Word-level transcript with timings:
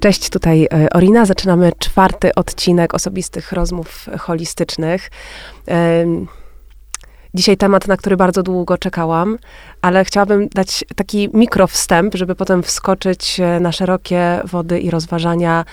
Cześć, 0.00 0.30
tutaj 0.30 0.64
e, 0.72 0.88
Orina. 0.90 1.26
Zaczynamy 1.26 1.72
czwarty 1.78 2.34
odcinek 2.34 2.94
osobistych 2.94 3.52
rozmów 3.52 4.06
holistycznych. 4.18 5.10
Dzisiaj 7.34 7.56
temat, 7.56 7.88
na 7.88 7.96
który 7.96 8.16
bardzo 8.16 8.42
długo 8.42 8.78
czekałam, 8.78 9.38
ale 9.82 10.04
chciałabym 10.04 10.48
dać 10.48 10.84
taki 10.96 11.28
mikrowstęp, 11.34 12.14
żeby 12.14 12.34
potem 12.34 12.62
wskoczyć 12.62 13.40
e, 13.40 13.60
na 13.60 13.72
szerokie 13.72 14.40
wody 14.44 14.80
i 14.80 14.90
rozważania 14.90 15.64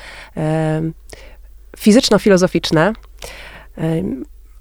fizyczno-filozoficzne. 1.77 2.93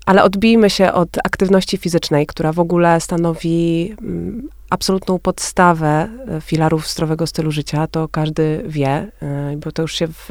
Ale 0.07 0.23
odbijmy 0.23 0.71
się 0.71 0.93
od 0.93 1.09
aktywności 1.25 1.79
fizycznej, 1.79 2.27
która 2.27 2.53
w 2.53 2.61
ogóle 2.61 3.01
stanowi 3.01 3.95
mm, 4.01 4.49
absolutną 4.73 5.19
podstawę 5.19 6.09
e, 6.29 6.41
filarów 6.41 6.89
zdrowego 6.89 7.27
stylu 7.27 7.51
życia, 7.51 7.87
to 7.87 8.09
każdy 8.09 8.65
wie, 8.67 8.89
e, 8.89 9.57
bo 9.57 9.73
to 9.73 9.83
już 9.83 9.95
się 9.95 10.07
w, 10.07 10.29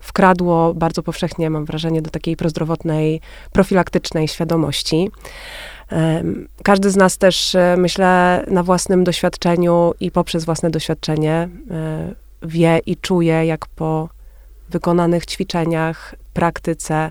wkradło 0.00 0.74
bardzo 0.74 1.02
powszechnie, 1.02 1.50
mam 1.50 1.64
wrażenie, 1.64 2.02
do 2.02 2.10
takiej 2.10 2.36
prozdrowotnej, 2.36 3.20
profilaktycznej 3.52 4.28
świadomości. 4.28 5.10
Każdy 6.62 6.90
z 6.90 6.96
nas 6.96 7.18
też, 7.18 7.54
e, 7.54 7.74
myślę, 7.78 8.44
na 8.50 8.62
własnym 8.62 9.04
doświadczeniu 9.04 9.92
i 10.00 10.10
poprzez 10.10 10.44
własne 10.44 10.70
doświadczenie 10.70 11.48
wie 12.42 12.80
i 12.86 12.96
czuje, 12.96 13.46
jak 13.46 13.66
po 13.66 14.08
wykonanych 14.68 15.26
ćwiczeniach, 15.26 16.14
praktyce 16.34 17.10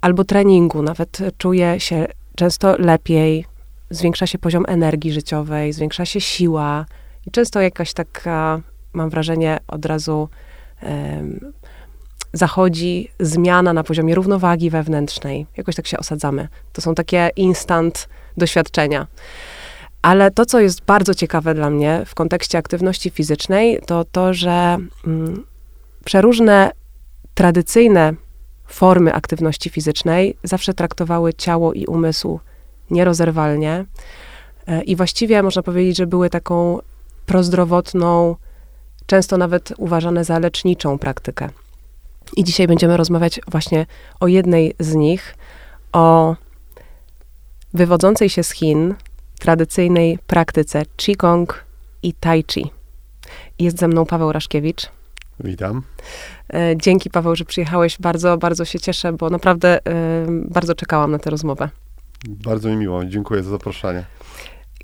albo 0.00 0.24
treningu 0.24 0.82
nawet 0.82 1.18
czuje 1.38 1.80
się 1.80 2.06
często 2.36 2.76
lepiej, 2.78 3.46
zwiększa 3.90 4.26
się 4.26 4.38
poziom 4.38 4.64
energii 4.68 5.12
życiowej, 5.12 5.72
zwiększa 5.72 6.04
się 6.04 6.20
siła 6.20 6.86
i 7.26 7.30
często 7.30 7.60
jakaś 7.60 7.92
taka, 7.92 8.60
mam 8.92 9.10
wrażenie, 9.10 9.58
od 9.68 9.86
razu 9.86 10.28
um, 10.82 11.52
zachodzi 12.32 13.10
zmiana 13.20 13.72
na 13.72 13.84
poziomie 13.84 14.14
równowagi 14.14 14.70
wewnętrznej. 14.70 15.46
Jakoś 15.56 15.74
tak 15.74 15.86
się 15.86 15.98
osadzamy. 15.98 16.48
To 16.72 16.82
są 16.82 16.94
takie 16.94 17.30
instant 17.36 18.08
doświadczenia. 18.36 19.06
Ale 20.02 20.30
to, 20.30 20.46
co 20.46 20.60
jest 20.60 20.84
bardzo 20.84 21.14
ciekawe 21.14 21.54
dla 21.54 21.70
mnie 21.70 22.02
w 22.06 22.14
kontekście 22.14 22.58
aktywności 22.58 23.10
fizycznej, 23.10 23.80
to 23.86 24.04
to, 24.04 24.34
że 24.34 24.78
mm, 25.06 25.44
przeróżne 26.04 26.70
tradycyjne 27.34 28.14
formy 28.66 29.14
aktywności 29.14 29.70
fizycznej 29.70 30.36
zawsze 30.42 30.74
traktowały 30.74 31.34
ciało 31.34 31.72
i 31.72 31.86
umysł 31.86 32.40
nierozerwalnie. 32.90 33.84
E, 34.66 34.82
I 34.82 34.96
właściwie 34.96 35.42
można 35.42 35.62
powiedzieć, 35.62 35.96
że 35.96 36.06
były 36.06 36.30
taką 36.30 36.78
prozdrowotną, 37.26 38.36
często 39.06 39.36
nawet 39.36 39.72
uważane 39.78 40.24
za 40.24 40.38
leczniczą 40.38 40.98
praktykę. 40.98 41.48
I 42.36 42.44
dzisiaj 42.44 42.66
będziemy 42.66 42.96
rozmawiać 42.96 43.40
właśnie 43.48 43.86
o 44.20 44.26
jednej 44.26 44.74
z 44.80 44.94
nich, 44.94 45.36
o 45.92 46.36
wywodzącej 47.74 48.28
się 48.28 48.42
z 48.42 48.50
Chin 48.50 48.94
tradycyjnej 49.38 50.18
praktyce 50.26 50.82
Qigong 50.96 51.64
i 52.02 52.12
Tai 52.14 52.44
Chi. 52.44 52.70
Jest 53.58 53.78
ze 53.78 53.88
mną 53.88 54.06
Paweł 54.06 54.32
Raszkiewicz. 54.32 54.88
Witam. 55.40 55.82
E, 56.54 56.76
dzięki 56.76 57.10
Paweł, 57.10 57.36
że 57.36 57.44
przyjechałeś. 57.44 57.98
Bardzo, 58.00 58.38
bardzo 58.38 58.64
się 58.64 58.80
cieszę, 58.80 59.12
bo 59.12 59.30
naprawdę 59.30 59.78
bardzo 60.28 60.74
czekałam 60.74 61.10
na 61.10 61.18
tę 61.18 61.30
rozmowę. 61.30 61.68
Bardzo 62.28 62.68
mi 62.68 62.76
miło, 62.76 63.04
dziękuję 63.04 63.42
za 63.42 63.50
zaproszenie. 63.50 64.04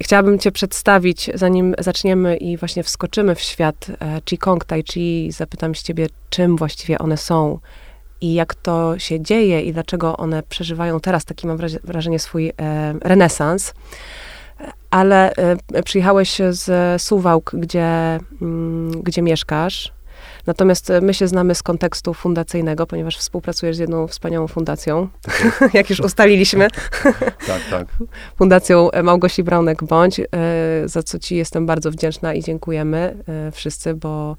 Chciałabym 0.02 0.38
Cię 0.38 0.52
przedstawić, 0.52 1.30
zanim 1.34 1.74
zaczniemy 1.78 2.36
i 2.36 2.56
właśnie 2.56 2.82
wskoczymy 2.82 3.34
w 3.34 3.40
świat 3.40 3.86
e, 4.00 4.20
Qigong, 4.20 4.64
Tai 4.64 4.84
Chi, 4.84 5.32
zapytam 5.32 5.74
się 5.74 5.82
Ciebie, 5.82 6.06
czym 6.30 6.56
właściwie 6.56 6.98
one 6.98 7.16
są 7.16 7.58
i 8.20 8.34
jak 8.34 8.54
to 8.54 8.98
się 8.98 9.20
dzieje 9.20 9.62
i 9.62 9.72
dlaczego 9.72 10.16
one 10.16 10.42
przeżywają 10.42 11.00
teraz 11.00 11.24
taki, 11.24 11.46
mam 11.46 11.58
wrażenie, 11.84 12.18
swój 12.18 12.48
e, 12.48 12.52
renesans. 13.00 13.74
Ale 14.90 15.34
e, 15.72 15.82
przyjechałeś 15.82 16.40
z 16.50 17.02
Suwałk, 17.02 17.50
gdzie, 17.54 18.20
mm, 18.42 19.02
gdzie 19.02 19.22
mieszkasz, 19.22 19.92
Natomiast 20.46 20.90
e, 20.90 21.00
my 21.00 21.14
się 21.14 21.28
znamy 21.28 21.54
z 21.54 21.62
kontekstu 21.62 22.14
fundacyjnego, 22.14 22.86
ponieważ 22.86 23.16
współpracujesz 23.16 23.76
z 23.76 23.78
jedną 23.78 24.06
wspaniałą 24.06 24.48
fundacją, 24.48 25.08
tak. 25.22 25.74
jak 25.74 25.90
już 25.90 26.00
ustaliliśmy. 26.00 26.68
tak, 27.46 27.62
tak. 27.70 27.86
Fundacją 28.38 28.88
Małgosi 29.02 29.44
Braunek-Bądź, 29.44 30.20
e, 30.20 30.88
za 30.88 31.02
co 31.02 31.18
ci 31.18 31.36
jestem 31.36 31.66
bardzo 31.66 31.90
wdzięczna 31.90 32.34
i 32.34 32.42
dziękujemy 32.42 33.16
e, 33.28 33.52
wszyscy, 33.52 33.94
bo 33.94 34.36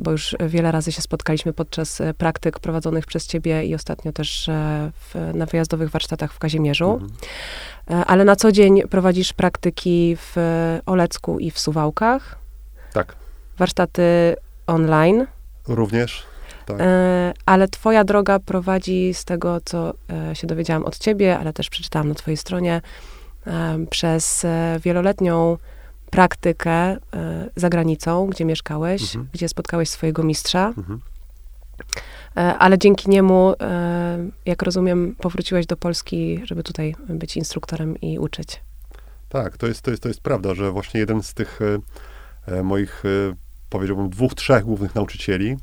bo 0.00 0.10
już 0.10 0.36
wiele 0.48 0.72
razy 0.72 0.92
się 0.92 1.02
spotkaliśmy 1.02 1.52
podczas 1.52 2.02
praktyk 2.18 2.58
prowadzonych 2.58 3.06
przez 3.06 3.26
ciebie 3.26 3.64
i 3.64 3.74
ostatnio 3.74 4.12
też 4.12 4.50
w, 4.92 5.34
na 5.34 5.46
wyjazdowych 5.46 5.90
warsztatach 5.90 6.32
w 6.32 6.38
Kazimierzu. 6.38 6.90
Mhm. 6.90 8.04
Ale 8.06 8.24
na 8.24 8.36
co 8.36 8.52
dzień 8.52 8.82
prowadzisz 8.82 9.32
praktyki 9.32 10.16
w 10.16 10.36
Olecku 10.86 11.38
i 11.38 11.50
w 11.50 11.58
Suwałkach. 11.58 12.38
Tak. 12.92 13.16
Warsztaty 13.58 14.36
online. 14.66 15.26
Również. 15.68 16.26
Tak. 16.68 16.80
E, 16.80 17.32
ale 17.46 17.68
twoja 17.68 18.04
droga 18.04 18.38
prowadzi 18.38 19.14
z 19.14 19.24
tego, 19.24 19.60
co 19.64 19.94
e, 20.30 20.36
się 20.36 20.46
dowiedziałam 20.46 20.84
od 20.84 20.98
ciebie, 20.98 21.38
ale 21.38 21.52
też 21.52 21.70
przeczytałam 21.70 22.08
na 22.08 22.14
twojej 22.14 22.36
stronie, 22.36 22.80
e, 23.46 23.78
przez 23.90 24.46
wieloletnią 24.80 25.58
praktykę 26.10 26.96
za 27.56 27.68
granicą, 27.68 28.26
gdzie 28.26 28.44
mieszkałeś, 28.44 29.02
mhm. 29.02 29.28
gdzie 29.32 29.48
spotkałeś 29.48 29.88
swojego 29.88 30.22
mistrza. 30.22 30.74
Mhm. 30.78 31.00
Ale 32.58 32.78
dzięki 32.78 33.10
niemu, 33.10 33.54
jak 34.46 34.62
rozumiem, 34.62 35.14
powróciłeś 35.18 35.66
do 35.66 35.76
Polski, 35.76 36.40
żeby 36.44 36.62
tutaj 36.62 36.94
być 37.08 37.36
instruktorem 37.36 38.00
i 38.00 38.18
uczyć. 38.18 38.60
Tak, 39.28 39.56
to 39.56 39.66
jest, 39.66 39.82
to 39.82 39.90
jest, 39.90 40.02
to 40.02 40.08
jest 40.08 40.20
prawda, 40.20 40.54
że 40.54 40.72
właśnie 40.72 41.00
jeden 41.00 41.22
z 41.22 41.34
tych 41.34 41.60
moich 42.62 43.02
powiedziałbym, 43.70 44.10
dwóch, 44.10 44.34
trzech 44.34 44.64
głównych 44.64 44.94
nauczycieli, 44.94 45.56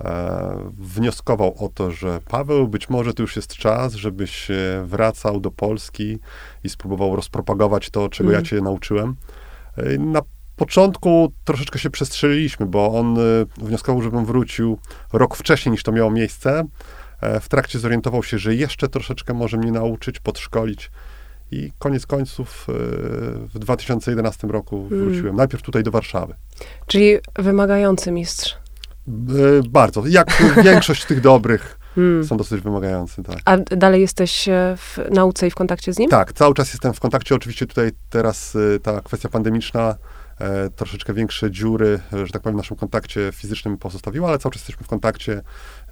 e, 0.00 0.70
wnioskował 0.78 1.64
o 1.64 1.68
to, 1.68 1.90
że 1.90 2.20
Paweł, 2.28 2.68
być 2.68 2.88
może 2.90 3.14
to 3.14 3.22
już 3.22 3.36
jest 3.36 3.56
czas, 3.56 3.94
żebyś 3.94 4.48
wracał 4.84 5.40
do 5.40 5.50
Polski 5.50 6.18
i 6.64 6.68
spróbował 6.68 7.16
rozpropagować 7.16 7.90
to, 7.90 8.08
czego 8.08 8.30
mm. 8.30 8.40
ja 8.40 8.48
cię 8.48 8.60
nauczyłem. 8.60 9.16
E, 9.76 9.98
na 9.98 10.20
początku 10.56 11.32
troszeczkę 11.44 11.78
się 11.78 11.90
przestrzeliliśmy, 11.90 12.66
bo 12.66 12.98
on 12.98 13.18
e, 13.18 13.20
wnioskował, 13.56 14.02
żebym 14.02 14.24
wrócił 14.24 14.78
rok 15.12 15.36
wcześniej 15.36 15.70
niż 15.70 15.82
to 15.82 15.92
miało 15.92 16.10
miejsce. 16.10 16.64
W 17.40 17.48
trakcie 17.48 17.78
zorientował 17.78 18.22
się, 18.22 18.38
że 18.38 18.54
jeszcze 18.54 18.88
troszeczkę 18.88 19.34
może 19.34 19.56
mnie 19.56 19.72
nauczyć, 19.72 20.20
podszkolić. 20.20 20.90
I 21.52 21.72
koniec 21.78 22.06
końców 22.06 22.66
e, 22.68 22.72
w 23.54 23.58
2011 23.58 24.48
roku 24.48 24.88
hmm. 24.88 25.08
wróciłem. 25.08 25.36
Najpierw 25.36 25.62
tutaj 25.62 25.82
do 25.82 25.90
Warszawy. 25.90 26.34
Czyli 26.86 27.16
wymagający 27.38 28.12
mistrz. 28.12 28.56
E, 29.08 29.68
bardzo. 29.68 30.06
Jak 30.06 30.42
większość 30.64 31.04
tych 31.04 31.20
dobrych 31.20 31.78
hmm. 31.94 32.24
są 32.24 32.36
dosyć 32.36 32.60
wymagający, 32.60 33.22
tak. 33.22 33.36
A 33.44 33.56
dalej 33.56 34.00
jesteś 34.00 34.48
e, 34.48 34.76
w 34.76 34.98
nauce 35.10 35.46
i 35.46 35.50
w 35.50 35.54
kontakcie 35.54 35.92
z 35.92 35.98
nim? 35.98 36.10
Tak, 36.10 36.32
cały 36.32 36.54
czas 36.54 36.72
jestem 36.72 36.92
w 36.92 37.00
kontakcie. 37.00 37.34
Oczywiście 37.34 37.66
tutaj 37.66 37.90
teraz 38.10 38.56
ta 38.82 39.00
kwestia 39.00 39.28
pandemiczna 39.28 39.94
e, 40.38 40.70
troszeczkę 40.70 41.14
większe 41.14 41.50
dziury, 41.50 42.00
że 42.24 42.32
tak 42.32 42.42
powiem, 42.42 42.56
w 42.56 42.62
naszym 42.62 42.76
kontakcie 42.76 43.32
fizycznym 43.32 43.78
pozostawiła, 43.78 44.28
ale 44.28 44.38
cały 44.38 44.52
czas 44.52 44.62
jesteśmy 44.62 44.84
w 44.84 44.88
kontakcie 44.88 45.42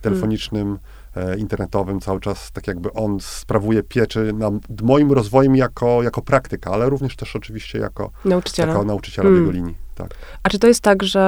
telefonicznym. 0.03 0.67
Hmm 0.67 1.00
internetowym 1.39 2.01
cały 2.01 2.21
czas, 2.21 2.53
tak 2.53 2.67
jakby 2.67 2.93
on 2.93 3.21
sprawuje 3.21 3.83
pieczę 3.83 4.33
nad 4.33 4.53
moim 4.83 5.13
rozwojem 5.13 5.57
jako, 5.57 6.03
jako 6.03 6.23
praktyka, 6.23 6.71
ale 6.71 6.89
również 6.89 7.17
też 7.17 7.37
oczywiście 7.37 7.79
jako 7.79 8.11
nauczyciela, 8.25 8.73
jako 8.73 8.85
nauczyciela 8.85 9.29
mm. 9.29 9.41
w 9.41 9.47
jego 9.47 9.53
linii. 9.59 9.77
Tak. 9.95 10.15
A 10.43 10.49
czy 10.49 10.59
to 10.59 10.67
jest 10.67 10.81
tak, 10.81 11.03
że 11.03 11.21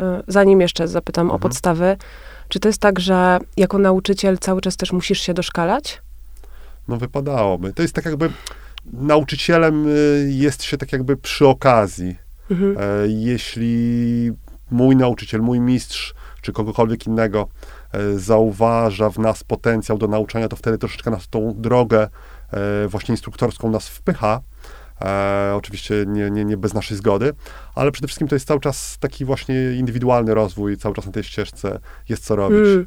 e, 0.00 0.22
zanim 0.26 0.60
jeszcze 0.60 0.88
zapytam 0.88 1.26
mhm. 1.26 1.36
o 1.36 1.38
podstawy, 1.38 1.96
czy 2.48 2.60
to 2.60 2.68
jest 2.68 2.80
tak, 2.80 3.00
że 3.00 3.38
jako 3.56 3.78
nauczyciel 3.78 4.38
cały 4.38 4.60
czas 4.60 4.76
też 4.76 4.92
musisz 4.92 5.20
się 5.20 5.34
doszkalać? 5.34 6.02
No 6.88 6.96
wypadałoby. 6.96 7.72
To 7.72 7.82
jest 7.82 7.94
tak 7.94 8.04
jakby 8.04 8.30
nauczycielem 8.92 9.86
y, 9.88 10.28
jest 10.30 10.62
się 10.62 10.76
tak 10.76 10.92
jakby 10.92 11.16
przy 11.16 11.48
okazji. 11.48 12.16
Mhm. 12.50 12.76
E, 12.78 13.08
jeśli 13.08 14.32
mój 14.70 14.96
nauczyciel, 14.96 15.40
mój 15.40 15.60
mistrz, 15.60 16.14
czy 16.42 16.52
kogokolwiek 16.52 17.06
innego 17.06 17.48
E, 17.83 17.83
zauważa 18.16 19.10
w 19.10 19.18
nas 19.18 19.44
potencjał 19.44 19.98
do 19.98 20.08
nauczania, 20.08 20.48
to 20.48 20.56
wtedy 20.56 20.78
troszeczkę 20.78 21.10
nas 21.10 21.28
tą 21.28 21.54
drogę 21.56 22.08
e, 22.52 22.88
właśnie 22.88 23.12
instruktorską 23.12 23.70
nas 23.70 23.88
wpycha. 23.88 24.40
E, 25.00 25.52
oczywiście 25.56 26.04
nie, 26.06 26.30
nie, 26.30 26.44
nie 26.44 26.56
bez 26.56 26.74
naszej 26.74 26.96
zgody, 26.96 27.32
ale 27.74 27.92
przede 27.92 28.08
wszystkim 28.08 28.28
to 28.28 28.34
jest 28.34 28.48
cały 28.48 28.60
czas 28.60 28.96
taki 29.00 29.24
właśnie 29.24 29.72
indywidualny 29.72 30.34
rozwój, 30.34 30.76
cały 30.76 30.94
czas 30.94 31.06
na 31.06 31.12
tej 31.12 31.24
ścieżce 31.24 31.78
jest 32.08 32.24
co 32.24 32.36
robić. 32.36 32.58
Hmm. 32.58 32.86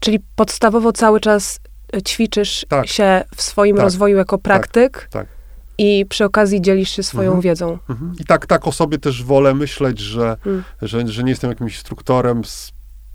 Czyli 0.00 0.20
podstawowo 0.36 0.92
cały 0.92 1.20
czas 1.20 1.60
ćwiczysz 2.08 2.66
tak. 2.68 2.86
się 2.86 3.24
w 3.36 3.42
swoim 3.42 3.76
tak. 3.76 3.84
rozwoju 3.84 4.16
jako 4.16 4.36
tak. 4.36 4.42
praktyk. 4.42 5.08
Tak. 5.10 5.26
I 5.78 6.06
przy 6.08 6.24
okazji 6.24 6.60
dzielisz 6.60 6.90
się 6.90 7.02
swoją 7.02 7.28
mhm. 7.28 7.40
wiedzą. 7.40 7.78
Mhm. 7.88 8.12
I 8.20 8.24
tak, 8.24 8.46
tak 8.46 8.66
o 8.66 8.72
sobie 8.72 8.98
też 8.98 9.24
wolę 9.24 9.54
myśleć, 9.54 9.98
że, 9.98 10.36
hmm. 10.44 10.64
że, 10.82 11.08
że 11.08 11.24
nie 11.24 11.30
jestem 11.30 11.50
jakimś 11.50 11.74
instruktorem 11.74 12.44
z 12.44 12.72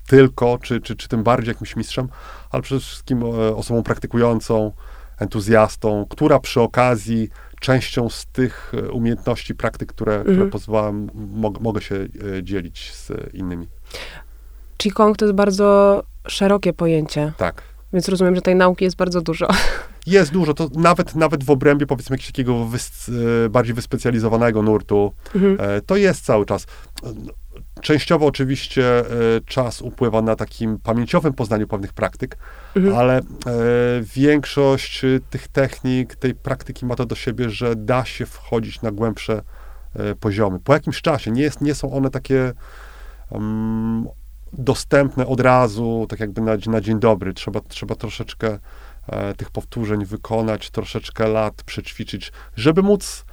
tylko, 0.07 0.57
czy, 0.61 0.81
czy, 0.81 0.95
czy 0.95 1.07
tym 1.07 1.23
bardziej 1.23 1.47
jakimś 1.47 1.75
mistrzem, 1.75 2.07
ale 2.51 2.61
przede 2.61 2.81
wszystkim 2.81 3.23
e, 3.23 3.55
osobą 3.55 3.83
praktykującą, 3.83 4.71
entuzjastą, 5.19 6.05
która 6.09 6.39
przy 6.39 6.61
okazji 6.61 7.29
częścią 7.59 8.09
z 8.09 8.25
tych 8.25 8.71
e, 8.73 8.91
umiejętności, 8.91 9.55
praktyk, 9.55 9.89
które, 9.89 10.15
mhm. 10.15 10.49
które 10.49 10.93
mog, 11.15 11.59
mogę 11.61 11.81
się 11.81 11.95
e, 11.95 12.43
dzielić 12.43 12.93
z 12.93 13.11
innymi. 13.33 13.67
Qigong 14.77 15.17
to 15.17 15.25
jest 15.25 15.35
bardzo 15.35 16.03
szerokie 16.27 16.73
pojęcie. 16.73 17.33
Tak. 17.37 17.61
Więc 17.93 18.09
rozumiem, 18.09 18.35
że 18.35 18.41
tej 18.41 18.55
nauki 18.55 18.85
jest 18.85 18.97
bardzo 18.97 19.21
dużo. 19.21 19.47
Jest 20.05 20.31
dużo, 20.31 20.53
to 20.53 20.69
nawet, 20.75 21.15
nawet 21.15 21.43
w 21.43 21.49
obrębie 21.49 21.85
powiedzmy 21.85 22.13
jakiegoś 22.13 22.27
takiego 22.31 22.65
wys, 22.65 23.11
bardziej 23.49 23.73
wyspecjalizowanego 23.73 24.61
nurtu, 24.61 25.13
mhm. 25.35 25.81
to 25.85 25.95
jest 25.95 26.25
cały 26.25 26.45
czas. 26.45 26.65
Częściowo 27.81 28.25
oczywiście 28.25 28.99
e, 28.99 29.05
czas 29.45 29.81
upływa 29.81 30.21
na 30.21 30.35
takim 30.35 30.79
pamięciowym 30.79 31.33
poznaniu 31.33 31.67
pewnych 31.67 31.93
praktyk, 31.93 32.37
mhm. 32.75 32.95
ale 32.95 33.17
e, 33.17 33.21
większość 34.15 35.05
e, 35.05 35.19
tych 35.29 35.47
technik, 35.47 36.15
tej 36.15 36.35
praktyki 36.35 36.85
ma 36.85 36.95
to 36.95 37.05
do 37.05 37.15
siebie, 37.15 37.49
że 37.49 37.75
da 37.75 38.05
się 38.05 38.25
wchodzić 38.25 38.81
na 38.81 38.91
głębsze 38.91 39.41
poziomy. 40.19 40.59
Po 40.59 40.73
jakimś 40.73 41.01
czasie 41.01 41.31
nie, 41.31 41.41
jest, 41.41 41.61
nie 41.61 41.75
są 41.75 41.93
one 41.93 42.09
takie 42.09 42.53
um, 43.29 44.07
dostępne 44.53 45.27
od 45.27 45.39
razu, 45.39 46.05
tak 46.09 46.19
jakby 46.19 46.41
na, 46.41 46.51
na 46.67 46.81
dzień 46.81 46.99
dobry. 46.99 47.33
Trzeba, 47.33 47.59
trzeba 47.61 47.95
troszeczkę 47.95 48.59
e, 49.07 49.33
tych 49.33 49.51
powtórzeń 49.51 50.05
wykonać, 50.05 50.69
troszeczkę 50.69 51.27
lat 51.27 51.63
przećwiczyć, 51.63 52.31
żeby 52.55 52.81
móc 52.81 53.25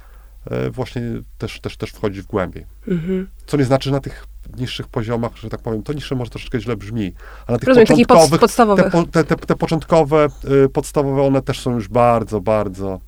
e, 0.45 0.69
właśnie 0.69 1.01
też, 1.37 1.59
też, 1.59 1.77
też 1.77 1.89
wchodzić 1.89 2.21
w 2.21 2.27
głębiej. 2.27 2.65
Mhm. 2.87 3.27
Co 3.45 3.57
nie 3.57 3.65
znaczy, 3.65 3.89
że 3.89 3.95
na 3.95 4.01
tych 4.01 4.25
niższych 4.59 4.87
poziomach, 4.87 5.35
że 5.35 5.49
tak 5.49 5.61
powiem, 5.61 5.83
to 5.83 5.93
niższe 5.93 6.15
może 6.15 6.31
troszeczkę 6.31 6.59
źle 6.59 6.77
brzmi, 6.77 7.13
ale 7.47 7.59
tych 7.59 7.67
Rozumiem, 7.67 7.87
początkowych, 7.87 8.39
podstawowych. 8.39 8.93
Te, 9.11 9.23
te, 9.23 9.35
te, 9.35 9.55
początkowe, 9.55 10.27
y, 10.65 10.69
podstawowe, 10.69 11.21
one 11.21 11.41
też 11.41 11.59
są 11.59 11.71
już 11.71 11.87
bardzo, 11.87 12.41
bardzo 12.41 12.99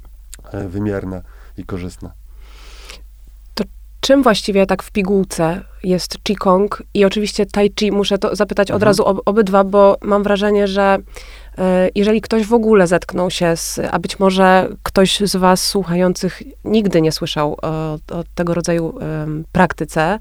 y, 0.54 0.69
wymierne 0.69 1.22
i 1.57 1.66
korzystne. 1.66 2.12
To 3.54 3.63
czym 4.01 4.24
właściwie 4.24 4.66
tak 4.66 4.84
w 4.84 4.92
pigułce 4.92 5.62
jest 5.84 6.18
Qigong 6.24 6.84
i 6.94 7.06
oczywiście 7.06 7.46
Tai 7.46 7.72
Chi, 7.80 7.92
muszę 7.92 8.18
to 8.18 8.36
zapytać 8.36 8.68
mhm. 8.68 8.78
od 8.78 8.84
razu 8.84 9.06
ob, 9.06 9.22
obydwa, 9.25 9.63
bo 9.63 9.98
mam 10.01 10.24
wrażenie, 10.24 10.68
że 10.68 10.98
y, 10.98 11.62
jeżeli 11.96 12.22
ktoś 12.22 12.46
w 12.46 12.54
ogóle 12.54 12.88
zetknął 12.88 13.31
się 13.31 13.57
z, 13.57 13.80
a 13.92 14.00
być 14.00 14.19
może 14.19 14.69
ktoś 14.84 15.19
z 15.19 15.36
was 15.36 15.66
słuchających 15.66 16.44
nigdy 16.66 17.01
nie 17.01 17.12
słyszał 17.12 17.57
o, 17.62 17.94
o 17.94 18.24
tego 18.36 18.54
rodzaju 18.54 19.00
praktyce, 19.51 20.19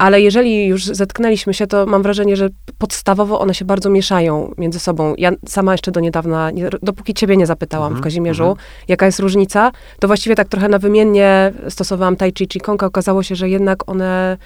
ale 0.00 0.20
jeżeli 0.20 0.66
już 0.66 0.84
zetknęliśmy 0.84 1.54
się, 1.54 1.66
to 1.66 1.86
mam 1.86 2.02
wrażenie, 2.02 2.36
że 2.36 2.48
podstawowo 2.78 3.40
one 3.40 3.54
się 3.54 3.64
bardzo 3.64 3.90
mieszają 3.90 4.54
między 4.58 4.78
sobą. 4.78 5.14
Ja 5.18 5.32
sama 5.46 5.72
jeszcze 5.72 5.90
do 5.92 6.00
niedawna, 6.00 6.50
nie, 6.50 6.70
dopóki 6.82 7.14
ciebie 7.14 7.36
nie 7.36 7.46
zapytałam 7.46 7.86
mm 7.86 7.98
-hmm, 7.98 8.00
w 8.00 8.04
Kazimierzu, 8.04 8.44
mm 8.44 8.54
-hmm. 8.54 8.84
jaka 8.88 9.06
jest 9.06 9.20
różnica, 9.20 9.72
to 9.98 10.06
właściwie 10.06 10.36
tak 10.36 10.48
trochę 10.48 10.68
na 10.68 10.78
wymiennie 10.78 11.52
stosowałam 11.68 12.16
tai 12.16 12.32
chi, 12.38 12.48
chi 12.52 12.60
kong, 12.60 12.82
okazało 12.82 13.22
się, 13.22 13.34
że 13.34 13.48
jednak 13.48 13.88
one 13.90 14.38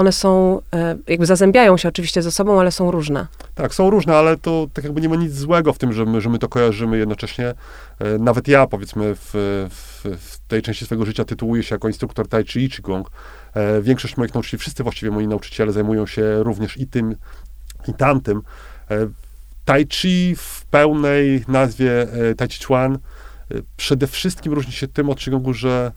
one 0.00 0.12
są, 0.12 0.60
e, 0.74 0.96
jakby 1.08 1.26
zazębiają 1.26 1.76
się 1.76 1.88
oczywiście 1.88 2.22
ze 2.22 2.30
sobą, 2.30 2.60
ale 2.60 2.72
są 2.72 2.90
różne. 2.90 3.26
Tak, 3.54 3.74
są 3.74 3.90
różne, 3.90 4.16
ale 4.16 4.36
to 4.36 4.66
tak 4.74 4.84
jakby 4.84 5.00
nie 5.00 5.08
ma 5.08 5.16
nic 5.16 5.32
złego 5.32 5.72
w 5.72 5.78
tym, 5.78 5.92
że 5.92 6.04
my, 6.04 6.20
że 6.20 6.28
my 6.28 6.38
to 6.38 6.48
kojarzymy 6.48 6.98
jednocześnie. 6.98 7.54
E, 7.98 8.18
nawet 8.18 8.48
ja, 8.48 8.66
powiedzmy, 8.66 9.14
w, 9.14 9.30
w, 9.70 10.04
w 10.04 10.38
tej 10.48 10.62
części 10.62 10.84
swojego 10.84 11.06
życia 11.06 11.24
tytułuję 11.24 11.62
się 11.62 11.74
jako 11.74 11.88
instruktor 11.88 12.28
Tai 12.28 12.44
Chi 12.44 12.64
i 12.64 12.70
Qigong. 12.70 13.10
E, 13.54 13.82
większość 13.82 14.16
moich 14.16 14.34
nauczycieli, 14.34 14.60
wszyscy 14.60 14.82
właściwie 14.82 15.12
moi 15.12 15.28
nauczyciele 15.28 15.72
zajmują 15.72 16.06
się 16.06 16.42
również 16.42 16.76
i 16.76 16.86
tym, 16.86 17.16
i 17.88 17.94
tamtym. 17.94 18.42
Tai 19.64 19.86
Chi 19.86 20.36
w 20.36 20.64
pełnej 20.70 21.44
nazwie 21.48 22.06
Tai 22.36 22.48
Chi 22.48 22.64
Chuan 22.64 22.98
przede 23.76 24.06
wszystkim 24.06 24.52
różni 24.52 24.72
się 24.72 24.88
tym 24.88 25.10
od 25.10 25.18
Qigongu, 25.18 25.54
że 25.54 25.92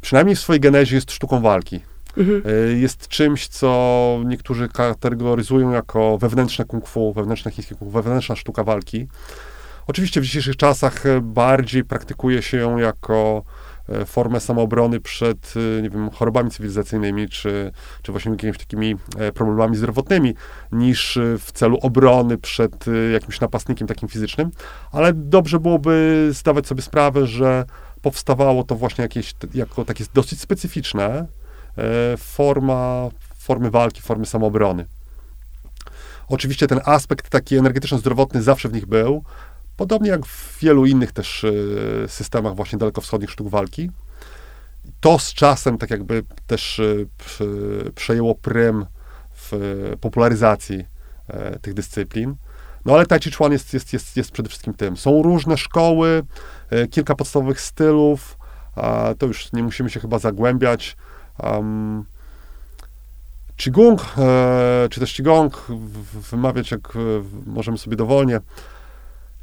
przynajmniej 0.00 0.36
w 0.36 0.40
swojej 0.40 0.60
genezie 0.60 0.94
jest 0.94 1.12
sztuką 1.12 1.40
walki. 1.40 1.80
Mhm. 2.16 2.42
E, 2.46 2.72
jest 2.72 3.08
czymś, 3.08 3.48
co 3.48 4.20
niektórzy 4.24 4.68
kategoryzują 4.68 5.70
jako 5.70 6.18
wewnętrzne 6.18 6.64
kung 6.64 6.88
fu, 6.88 7.12
wewnętrzne 7.12 7.50
chińskie 7.50 7.74
kung 7.74 7.90
fu, 7.90 8.02
wewnętrzna 8.02 8.36
sztuka 8.36 8.64
walki. 8.64 9.08
Oczywiście 9.86 10.20
w 10.20 10.24
dzisiejszych 10.24 10.56
czasach 10.56 11.06
e, 11.06 11.20
bardziej 11.20 11.84
praktykuje 11.84 12.42
się 12.42 12.56
ją 12.56 12.78
jako 12.78 13.42
e, 13.88 14.04
formę 14.04 14.40
samoobrony 14.40 15.00
przed, 15.00 15.54
nie 15.82 15.90
wiem, 15.90 16.10
chorobami 16.10 16.50
cywilizacyjnymi, 16.50 17.28
czy, 17.28 17.72
czy 18.02 18.12
właśnie 18.12 18.32
jakimiś 18.32 18.58
takimi 18.58 18.96
problemami 19.34 19.76
zdrowotnymi, 19.76 20.34
niż 20.72 21.18
w 21.38 21.52
celu 21.52 21.78
obrony 21.82 22.38
przed 22.38 22.84
jakimś 23.12 23.40
napastnikiem 23.40 23.88
takim 23.88 24.08
fizycznym, 24.08 24.50
ale 24.92 25.12
dobrze 25.12 25.60
byłoby 25.60 26.28
zdawać 26.32 26.66
sobie 26.66 26.82
sprawę, 26.82 27.26
że 27.26 27.64
powstawało 28.02 28.64
to 28.64 28.74
właśnie 28.74 29.02
jakieś, 29.02 29.34
jako 29.54 29.84
takie 29.84 30.04
dosyć 30.14 30.40
specyficzne, 30.40 31.26
forma, 32.18 33.08
formy 33.38 33.70
walki, 33.70 34.02
formy 34.02 34.26
samoobrony. 34.26 34.86
Oczywiście 36.28 36.66
ten 36.66 36.80
aspekt 36.84 37.30
taki 37.30 37.56
energetyczno-zdrowotny 37.56 38.42
zawsze 38.42 38.68
w 38.68 38.72
nich 38.72 38.86
był, 38.86 39.24
podobnie 39.76 40.10
jak 40.10 40.26
w 40.26 40.58
wielu 40.60 40.86
innych 40.86 41.12
też 41.12 41.44
e, 41.44 42.08
systemach 42.08 42.54
właśnie 42.54 42.78
dalekowschodnich 42.78 43.30
sztuk 43.30 43.48
walki. 43.48 43.90
To 45.00 45.18
z 45.18 45.34
czasem 45.34 45.78
tak 45.78 45.90
jakby 45.90 46.22
też 46.46 46.80
e, 46.80 47.90
przejęło 47.94 48.34
prym 48.34 48.86
w 49.36 49.52
popularyzacji 50.00 50.94
tych 51.62 51.74
dyscyplin. 51.74 52.34
No 52.84 52.94
ale 52.94 53.06
Tai 53.06 53.20
Chi 53.20 53.32
Chuan 53.32 53.52
jest, 53.52 53.74
jest, 53.74 53.92
jest, 53.92 54.16
jest 54.16 54.30
przede 54.30 54.48
wszystkim 54.48 54.74
tym. 54.74 54.96
Są 54.96 55.22
różne 55.22 55.56
szkoły, 55.56 56.22
kilka 56.90 57.14
podstawowych 57.14 57.60
stylów, 57.60 58.38
to 59.18 59.26
już 59.26 59.52
nie 59.52 59.62
musimy 59.62 59.90
się 59.90 60.00
chyba 60.00 60.18
zagłębiać. 60.18 60.96
Um, 61.42 62.04
Qigong, 63.56 64.00
e, 64.18 64.88
czy 64.90 65.00
też 65.00 65.14
Qigong, 65.14 65.66
wymawiać 66.30 66.70
jak 66.70 66.96
e, 66.96 66.98
możemy 67.46 67.78
sobie 67.78 67.96
dowolnie, 67.96 68.40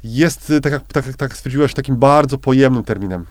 jest, 0.04 0.52
tak 0.62 0.72
jak, 0.72 0.82
tak, 0.92 1.16
tak 1.16 1.36
stwierdziłeś, 1.36 1.74
takim 1.74 1.96
bardzo 1.96 2.38
pojemnym 2.38 2.84
terminem. 2.84 3.26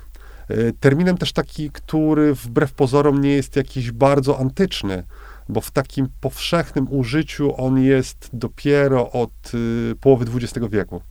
E, 0.47 0.55
terminem 0.79 1.17
też 1.17 1.33
taki, 1.33 1.71
który 1.71 2.35
wbrew 2.35 2.73
pozorom 2.73 3.21
nie 3.21 3.29
jest 3.29 3.55
jakiś 3.55 3.91
bardzo 3.91 4.39
antyczny, 4.39 5.03
bo 5.49 5.61
w 5.61 5.71
takim 5.71 6.07
powszechnym 6.21 6.87
użyciu 6.93 7.61
on 7.65 7.79
jest 7.79 8.29
dopiero 8.33 9.11
od 9.11 9.51
połowy 10.01 10.25
XX 10.35 10.67
wieku. 10.69 11.01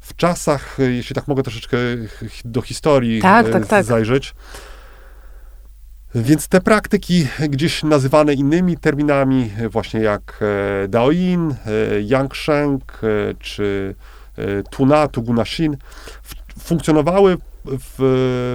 W 0.00 0.16
czasach, 0.16 0.76
jeśli 0.78 1.14
tak 1.14 1.28
mogę 1.28 1.42
troszeczkę 1.42 1.76
do 2.44 2.62
historii 2.62 3.20
tak, 3.22 3.50
tak, 3.50 3.66
tak. 3.66 3.84
zajrzeć, 3.84 4.34
więc 6.14 6.48
te 6.48 6.60
praktyki 6.60 7.26
gdzieś 7.48 7.82
nazywane 7.82 8.34
innymi 8.34 8.76
terminami, 8.76 9.50
właśnie 9.70 10.00
jak 10.00 10.40
e, 10.84 10.88
Daoin, 10.88 11.50
e, 11.50 11.54
Yangsheng 12.00 13.00
e, 13.02 13.34
czy 13.38 13.94
Tuna, 14.70 15.08
Tugunashin, 15.08 15.76
funkcjonowały 16.58 17.36
w, 17.64 17.94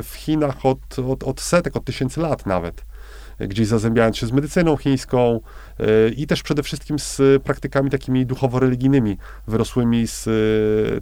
w 0.03 0.15
Chinach 0.15 0.65
od, 0.65 0.99
od, 1.09 1.23
od 1.23 1.41
setek, 1.41 1.77
od 1.77 1.85
tysięcy 1.85 2.21
lat 2.21 2.45
nawet 2.45 2.85
gdzieś 3.39 3.67
zazębiając 3.67 4.17
się 4.17 4.27
z 4.27 4.31
medycyną 4.31 4.77
chińską 4.77 5.39
i 6.15 6.27
też 6.27 6.43
przede 6.43 6.63
wszystkim 6.63 6.99
z 6.99 7.21
praktykami 7.43 7.89
takimi 7.89 8.25
duchowo-religijnymi, 8.25 9.17
wyrosłymi 9.47 10.07
z 10.07 10.29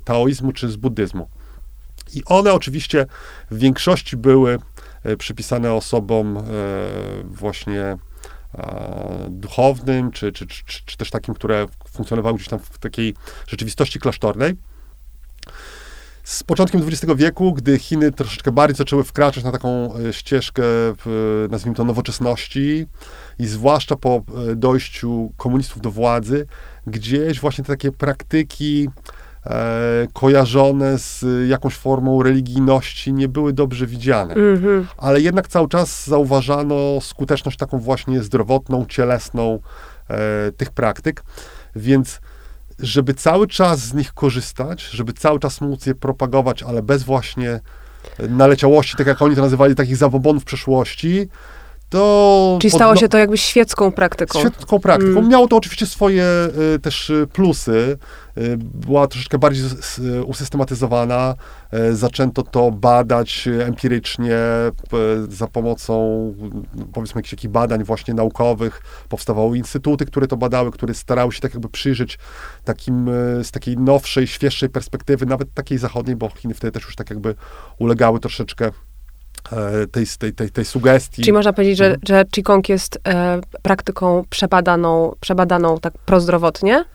taoizmu 0.03 0.51
czy 0.51 0.69
z 0.69 0.75
buddyzmu. 0.75 1.29
I 2.13 2.23
one 2.25 2.53
oczywiście 2.53 3.05
w 3.51 3.57
większości 3.57 4.17
były 4.17 4.53
E, 4.53 4.59
przypisane 5.17 5.73
osobom 5.73 6.37
e, 6.37 6.41
właśnie 7.23 7.97
duchownym, 9.29 10.11
czy, 10.11 10.31
czy, 10.31 10.47
czy, 10.47 10.63
czy 10.85 10.97
też 10.97 11.09
takim, 11.09 11.33
które 11.33 11.65
funkcjonowały 11.89 12.35
gdzieś 12.35 12.47
tam 12.47 12.59
w 12.59 12.77
takiej 12.79 13.13
rzeczywistości 13.47 13.99
klasztornej. 13.99 14.55
Z 16.23 16.43
początkiem 16.43 16.87
XX 16.87 17.13
wieku, 17.15 17.53
gdy 17.53 17.79
Chiny 17.79 18.11
troszeczkę 18.11 18.51
bardziej 18.51 18.75
zaczęły 18.75 19.03
wkraczać 19.03 19.43
na 19.43 19.51
taką 19.51 19.95
e, 19.95 20.13
ścieżkę, 20.13 20.63
nazwijmy 21.49 21.75
to, 21.75 21.83
nowoczesności 21.83 22.85
i 23.39 23.47
zwłaszcza 23.47 23.95
po 23.95 24.23
dojściu 24.55 25.31
komunistów 25.37 25.81
do 25.81 25.91
władzy, 25.91 26.47
gdzieś 26.87 27.39
właśnie 27.39 27.63
te 27.63 27.73
takie 27.73 27.91
praktyki 27.91 28.87
e, 28.87 29.24
kojarzone 30.13 30.99
z 30.99 31.25
jakąś 31.49 31.75
formą 31.75 32.23
religijności 32.23 33.13
nie 33.13 33.27
były 33.27 33.53
dobrze 33.53 33.87
widziane. 33.87 34.33
-hmm. 34.33 34.83
Ale 34.97 35.21
jednak 35.21 35.47
cały 35.47 35.67
czas 35.67 36.07
zauważano 36.07 37.01
skuteczność 37.01 37.57
taką 37.57 37.79
właśnie 37.79 38.23
zdrowotną, 38.23 38.85
cielesną 38.89 39.59
e, 40.09 40.51
tych 40.51 40.71
praktyk, 40.71 41.23
więc 41.75 42.21
żeby 42.79 43.13
cały 43.13 43.47
czas 43.47 43.79
z 43.79 43.93
nich 43.93 44.13
korzystać, 44.13 44.81
żeby 44.83 45.13
cały 45.13 45.39
czas 45.39 45.61
móc 45.61 45.85
je 45.85 45.95
propagować, 45.95 46.63
ale 46.63 46.81
bez 46.81 47.03
właśnie 47.03 47.59
naleciałości, 48.29 48.97
tak 48.97 49.07
jak 49.07 49.21
oni 49.21 49.35
to 49.35 49.41
nazywali, 49.41 49.75
takich 49.75 49.97
zabobonów 49.97 50.43
przeszłości, 50.43 51.27
To 51.89 52.57
Czyli 52.61 52.71
stało 52.71 52.95
się 52.95 53.09
to 53.09 53.17
jakby 53.17 53.37
świecką 53.37 53.91
praktyką. 53.91 54.39
Świetną 54.39 54.79
praktyką. 54.79 55.19
Mm. 55.19 55.27
Miało 55.27 55.47
to 55.47 55.57
oczywiście 55.57 55.85
swoje 55.85 56.25
y, 56.75 56.79
też 56.79 57.09
y, 57.09 57.27
plusy. 57.33 57.97
Y, 58.37 58.57
była 58.57 59.07
troszeczkę 59.07 59.37
bardziej 59.37 59.63
z- 59.81 59.99
usystematyzowana. 60.25 61.35
Y, 61.73 61.95
zaczęto 61.95 62.43
to 62.43 62.71
badać 62.71 63.49
empirycznie 63.67 64.37
za 65.29 65.47
pomocą 65.47 66.33
y, 66.79 66.85
powiedzmy 66.93 67.19
jakichś 67.19 67.31
takich 67.35 67.51
badań 67.51 67.83
właśnie 67.83 68.13
naukowych. 68.13 68.81
Powstawały 69.09 69.57
instytuty, 69.57 70.05
które 70.05 70.27
to 70.27 70.37
badały, 70.37 70.71
które 70.71 70.93
starały 70.93 71.31
się 71.31 71.41
tak 71.41 71.53
jakby 71.53 71.69
przyjrzeć 71.69 72.19
takim, 72.63 73.09
z 73.43 73.51
takiej 73.51 73.77
nowszej, 73.77 74.27
świeższej 74.27 74.69
perspektywy, 74.69 75.25
nawet 75.25 75.53
takiej 75.53 75.77
zachodniej, 75.77 76.15
bo 76.15 76.29
Chiny 76.29 76.53
wtedy 76.53 76.71
też 76.71 76.83
już 76.83 76.95
tak 76.95 77.09
jakby 77.09 77.35
ulegały 77.79 78.19
troszeczkę 78.19 78.71
tej, 79.91 80.05
tej, 80.19 80.33
tej, 80.33 80.49
tej 80.51 80.65
sugestii. 80.65 81.21
Czyli 81.21 81.33
można 81.33 81.53
powiedzieć, 81.53 81.77
że, 81.77 81.95
że 82.07 82.25
Qigong 82.25 82.69
jest 82.69 82.99
e, 83.07 83.41
praktyką 83.61 84.23
przebadaną, 84.29 85.15
przebadaną 85.19 85.79
tak 85.79 85.93
prozdrowotnie? 86.05 86.85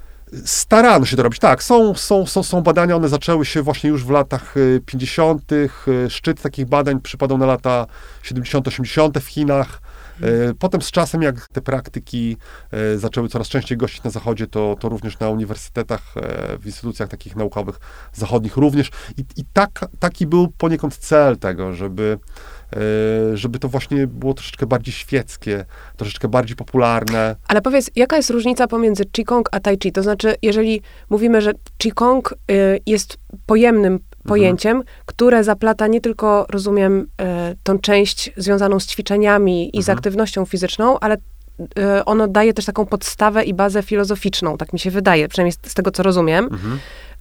Starano 0.44 1.06
się 1.06 1.16
to 1.16 1.22
robić, 1.22 1.38
tak. 1.38 1.62
Są, 1.62 1.94
są, 1.94 2.26
są, 2.26 2.42
są 2.42 2.60
badania, 2.60 2.96
one 2.96 3.08
zaczęły 3.08 3.44
się 3.44 3.62
właśnie 3.62 3.90
już 3.90 4.04
w 4.04 4.10
latach 4.10 4.56
y, 4.56 4.80
50. 4.86 5.52
y, 5.52 5.68
Szczyt 6.08 6.42
takich 6.42 6.66
badań 6.66 7.00
przypadał 7.00 7.38
na 7.38 7.46
lata 7.46 7.86
70-80 8.24 9.20
w 9.20 9.26
Chinach. 9.26 9.80
Y, 10.22 10.54
Potem 10.58 10.82
z 10.82 10.90
czasem, 10.90 11.22
jak 11.22 11.48
te 11.48 11.60
praktyki 11.60 12.36
y, 12.94 12.98
zaczęły 12.98 13.28
coraz 13.28 13.48
częściej 13.48 13.78
gościć 13.78 14.02
na 14.02 14.10
Zachodzie, 14.10 14.46
to, 14.46 14.76
to 14.80 14.88
również 14.88 15.18
na 15.18 15.28
uniwersytetach, 15.28 16.02
e, 16.16 16.58
w 16.58 16.66
instytucjach 16.66 17.08
takich 17.08 17.36
naukowych 17.36 17.80
zachodnich 18.12 18.56
również. 18.56 18.90
I, 19.16 19.24
i 19.36 19.44
tak, 19.52 19.84
taki 19.98 20.26
był 20.26 20.48
poniekąd 20.48 20.96
cel 20.96 21.38
tego, 21.38 21.72
żeby, 21.72 22.18
e, 22.72 23.36
żeby 23.36 23.58
to 23.58 23.68
właśnie 23.68 24.06
było 24.06 24.34
troszeczkę 24.34 24.66
bardziej 24.66 24.94
świeckie, 24.94 25.64
troszeczkę 25.96 26.28
bardziej 26.28 26.56
popularne. 26.56 27.36
Ale 27.48 27.62
powiedz, 27.62 27.90
jaka 27.96 28.16
jest 28.16 28.30
różnica 28.30 28.66
pomiędzy 28.66 29.04
Qigong 29.04 29.48
a 29.52 29.60
Tai 29.60 29.78
Chi? 29.78 29.92
To 29.92 30.02
znaczy, 30.02 30.34
jeżeli 30.42 30.82
mówimy, 31.10 31.42
że 31.42 31.52
Qigong 31.78 32.34
jest 32.86 33.18
pojemnym 33.46 34.00
pojęciem, 34.28 34.82
które 35.06 35.44
zaplata 35.44 35.86
nie 35.86 36.00
tylko, 36.00 36.46
rozumiem, 36.48 37.00
y, 37.00 37.56
tą 37.62 37.78
część 37.78 38.30
związaną 38.36 38.80
z 38.80 38.86
ćwiczeniami 38.86 39.76
i 39.78 39.82
z 39.82 39.88
Mhm. 39.88 39.98
aktywnością 39.98 40.44
fizyczną, 40.44 40.98
ale 41.00 41.16
y, 41.60 42.04
ono 42.04 42.28
daje 42.28 42.54
też 42.54 42.64
taką 42.64 42.86
podstawę 42.86 43.44
i 43.44 43.54
bazę 43.54 43.82
filozoficzną, 43.82 44.56
tak 44.56 44.72
mi 44.72 44.78
się 44.78 44.90
wydaje, 44.90 45.28
przynajmniej 45.28 45.52
z, 45.52 45.70
z 45.70 45.74
tego, 45.74 45.90
co 45.90 46.02
rozumiem. 46.02 46.44
Mhm. 46.44 46.78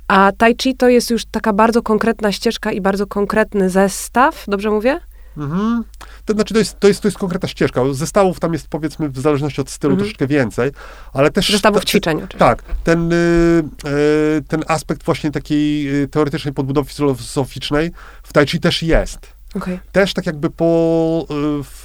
A 0.08 0.32
Tai 0.38 0.56
Chi 0.62 0.76
to 0.76 0.90
jest 0.90 1.10
już 1.10 1.26
taka 1.26 1.54
bardzo 1.54 1.82
konkretna 1.82 2.32
ścieżka 2.32 2.72
i 2.72 2.82
bardzo 2.82 3.08
konkretny 3.08 3.70
zestaw, 3.70 4.46
dobrze 4.48 4.72
mówię? 4.72 5.00
Mhm. 5.40 5.84
To 6.26 6.34
znaczy, 6.34 6.54
to 6.54 6.60
jest, 6.60 6.80
to, 6.80 6.88
jest, 6.88 7.02
to 7.02 7.08
jest 7.08 7.18
konkretna 7.18 7.50
ścieżka. 7.50 7.82
Zestawów 7.92 8.40
tam 8.40 8.54
jest, 8.54 8.68
powiedzmy, 8.68 9.10
w 9.10 9.20
zależności 9.20 9.62
od 9.62 9.70
stylu 9.70 9.92
Mhm. 9.94 10.06
troszeczkę 10.06 10.28
więcej, 10.28 10.72
ale 11.14 11.32
też... 11.32 11.50
Zestawów 11.52 11.82
te- 11.82 11.88
ćwiczeń 11.88 12.18
oczywiście. 12.18 12.38
Tak, 12.40 12.64
ten, 12.84 13.14
y, 13.14 13.16
y, 13.16 14.44
ten 14.48 14.64
aspekt 14.68 15.04
właśnie 15.04 15.32
takiej 15.32 16.02
y, 16.04 16.08
teoretycznej 16.08 16.54
podbudowy 16.54 16.90
filozoficznej 16.94 17.92
w 18.24 18.34
Tai 18.34 18.48
Chi 18.48 18.60
też 18.60 18.84
jest. 18.84 19.20
Okej. 19.56 19.80
Też 19.92 20.14
tak 20.14 20.26
jakby 20.26 20.50
po, 20.50 21.26
y, 21.32 21.34
w, 21.64 21.84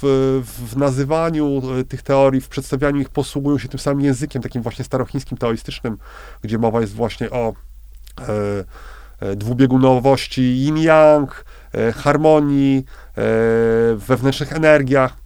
w 0.71 0.77
nazywaniu 0.77 1.61
tych 1.89 2.01
teorii, 2.01 2.41
w 2.41 2.47
przedstawianiu 2.49 3.01
ich 3.01 3.09
posługują 3.09 3.57
się 3.57 3.67
tym 3.67 3.79
samym 3.79 4.01
językiem, 4.01 4.41
takim 4.41 4.61
właśnie 4.61 4.85
starochińskim, 4.85 5.37
taoistycznym, 5.37 5.97
gdzie 6.41 6.57
mowa 6.57 6.81
jest 6.81 6.93
właśnie 6.93 7.31
o 7.31 7.53
e, 8.19 8.29
e, 8.29 8.63
dwubiegunowości 9.35 10.41
yin-yang, 10.41 11.45
e, 11.73 11.91
harmonii, 11.91 12.77
e, 12.77 12.83
wewnętrznych 13.95 14.53
energiach. 14.53 15.17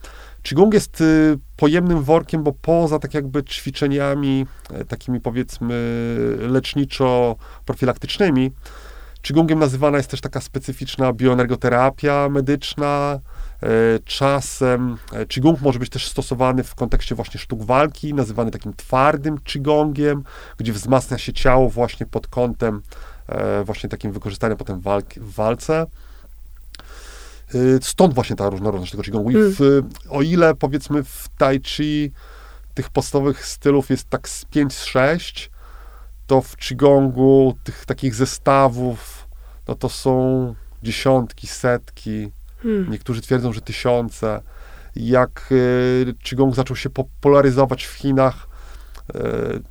Qigong 0.43 0.73
jest 0.73 1.01
y, 1.01 1.37
pojemnym 1.57 2.03
workiem, 2.03 2.43
bo 2.43 2.53
poza 2.53 2.99
tak 2.99 3.13
jakby 3.13 3.43
ćwiczeniami 3.43 4.45
e, 4.73 4.85
takimi 4.85 5.21
powiedzmy 5.21 5.75
leczniczo-profilaktycznymi, 6.39 8.51
Qigongiem 9.21 9.59
nazywana 9.59 9.97
jest 9.97 10.11
też 10.11 10.21
taka 10.21 10.41
specyficzna 10.41 11.13
bioenergoterapia 11.13 12.29
medyczna. 12.29 13.19
E, 13.63 13.67
Czasem 14.05 14.97
e, 15.13 15.25
Qigong 15.25 15.61
może 15.61 15.79
być 15.79 15.89
też 15.89 16.07
stosowany 16.07 16.63
w 16.63 16.75
kontekście 16.75 17.15
właśnie 17.15 17.39
sztuk 17.39 17.63
walki, 17.63 18.13
nazywany 18.13 18.51
takim 18.51 18.73
twardym 18.73 19.39
Qigongiem, 19.39 20.23
gdzie 20.57 20.73
wzmacnia 20.73 21.17
się 21.17 21.33
ciało 21.33 21.69
właśnie 21.69 22.05
pod 22.05 22.27
kątem 22.27 22.75
e, 22.75 22.79
właśnie 23.63 23.89
takim 23.89 24.11
wykorzystania 24.11 24.55
potem 24.55 24.79
walki, 24.79 25.19
w 25.19 25.33
walce. 25.33 25.85
E, 27.55 27.57
Stąd 27.81 28.13
właśnie 28.13 28.35
ta 28.35 28.49
różnorodność 28.49 28.91
tego 28.91 29.03
Qigongu. 29.03 29.31
I 29.31 29.33
w, 29.37 29.81
o 30.09 30.21
ile 30.21 30.55
powiedzmy 30.55 31.03
w 31.03 31.29
Tai 31.37 31.61
Chi 31.63 32.11
tych 32.73 32.89
podstawowych 32.89 33.45
stylów 33.45 33.89
jest 33.89 34.09
tak 34.09 34.29
z 34.29 34.45
5-6, 34.45 35.49
to 36.27 36.41
w 36.41 36.55
Qigongu 36.57 37.57
tych 37.63 37.85
takich 37.85 38.15
zestawów, 38.15 39.27
no 39.67 39.75
to 39.75 39.89
są 39.89 40.55
dziesiątki, 40.83 41.47
setki, 41.47 42.31
Hmm. 42.63 42.91
niektórzy 42.91 43.21
twierdzą, 43.21 43.53
że 43.53 43.61
tysiące. 43.61 44.41
Jak 44.95 45.49
y, 45.51 46.13
Qigong 46.23 46.55
zaczął 46.55 46.75
się 46.75 46.89
popularyzować 46.89 47.85
w 47.85 47.93
Chinach, 47.93 48.47
y, 49.15 49.61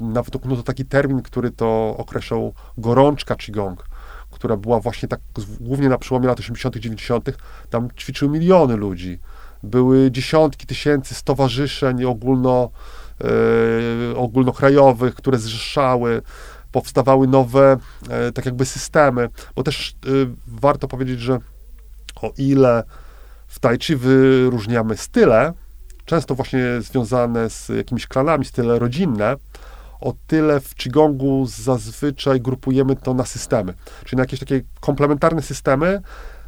nawet 0.00 0.36
okno 0.36 0.56
to 0.56 0.62
taki 0.62 0.84
termin, 0.84 1.22
który 1.22 1.50
to 1.50 1.94
określał 1.98 2.54
gorączka 2.78 3.36
Qigong, 3.36 3.84
która 4.30 4.56
była 4.56 4.80
właśnie 4.80 5.08
tak 5.08 5.20
głównie 5.60 5.88
na 5.88 5.98
przełomie 5.98 6.26
lat 6.26 6.40
80., 6.40 6.76
90., 6.76 7.30
tam 7.70 7.88
ćwiczyły 7.98 8.30
miliony 8.30 8.76
ludzi. 8.76 9.18
Były 9.62 10.10
dziesiątki 10.10 10.66
tysięcy 10.66 11.14
stowarzyszeń 11.14 12.04
ogólno, 12.04 12.70
e, 14.12 14.16
ogólnokrajowych, 14.16 15.14
które 15.14 15.38
zrzeszały, 15.38 16.22
powstawały 16.72 17.26
nowe 17.26 17.76
e, 18.08 18.32
tak 18.32 18.46
jakby 18.46 18.64
systemy, 18.64 19.28
bo 19.56 19.62
też 19.62 19.90
e, 19.90 20.08
warto 20.46 20.88
powiedzieć, 20.88 21.20
że 21.20 21.38
o 22.22 22.32
ile 22.38 22.82
w 23.46 23.60
Tai 23.60 23.78
Chi 23.78 23.96
wyróżniamy 23.96 24.96
style, 24.96 25.52
często 26.04 26.34
właśnie 26.34 26.64
związane 26.80 27.50
z 27.50 27.68
jakimiś 27.68 28.06
klanami, 28.06 28.44
style 28.44 28.78
rodzinne, 28.78 29.36
o 30.04 30.14
tyle 30.26 30.60
w 30.60 30.74
Qigongu 30.74 31.46
zazwyczaj 31.46 32.40
grupujemy 32.40 32.96
to 32.96 33.14
na 33.14 33.24
systemy, 33.24 33.74
czyli 34.04 34.16
na 34.16 34.22
jakieś 34.22 34.40
takie 34.40 34.62
komplementarne 34.80 35.42
systemy. 35.42 36.00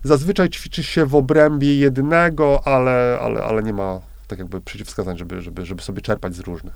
Zazwyczaj 0.05 0.49
ćwiczy 0.49 0.83
się 0.83 1.07
w 1.07 1.15
obrębie 1.15 1.79
jednego, 1.79 2.61
ale, 2.65 3.19
ale, 3.23 3.45
ale 3.45 3.63
nie 3.63 3.73
ma 3.73 4.01
tak 4.29 4.39
jakby 4.39 4.61
przeciwwskazań, 4.61 5.19
żeby, 5.19 5.43
żeby, 5.43 5.67
żeby 5.67 5.83
sobie 5.83 6.03
czerpać 6.03 6.35
z 6.35 6.41
różnych. 6.41 6.75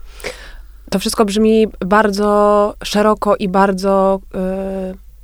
To 0.91 0.99
wszystko 0.99 1.25
brzmi 1.25 1.67
bardzo 1.87 2.75
szeroko 2.85 3.37
i 3.37 3.49
bardzo, 3.49 4.21
yy, 4.35 4.41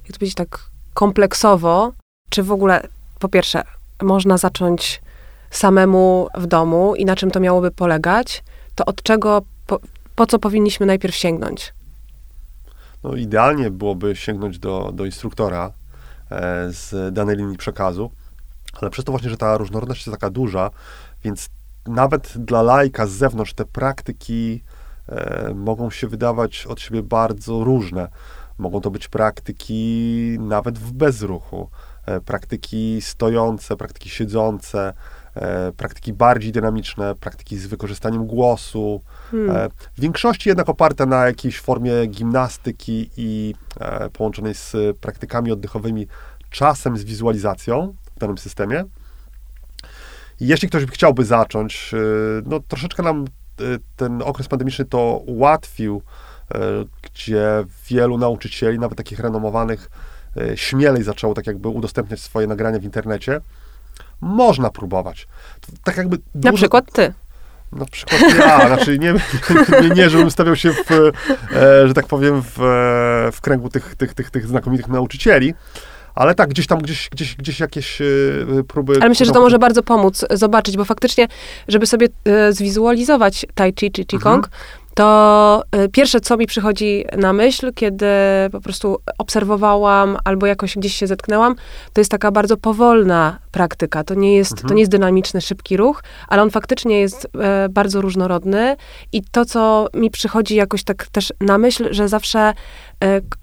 jak 0.05 0.13
to 0.13 0.19
powiedzieć, 0.19 0.35
tak 0.35 0.59
kompleksowo. 0.95 1.93
Czy 2.31 2.43
w 2.43 2.53
ogóle, 2.53 2.83
po 3.19 3.29
pierwsze, 3.29 3.63
można 4.03 4.39
zacząć 4.39 5.03
samemu 5.51 6.29
w 6.35 6.47
domu 6.47 6.95
i 6.95 7.05
na 7.05 7.17
czym 7.17 7.31
to 7.31 7.41
miałoby 7.41 7.71
polegać? 7.71 8.45
To 8.75 8.85
od 8.85 9.03
czego, 9.03 9.43
po, 9.67 9.81
po 10.17 10.27
co 10.27 10.39
powinniśmy 10.39 10.87
najpierw 10.87 11.15
sięgnąć? 11.15 11.73
No, 13.05 13.15
idealnie 13.15 13.71
byłoby 13.71 14.17
sięgnąć 14.17 14.59
do, 14.59 14.91
do 14.95 15.05
instruktora 15.05 15.73
e, 16.31 16.73
z 16.73 17.15
danej 17.15 17.37
linii 17.37 17.57
przekazu, 17.57 18.11
ale 18.81 18.91
przez 18.91 19.05
to 19.05 19.13
właśnie, 19.13 19.31
że 19.31 19.37
ta 19.37 19.59
różnorodność 19.59 20.07
jest 20.07 20.21
taka 20.21 20.31
duża, 20.31 20.71
więc 21.25 21.49
nawet 21.87 22.33
dla 22.37 22.63
lajka 22.63 23.07
z 23.07 23.11
zewnątrz 23.11 23.55
te 23.55 23.65
praktyki 23.65 24.63
e, 25.09 25.55
mogą 25.55 25.91
się 25.91 26.09
wydawać 26.09 26.67
od 26.67 26.81
siebie 26.81 27.03
bardzo 27.03 27.65
różne. 27.65 28.09
Mogą 28.59 28.81
to 28.81 28.91
być 28.91 29.09
praktyki 29.09 30.37
nawet 30.41 30.79
w 30.79 30.93
bezruchu, 30.93 31.71
e, 32.07 32.21
praktyki 32.21 33.01
stojące, 33.03 33.77
praktyki 33.77 34.11
siedzące, 34.11 34.93
praktyki 35.77 36.13
bardziej 36.13 36.53
dynamiczne, 36.53 37.15
praktyki 37.15 37.59
z 37.59 37.67
wykorzystaniem 37.67 38.27
głosu, 38.27 39.01
Hmm. 39.31 39.57
E, 39.57 39.69
W 39.97 40.01
większości 40.01 40.49
jednak 40.49 40.69
oparte 40.69 41.07
na 41.07 41.27
jakiejś 41.27 41.61
formie 41.61 42.07
gimnastyki 42.07 43.11
i 43.17 43.55
e, 43.81 44.11
połączonej 44.11 44.55
z 44.55 44.77
praktykami 45.01 45.53
oddechowymi, 45.53 46.07
czasem 46.51 46.97
z 46.97 47.05
wizualizacją 47.05 47.95
w 48.17 48.19
danym 48.19 48.39
systemie. 48.39 48.85
Jeśli 50.41 50.69
ktoś 50.69 50.85
chciałby 50.87 51.25
zacząć, 51.25 51.95
e, 51.95 51.99
no 52.47 52.61
troszeczkę 52.61 53.03
nam 53.03 53.25
e, 53.25 53.65
ten 53.97 54.23
okres 54.23 54.49
pandemiczny 54.49 54.85
to 54.85 55.23
ułatwił, 55.27 56.03
e, 56.55 56.59
gdzie 57.03 57.65
wielu 57.89 58.19
nauczycieli, 58.19 58.79
nawet 58.79 58.99
takich 58.99 59.21
renomowanych, 59.21 59.91
e, 60.37 60.57
śmielej 60.57 61.03
zaczęło 61.03 61.35
tak 61.35 61.47
jakby 61.47 61.69
udostępniać 61.69 62.21
swoje 62.21 62.47
nagrania 62.47 62.79
w 62.79 62.85
internecie. 62.85 63.41
Można 64.21 64.71
próbować. 64.71 65.29
Tak 65.85 65.97
jakby 65.97 66.17
Na 66.35 66.41
dużo- 66.51 66.57
przykład 66.57 66.93
ty. 66.93 67.13
na 67.73 67.85
przykład 67.87 68.21
ja, 68.39 68.67
znaczy 68.67 68.99
nie, 68.99 69.15
nie, 69.83 69.91
nie 69.95 70.11
żebym 70.11 70.31
stawiał 70.31 70.57
się 70.57 70.73
w, 70.73 70.91
e, 70.91 71.89
że 71.89 71.95
tak 71.95 72.07
powiem, 72.07 72.43
w, 72.43 72.61
e, 72.61 73.33
w 73.33 73.41
kręgu 73.41 73.69
tych, 73.69 73.95
tych, 73.95 74.15
tych, 74.15 74.31
tych 74.31 74.47
znakomitych 74.47 74.89
nauczycieli, 74.89 75.55
Ale 76.15 76.35
tak, 76.35 76.49
gdzieś 76.51 76.67
tam, 76.67 76.79
gdzieś, 76.79 77.09
gdzieś, 77.13 77.37
gdzieś 77.37 77.61
jakieś 77.61 78.01
y, 78.01 78.65
próby... 78.69 78.93
Ale 79.01 79.09
myślę, 79.09 79.27
że 79.27 79.33
to 79.33 79.41
może 79.41 79.59
bardzo 79.59 79.83
pomóc 79.83 80.25
zobaczyć, 80.31 80.77
bo 80.77 80.85
faktycznie, 80.85 81.29
żeby 81.69 81.87
sobie 81.87 82.09
zwizualizować 82.51 83.47
tai 83.55 83.73
chi 83.81 83.93
czy 83.93 84.05
qigong, 84.05 84.45
mhm 84.47 84.63
to 84.97 85.63
y, 85.85 85.89
pierwsze, 85.89 86.21
co 86.21 86.37
mi 86.37 86.47
przychodzi 86.47 87.05
na 87.17 87.33
myśl, 87.33 87.73
kiedy 87.75 88.07
po 88.53 88.61
prostu 88.61 88.99
obserwowałam 89.19 90.19
albo 90.25 90.47
jakoś 90.47 90.77
gdzieś 90.77 90.95
się 90.95 91.07
zetknęłam, 91.07 91.55
to 91.93 92.01
jest 92.01 92.11
taka 92.11 92.31
bardzo 92.31 92.57
powolna 92.57 93.39
praktyka. 93.51 94.05
To 94.05 94.15
nie 94.15 94.37
jest, 94.37 94.53
mhm. 94.53 94.69
to 94.69 94.75
nie 94.75 94.81
jest 94.81 94.93
dynamiczny, 94.93 95.41
szybki 95.41 95.77
ruch, 95.77 96.03
ale 96.29 96.43
on 96.43 96.51
faktycznie 96.51 97.01
jest 97.01 97.29
e, 97.39 97.69
bardzo 97.69 98.01
różnorodny 98.01 98.77
i 99.13 99.23
to, 99.31 99.45
co 99.45 99.89
mi 99.95 100.11
przychodzi 100.11 100.55
jakoś 100.55 100.85
tak 100.85 101.07
też 101.07 101.33
na 101.41 101.59
myśl, 101.59 101.89
że 101.91 102.09
zawsze 102.09 102.39
e, 102.39 102.55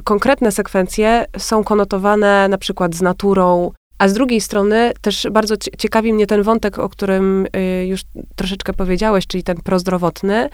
konkretne 0.04 0.52
sekwencje 0.52 1.26
są 1.38 1.64
konotowane 1.64 2.48
na 2.48 2.58
przykład 2.58 2.96
z 2.96 3.02
naturą, 3.02 3.72
a 4.04 4.08
z 4.08 4.14
drugiej 4.14 4.42
strony 4.42 4.92
też 5.02 5.28
bardzo 5.32 5.56
ciekawi 5.58 6.14
mnie 6.14 6.28
ten 6.28 6.44
wątek, 6.44 6.80
o 6.80 6.90
którym 6.90 7.48
y, 7.56 7.86
już 7.86 8.02
troszeczkę 8.36 8.74
powiedziałeś, 8.74 9.28
czyli 9.28 9.44
ten 9.44 9.58
prozdrowotny, 9.58 10.50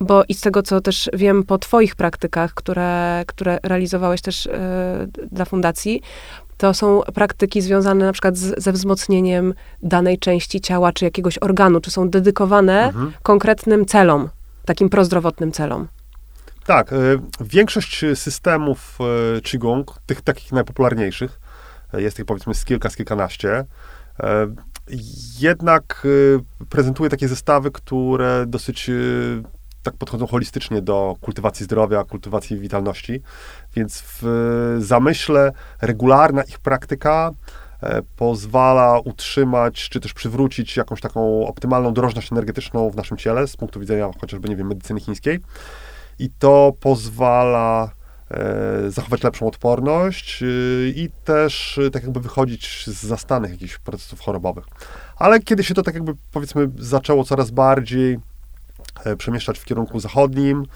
bo 0.00 0.24
i 0.28 0.34
z 0.34 0.40
tego, 0.40 0.62
co 0.62 0.80
też 0.80 1.10
wiem 1.12 1.44
po 1.44 1.58
twoich 1.58 1.96
praktykach, 1.96 2.54
które, 2.54 3.24
które 3.26 3.58
realizowałeś 3.62 4.20
też 4.20 4.46
y, 4.46 4.50
dla 5.32 5.44
fundacji, 5.44 6.02
to 6.56 6.74
są 6.74 7.00
praktyki 7.14 7.62
związane 7.62 8.04
na 8.04 8.12
przykład 8.12 8.36
z, 8.36 8.62
ze 8.62 8.72
wzmocnieniem 8.72 9.54
danej 9.82 10.18
części 10.18 10.60
ciała 10.60 10.92
czy 10.92 11.04
jakiegoś 11.04 11.38
organu, 11.38 11.80
czy 11.80 11.90
są 11.90 12.10
dedykowane 12.10 12.86
mhm. 12.86 13.12
konkretnym 13.22 13.86
celom, 13.86 14.28
takim 14.64 14.88
prozdrowotnym 14.88 15.52
celom. 15.52 15.88
Tak, 16.66 16.92
y, 16.92 17.18
większość 17.40 18.04
systemów 18.14 18.98
Qigong, 19.42 19.94
tych 20.06 20.22
takich 20.22 20.52
najpopularniejszych, 20.52 21.40
jest 21.92 22.18
ich 22.18 22.24
powiedzmy 22.24 22.54
z 22.54 22.64
kilka, 22.64 22.90
z 22.90 22.96
kilkanaście. 22.96 23.64
E, 24.20 24.46
jednak 25.40 26.06
e, 26.60 26.66
prezentuje 26.66 27.10
takie 27.10 27.28
zestawy, 27.28 27.70
które 27.70 28.44
dosyć 28.46 28.90
e, 28.90 28.92
tak 29.86 29.96
podchodzą 29.96 30.26
holistycznie 30.26 30.82
do 30.82 31.16
kultywacji 31.20 31.64
zdrowia, 31.64 32.04
kultywacji 32.04 32.58
witalności, 32.58 33.22
więc 33.76 34.02
w 34.06 34.76
zamyśle 34.78 35.52
regularna 35.80 36.42
ich 36.42 36.58
praktyka 36.58 37.30
pozwala 38.16 38.98
utrzymać, 38.98 39.88
czy 39.88 40.00
też 40.00 40.14
przywrócić 40.14 40.76
jakąś 40.76 41.00
taką 41.00 41.46
optymalną 41.46 41.94
drożność 41.94 42.32
energetyczną 42.32 42.90
w 42.90 42.96
naszym 42.96 43.16
ciele, 43.16 43.46
z 43.46 43.56
punktu 43.56 43.80
widzenia 43.80 44.10
chociażby, 44.20 44.48
nie 44.48 44.56
wiem, 44.56 44.66
medycyny 44.66 45.00
chińskiej. 45.00 45.40
I 46.18 46.30
to 46.38 46.72
pozwala 46.80 47.90
E, 48.30 48.90
zachować 48.90 49.22
lepszą 49.22 49.46
odporność 49.46 50.42
e, 50.42 50.46
i 50.88 51.10
też 51.24 51.78
e, 51.78 51.90
tak 51.90 52.02
jakby 52.02 52.20
wychodzić 52.20 52.84
z 52.86 53.02
zastanych 53.02 53.50
jakichś 53.50 53.78
procesów 53.78 54.20
chorobowych. 54.20 54.64
Ale 55.16 55.40
kiedy 55.40 55.64
się 55.64 55.74
to 55.74 55.82
tak 55.82 55.94
jakby 55.94 56.14
powiedzmy 56.32 56.68
zaczęło 56.78 57.24
coraz 57.24 57.50
bardziej 57.50 58.18
przemieszczać 59.18 59.58
w 59.58 59.64
kierunku 59.64 60.00
zachodnim, 60.00 60.66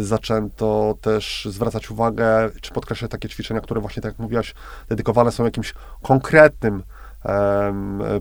zaczęto 0.00 0.94
też 1.00 1.48
zwracać 1.50 1.90
uwagę, 1.90 2.50
czy 2.60 2.72
podkreślać 2.72 3.10
takie 3.10 3.28
ćwiczenia, 3.28 3.60
które 3.60 3.80
właśnie, 3.80 4.02
tak 4.02 4.12
jak 4.12 4.18
mówiłaś, 4.18 4.54
dedykowane 4.88 5.32
są 5.32 5.44
jakimś 5.44 5.74
konkretnym 6.02 6.82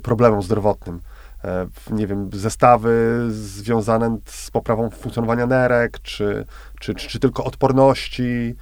problemom 0.03 0.41
zdrowotnym. 0.41 1.01
E, 1.46 1.67
nie 1.91 2.08
wiem, 2.08 2.29
zestawy 2.34 3.25
związane 3.29 4.17
z 4.25 4.51
poprawą 4.51 4.89
funkcjonowania 4.89 5.48
nerek, 5.48 6.00
czy, 6.00 6.46
czy, 6.79 6.96
czy, 6.96 7.08
czy 7.08 7.20
tylko 7.20 7.44
odporności, 7.44 8.55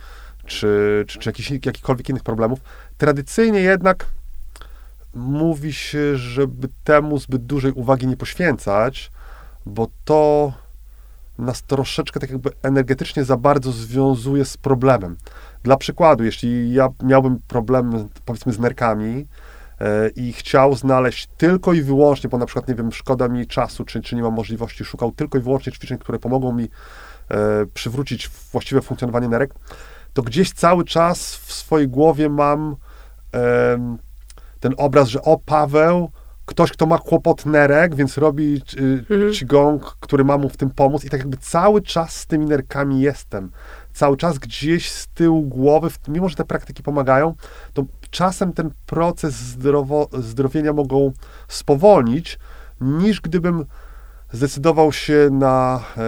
czy, 0.46 1.06
czy, 1.08 1.20
czy 1.20 1.30
jakichś, 1.30 1.52
jakichkolwiek 1.52 2.10
innych 2.10 2.24
problemów. 2.24 2.60
Tradycyjnie 2.98 3.60
jednak 3.60 4.06
mówi 5.14 5.74
się, 5.74 6.18
żeby 6.18 6.68
temu 6.84 7.18
zbyt 7.18 7.46
dużej 7.46 7.72
uwagi 7.72 8.08
nie 8.08 8.18
poświęcać, 8.18 9.12
bo 9.66 9.88
to 10.06 10.54
nas 11.38 11.64
troszeczkę 11.64 12.20
tak 12.20 12.30
jakby 12.30 12.50
energetycznie 12.64 13.24
za 13.24 13.38
bardzo 13.38 13.72
związuje 13.72 14.46
z 14.46 14.58
problemem. 14.58 15.18
Dla 15.64 15.78
przykładu, 15.78 16.24
jeśli 16.24 16.74
ja 16.74 16.90
miałbym 17.04 17.40
problem, 17.48 18.10
powiedzmy, 18.26 18.54
z 18.54 18.60
nerkami, 18.60 19.26
E, 19.84 20.10
i 20.16 20.34
chciał 20.34 20.76
znaleźć 20.76 21.28
tylko 21.38 21.74
i 21.74 21.82
wyłącznie, 21.82 22.30
bo 22.30 22.38
na 22.38 22.46
przykład, 22.46 22.68
nie 22.68 22.76
wiem, 22.76 22.92
szkoda 22.92 23.28
mi 23.28 23.48
czasu, 23.48 23.86
czy, 23.86 24.02
czy 24.02 24.16
nie 24.16 24.22
mam 24.22 24.34
możliwości, 24.34 24.86
szukał 24.86 25.12
tylko 25.12 25.38
i 25.38 25.42
wyłącznie 25.42 25.72
ćwiczeń, 25.72 25.98
które 25.98 26.20
pomogą 26.20 26.54
mi 26.54 26.64
e, 26.64 27.66
przywrócić 27.74 28.30
właściwe 28.52 28.82
funkcjonowanie 28.82 29.28
nerek, 29.28 29.54
to 30.14 30.22
gdzieś 30.22 30.52
cały 30.52 30.86
czas 30.86 31.36
w 31.36 31.54
swojej 31.54 31.88
głowie 31.88 32.30
mam 32.30 32.76
e, 33.36 33.98
ten 34.60 34.74
obraz, 34.78 35.08
że 35.08 35.22
o, 35.22 35.40
Paweł, 35.46 36.12
ktoś, 36.46 36.72
kto 36.72 36.86
ma 36.86 36.98
kłopot 36.98 37.46
nerek, 37.46 37.96
więc 37.96 38.18
robi 38.18 38.62
y, 38.80 39.06
mhm. 39.10 39.32
qigong, 39.32 39.98
który 40.00 40.24
ma 40.24 40.38
mu 40.38 40.50
w 40.50 40.58
tym 40.58 40.70
pomóc 40.70 41.06
i 41.06 41.10
tak 41.10 41.20
jakby 41.20 41.38
cały 41.38 41.82
czas 41.82 42.16
z 42.16 42.28
tymi 42.28 42.46
nerkami 42.46 43.02
jestem. 43.02 43.52
Cały 43.94 44.18
czas 44.18 44.38
gdzieś 44.38 44.92
z 44.92 45.08
tyłu 45.08 45.42
głowy, 45.42 45.90
mimo 46.08 46.30
że 46.30 46.36
te 46.36 46.46
praktyki 46.46 46.84
pomagają, 46.84 47.36
to 47.74 47.84
czasem 48.10 48.54
ten 48.54 48.72
proces 48.86 49.34
zdrowo, 49.34 50.10
zdrowienia 50.14 50.74
mogą 50.74 51.12
spowolnić, 51.48 52.40
niż 52.82 53.22
gdybym 53.22 53.66
zdecydował 54.32 54.92
się 54.92 55.30
na 55.32 55.84
e, 55.98 56.04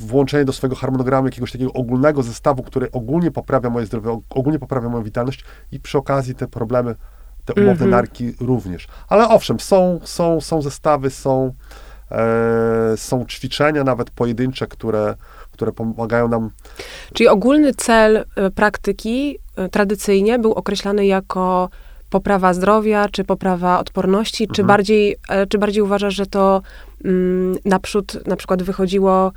włączenie 0.00 0.44
do 0.44 0.52
swojego 0.52 0.76
harmonogramu 0.76 1.26
jakiegoś 1.26 1.52
takiego 1.52 1.72
ogólnego 1.72 2.22
zestawu, 2.22 2.62
który 2.62 2.90
ogólnie 2.90 3.30
poprawia 3.30 3.70
moje 3.70 3.86
zdrowie, 3.86 4.20
ogólnie 4.30 4.58
poprawia 4.58 4.88
moją 4.88 5.04
witalność 5.04 5.44
i 5.72 5.80
przy 5.80 5.98
okazji 5.98 6.34
te 6.34 6.48
problemy, 6.48 6.94
te 7.44 7.62
umowne 7.62 7.86
mm-hmm. 7.86 7.90
narki 7.90 8.32
również. 8.40 8.88
Ale 9.08 9.28
owszem, 9.28 9.60
są, 9.60 10.00
są, 10.04 10.40
są 10.40 10.62
zestawy, 10.62 11.10
są, 11.10 11.52
e, 12.10 12.96
są 12.96 13.24
ćwiczenia, 13.26 13.84
nawet 13.84 14.10
pojedyncze, 14.10 14.66
które, 14.66 15.14
które 15.52 15.72
pomagają 15.72 16.28
nam. 16.28 16.50
Czyli 17.14 17.28
ogólny 17.28 17.74
cel 17.74 18.24
e, 18.36 18.50
praktyki 18.50 19.38
e, 19.56 19.68
tradycyjnie 19.68 20.38
był 20.38 20.52
określany 20.52 21.06
jako 21.06 21.68
poprawa 22.10 22.54
zdrowia, 22.54 23.08
czy 23.08 23.24
poprawa 23.24 23.78
odporności, 23.78 24.44
mhm. 24.44 24.54
czy, 24.54 24.64
bardziej, 24.64 25.16
e, 25.28 25.46
czy 25.46 25.58
bardziej 25.58 25.82
uważasz, 25.82 26.14
że 26.14 26.26
to 26.26 26.62
mm, 27.04 27.56
naprzód 27.64 28.26
na 28.26 28.36
przykład 28.36 28.62
wychodziło 28.62 29.32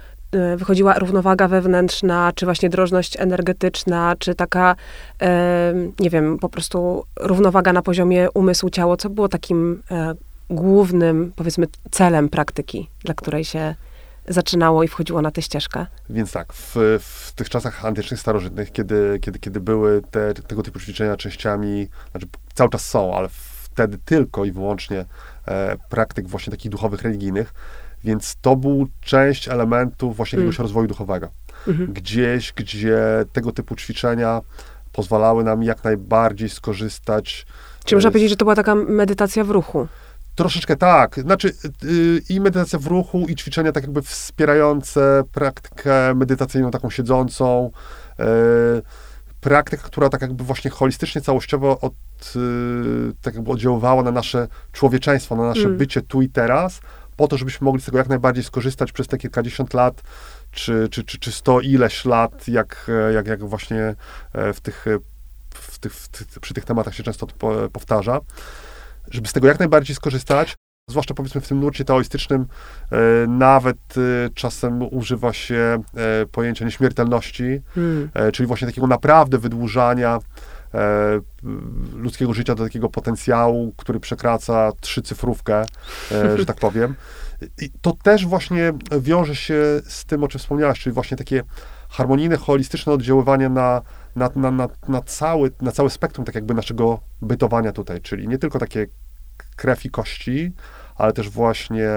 wychodziła 0.58 0.94
równowaga 0.94 1.48
wewnętrzna, 1.48 2.32
czy 2.36 2.46
właśnie 2.46 2.70
drożność 2.70 3.20
energetyczna, 3.20 4.16
czy 4.20 4.36
taka, 4.36 4.76
e, 5.22 5.74
nie 6.00 6.10
wiem, 6.10 6.40
po 6.40 6.50
prostu 6.50 7.04
równowaga 7.20 7.74
na 7.74 7.82
poziomie 7.82 8.32
umysłu-ciało, 8.32 8.98
co 8.98 9.10
było 9.10 9.30
takim 9.30 9.84
e, 9.92 10.14
głównym, 10.50 11.32
powiedzmy, 11.36 11.68
celem 11.92 12.30
praktyki, 12.30 12.90
dla 13.04 13.14
której 13.14 13.46
się 13.46 13.76
zaczynało 14.28 14.84
i 14.84 14.88
wchodziło 14.88 15.22
na 15.22 15.32
tę 15.32 15.42
ścieżkę? 15.42 15.86
Więc 16.10 16.32
tak, 16.32 16.54
w, 16.54 16.76
w 17.00 17.32
tych 17.36 17.50
czasach 17.50 17.86
antycznych, 17.86 18.20
starożytnych, 18.20 18.72
kiedy, 18.72 19.20
kiedy, 19.22 19.40
kiedy 19.40 19.60
były 19.60 20.02
te, 20.12 20.34
tego 20.34 20.64
typu 20.64 20.80
ćwiczenia 20.80 21.18
częściami, 21.18 21.88
znaczy 22.12 22.28
cały 22.54 22.70
czas 22.70 22.86
są, 22.90 23.16
ale 23.16 23.30
wtedy 23.64 23.98
tylko 24.06 24.46
i 24.46 24.52
wyłącznie 24.52 25.06
e, 25.46 25.78
praktyk 25.90 26.28
właśnie 26.28 26.52
takich 26.52 26.72
duchowych, 26.72 27.02
religijnych, 27.02 27.54
więc 28.08 28.36
to 28.42 28.56
był 28.56 28.88
część 29.02 29.48
elementów 29.48 30.18
właśnie 30.18 30.38
jakiegoś 30.38 30.56
mm. 30.56 30.64
rozwoju 30.64 30.88
duchowego. 30.88 31.30
Mhm. 31.68 31.94
Gdzieś, 31.94 32.54
gdzie 32.54 33.00
tego 33.34 33.52
typu 33.52 33.76
ćwiczenia 33.76 34.42
pozwalały 34.92 35.44
nam 35.44 35.64
jak 35.64 35.84
najbardziej 35.84 36.50
skorzystać. 36.50 37.46
Czy 37.86 37.96
można 37.96 38.12
powiedzieć, 38.12 38.30
że 38.30 38.36
to 38.36 38.46
była 38.46 38.56
taka 38.56 38.76
medytacja 38.76 39.44
w 39.44 39.50
ruchu? 39.50 39.88
Troszeczkę 40.36 40.76
tak. 40.76 41.20
Znaczy 41.20 41.54
yy, 41.84 42.22
i 42.30 42.40
medytacja 42.40 42.80
w 42.80 42.88
ruchu, 42.88 43.26
i 43.30 43.36
ćwiczenia 43.36 43.72
tak 43.72 43.84
jakby 43.84 44.02
wspierające 44.02 45.24
praktykę 45.32 46.16
medytacyjną, 46.16 46.72
taką 46.72 46.90
siedzącą. 46.90 47.72
Yy, 48.20 48.26
praktyka, 49.42 49.84
która 49.84 50.10
tak 50.10 50.22
jakby 50.22 50.44
właśnie 50.44 50.72
holistycznie, 50.72 51.22
całościowo 51.22 51.80
od, 51.80 51.94
yy, 52.36 53.14
tak 53.22 53.36
jakby 53.36 53.52
oddziaływała 53.52 54.04
na 54.04 54.12
nasze 54.12 54.48
człowieczeństwo, 54.72 55.36
na 55.36 55.44
nasze 55.44 55.66
mm. 55.66 55.78
bycie 55.78 56.02
tu 56.02 56.22
i 56.22 56.30
teraz, 56.30 56.82
po 57.18 57.28
to, 57.28 57.38
żebyśmy 57.38 57.66
mogli 57.66 57.82
z 57.82 57.86
tego 57.86 57.98
jak 57.98 58.10
najbardziej 58.10 58.44
skorzystać 58.44 58.92
przez 58.92 59.08
te 59.08 59.18
kilkadziesiąt 59.18 59.74
lat, 59.74 60.02
czy, 60.52 60.88
czy, 60.92 61.04
czy, 61.04 61.20
czy 61.20 61.32
sto 61.32 61.62
ileś 61.62 62.06
lat, 62.06 62.48
jak, 62.48 62.92
jak, 63.14 63.28
jak 63.28 63.44
właśnie 63.44 63.96
e, 64.34 64.54
w 64.54 64.62
tych, 64.62 64.86
w 65.50 65.80
tych, 65.80 65.94
w 65.94 66.08
tych, 66.08 66.40
przy 66.40 66.54
tych 66.54 66.66
tematach 66.66 66.96
się 66.96 67.04
często 67.04 67.26
to 67.26 67.70
powtarza 67.70 68.22
żeby 69.12 69.28
z 69.28 69.34
tego 69.34 69.48
jak 69.48 69.60
najbardziej 69.60 69.96
skorzystać, 69.96 70.56
zwłaszcza 70.90 71.14
powiedzmy 71.14 71.42
w 71.42 71.48
tym 71.48 71.60
nurcie 71.60 71.86
taoistycznym, 71.86 72.46
e, 72.92 73.28
nawet 73.28 73.78
e, 73.98 74.30
czasem 74.34 74.82
używa 74.94 75.34
się 75.34 75.84
e, 75.96 76.26
pojęcia 76.26 76.66
nieśmiertelności, 76.66 77.62
hmm. 77.76 78.10
czyli 78.34 78.48
właśnie 78.48 78.68
takiego 78.68 78.88
naprawdę 78.88 79.38
wydłużania 79.38 80.20
ludzkiego 81.94 82.34
życia 82.34 82.56
do 82.56 82.64
takiego 82.64 82.90
potencjału, 82.90 83.74
który 83.78 84.00
przekracza 84.00 84.72
trzycyfrówkę, 84.82 85.66
że 86.36 86.46
tak 86.46 86.58
powiem. 86.58 86.96
I 87.62 87.70
to 87.82 87.92
też 88.04 88.26
właśnie 88.26 88.74
wiąże 89.00 89.36
się 89.36 89.64
z 89.88 90.06
tym, 90.06 90.24
o 90.24 90.28
czym 90.28 90.40
wspomniałaś, 90.40 90.80
czyli 90.80 90.94
właśnie 90.94 91.18
takie 91.18 91.44
harmonijne, 91.90 92.38
holistyczne 92.38 92.94
oddziaływanie 92.94 93.50
na, 93.50 93.82
na, 94.16 94.30
na, 94.36 94.52
na, 94.52 94.70
na, 94.88 95.02
cały, 95.02 95.52
na 95.62 95.72
spektrum 95.90 96.26
tak 96.26 96.36
jakby 96.36 96.54
naszego 96.54 97.00
bytowania 97.22 97.72
tutaj, 97.72 98.02
czyli 98.02 98.28
nie 98.28 98.38
tylko 98.38 98.60
takie 98.60 98.88
krew 99.56 99.86
i 99.86 99.90
kości, 99.90 100.52
ale 100.96 101.14
też 101.14 101.30
właśnie 101.30 101.90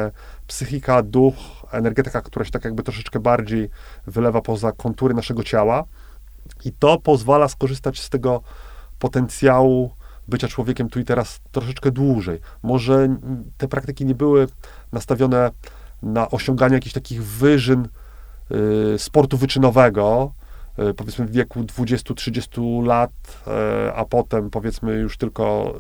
psychika, 0.46 1.02
duch, 1.02 1.34
energetyka, 1.72 2.22
która 2.22 2.44
się 2.44 2.50
tak 2.50 2.64
jakby 2.64 2.82
troszeczkę 2.82 3.20
bardziej 3.20 3.70
wylewa 4.06 4.42
poza 4.42 4.72
kontury 4.72 5.14
naszego 5.14 5.44
ciała 5.44 5.84
i 6.64 6.72
to 6.72 6.98
pozwala 6.98 7.48
skorzystać 7.48 8.00
z 8.00 8.10
tego 8.10 8.42
potencjału 8.98 9.90
bycia 10.28 10.48
człowiekiem 10.48 10.88
tu 10.88 11.00
i 11.00 11.04
teraz 11.04 11.40
troszeczkę 11.52 11.90
dłużej. 11.90 12.38
Może 12.62 13.16
te 13.58 13.68
praktyki 13.68 14.04
nie 14.04 14.14
były 14.14 14.46
nastawione 14.92 15.50
na 16.02 16.30
osiąganie 16.30 16.74
jakichś 16.74 16.94
takich 16.94 17.24
wyżyn 17.24 17.88
y, 18.94 18.98
sportu 18.98 19.36
wyczynowego, 19.36 20.32
y, 20.90 20.94
powiedzmy 20.94 21.26
w 21.26 21.30
wieku 21.30 21.60
20-30 21.60 22.86
lat, 22.86 23.10
y, 23.86 23.94
a 23.94 24.04
potem 24.04 24.50
powiedzmy 24.50 24.92
już 24.92 25.16
tylko 25.16 25.74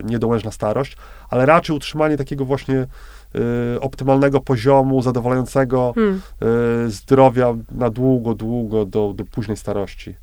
y, 0.00 0.04
niedołężna 0.04 0.50
starość, 0.50 0.96
ale 1.30 1.46
raczej 1.46 1.76
utrzymanie 1.76 2.16
takiego 2.16 2.44
właśnie 2.44 2.86
optymalnego 3.80 4.40
poziomu, 4.40 5.02
zadowalającego 5.02 5.92
Hmm. 5.94 6.20
y, 6.86 6.90
zdrowia 6.90 7.54
na 7.70 7.90
długo, 7.90 8.34
długo 8.34 8.84
do, 8.84 9.12
do 9.16 9.24
późnej 9.24 9.56
starości. 9.56 10.14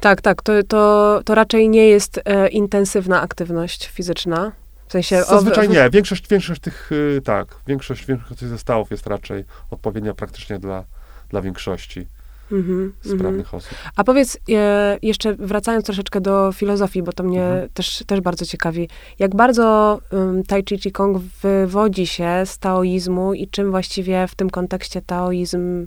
Tak, 0.00 0.20
tak. 0.20 0.42
To, 0.42 0.52
to, 0.68 1.20
to 1.24 1.34
raczej 1.34 1.68
nie 1.68 1.86
jest 1.88 2.20
e, 2.24 2.48
intensywna 2.48 3.20
aktywność 3.22 3.86
fizyczna. 3.88 4.52
W 4.88 4.92
sensie. 4.92 5.18
o- 5.18 5.24
Zazwyczaj 5.24 5.68
w- 5.68 5.70
nie. 5.70 5.90
Większość, 5.90 6.28
większość 6.28 6.60
tych, 6.60 6.92
y, 6.92 7.20
tak, 7.24 7.48
większość, 7.66 8.06
większość 8.06 8.40
tych 8.40 8.48
zestawów 8.48 8.90
jest 8.90 9.06
raczej 9.06 9.44
odpowiednia 9.70 10.14
praktycznie 10.14 10.58
dla, 10.58 10.84
dla 11.28 11.42
większości 11.42 12.06
Mhm, 12.52 12.92
mhm. 13.04 13.18
sprawnych 13.18 13.54
osób. 13.54 13.74
A 13.96 14.04
powiedz, 14.04 14.38
e, 14.50 14.98
jeszcze 15.02 15.34
wracając 15.34 15.84
troszeczkę 15.86 16.20
do 16.20 16.52
filozofii, 16.52 17.02
bo 17.02 17.12
to 17.12 17.22
mnie 17.24 17.42
Mhm. 17.44 17.68
też, 17.74 18.02
też 18.06 18.20
bardzo 18.20 18.46
ciekawi, 18.46 18.88
jak 19.18 19.36
bardzo 19.36 19.98
um, 20.12 20.42
Tai 20.44 20.64
Chi 20.68 20.78
Chi 20.78 20.92
Kong 20.92 21.18
wywodzi 21.42 22.06
się 22.06 22.42
z 22.44 22.58
taoizmu 22.58 23.34
i 23.34 23.48
czym 23.48 23.70
właściwie 23.70 24.26
w 24.26 24.34
tym 24.34 24.50
kontekście 24.50 25.02
taoizm 25.02 25.86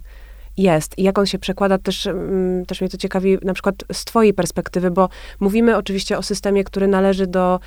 jest 0.58 0.98
i 1.00 1.04
jak 1.04 1.18
on 1.20 1.26
się 1.26 1.40
przekłada, 1.40 1.78
też, 1.78 2.08
mm, 2.08 2.66
też 2.66 2.82
mnie 2.82 2.90
to 2.90 2.98
ciekawi 2.98 3.38
na 3.42 3.54
przykład 3.54 3.76
z 3.94 4.06
twojej 4.06 4.34
perspektywy, 4.34 4.92
bo 4.92 5.10
mówimy 5.40 5.78
oczywiście 5.78 6.18
o 6.18 6.24
systemie, 6.24 6.64
który 6.64 6.88
należy 6.88 7.28
do, 7.28 7.60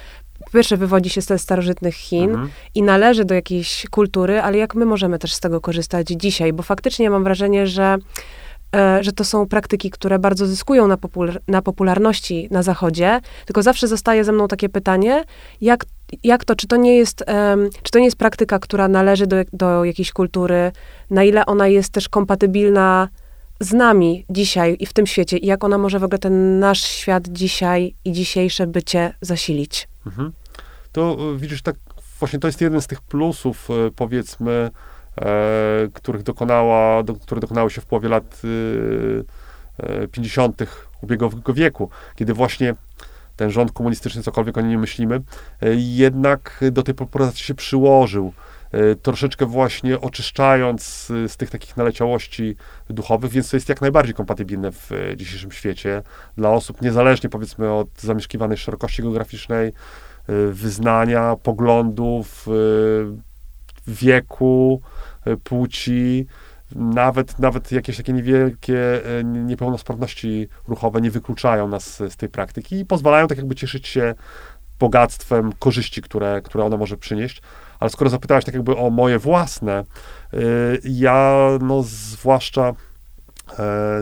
pierwsze 0.52 0.76
wywodzi 0.76 1.10
się 1.10 1.20
ze 1.20 1.38
starożytnych 1.38 1.94
Chin, 1.94 2.30
Mhm. 2.30 2.48
i 2.74 2.82
należy 2.82 3.24
do 3.24 3.34
jakiejś 3.34 3.86
kultury, 3.90 4.40
ale 4.40 4.58
jak 4.58 4.74
my 4.74 4.84
możemy 4.86 5.18
też 5.18 5.34
z 5.34 5.40
tego 5.40 5.60
korzystać 5.60 6.06
dzisiaj? 6.08 6.52
Bo 6.52 6.62
faktycznie 6.62 7.10
mam 7.10 7.24
wrażenie, 7.24 7.66
że, 7.66 7.96
że 9.00 9.12
to 9.12 9.24
są 9.24 9.46
praktyki, 9.46 9.90
które 9.90 10.18
bardzo 10.18 10.46
zyskują 10.46 10.88
na, 10.88 10.96
popular- 10.96 11.40
na 11.48 11.62
popularności 11.62 12.48
na 12.50 12.62
Zachodzie, 12.62 13.20
tylko 13.46 13.62
zawsze 13.62 13.88
zostaje 13.88 14.24
ze 14.24 14.32
mną 14.32 14.48
takie 14.48 14.68
pytanie, 14.68 15.24
jak, 15.60 15.84
jak 16.24 16.44
to, 16.44 16.56
czy 16.56 16.66
to 16.66 16.76
nie 16.76 16.96
jest, 16.96 17.24
em, 17.26 17.70
czy 17.82 17.92
to 17.92 17.98
nie 17.98 18.04
jest 18.04 18.16
praktyka, 18.16 18.58
która 18.58 18.88
należy 18.88 19.26
do, 19.26 19.36
do 19.52 19.84
jakiejś 19.84 20.12
kultury, 20.12 20.72
na 21.10 21.24
ile 21.24 21.46
ona 21.46 21.68
jest 21.68 21.92
też 21.92 22.08
kompatybilna 22.08 23.08
z 23.60 23.72
nami 23.72 24.24
dzisiaj 24.30 24.76
i 24.80 24.86
w 24.86 24.92
tym 24.92 25.06
świecie 25.06 25.36
i 25.36 25.46
jak 25.46 25.64
ona 25.64 25.78
może 25.78 25.98
w 25.98 26.04
ogóle 26.04 26.18
ten 26.18 26.58
nasz 26.58 26.80
świat 26.80 27.28
dzisiaj 27.28 27.94
i 28.04 28.12
dzisiejsze 28.12 28.66
bycie 28.66 29.14
zasilić? 29.20 29.88
Mhm. 30.06 30.32
To 30.92 31.16
y, 31.34 31.38
widzisz, 31.38 31.62
tak 31.62 31.76
właśnie 32.18 32.38
to 32.38 32.48
jest 32.48 32.60
jeden 32.60 32.80
z 32.80 32.86
tych 32.86 33.00
plusów, 33.00 33.68
y, 33.70 33.90
powiedzmy, 33.96 34.50
e, 34.50 34.70
których 35.92 36.22
dokonała, 36.22 37.02
do, 37.02 37.14
które 37.14 37.40
dokonały 37.40 37.70
się 37.70 37.80
w 37.80 37.86
połowie 37.86 38.08
lat 38.08 38.42
y, 38.44 39.24
e, 39.78 40.08
50. 40.08 40.62
ubiegłego 41.02 41.54
wieku, 41.54 41.90
kiedy 42.16 42.34
właśnie 42.34 42.74
ten 43.36 43.50
rząd 43.50 43.72
komunistyczny, 43.72 44.22
cokolwiek 44.22 44.58
o 44.58 44.60
nim 44.60 44.80
myślimy, 44.80 45.14
e, 45.14 45.74
jednak 45.74 46.60
do 46.72 46.82
tej 46.82 46.94
popularyzacji 46.94 47.44
się 47.44 47.54
przyłożył, 47.54 48.32
e, 48.72 48.94
troszeczkę 48.94 49.46
właśnie 49.46 50.00
oczyszczając 50.00 51.06
z 51.28 51.36
tych 51.36 51.50
takich 51.50 51.76
naleciałości 51.76 52.56
duchowych, 52.90 53.30
więc 53.30 53.50
to 53.50 53.56
jest 53.56 53.68
jak 53.68 53.80
najbardziej 53.80 54.14
kompatybilne 54.14 54.72
w 54.72 54.92
e, 54.92 55.16
dzisiejszym 55.16 55.52
świecie 55.52 56.02
dla 56.36 56.50
osób, 56.50 56.82
niezależnie 56.82 57.30
powiedzmy 57.30 57.72
od 57.72 57.88
zamieszkiwanej 58.00 58.58
szerokości 58.58 59.02
geograficznej, 59.02 59.72
wyznania, 60.52 61.36
poglądów, 61.42 62.46
wieku, 63.86 64.80
y, 65.26 65.36
płci, 65.36 66.26
nawet, 66.74 67.38
nawet 67.38 67.72
jakieś 67.72 67.96
takie 67.96 68.12
niewielkie 68.12 69.06
y, 69.20 69.24
niepełnosprawności 69.24 70.48
ruchowe 70.68 71.00
nie 71.00 71.10
wykluczają 71.10 71.68
nas 71.68 71.96
z 71.96 72.16
tej 72.16 72.28
praktyki 72.28 72.78
i 72.78 72.84
pozwalają 72.84 73.28
tak 73.28 73.38
jakby 73.38 73.54
cieszyć 73.54 73.88
się 73.88 74.14
bogactwem 74.78 75.52
korzyści, 75.58 76.02
które, 76.02 76.42
które 76.42 76.64
ona 76.64 76.76
może 76.76 76.96
przynieść. 76.96 77.42
Ale 77.80 77.90
skoro 77.90 78.10
zapytałeś 78.10 78.44
tak 78.44 78.54
jakby 78.54 78.76
o 78.76 78.90
moje 78.90 79.18
własne, 79.18 79.84
y, 80.34 80.80
ja 80.84 81.48
no 81.60 81.82
zwłaszcza 81.82 82.68
e, 82.68 83.54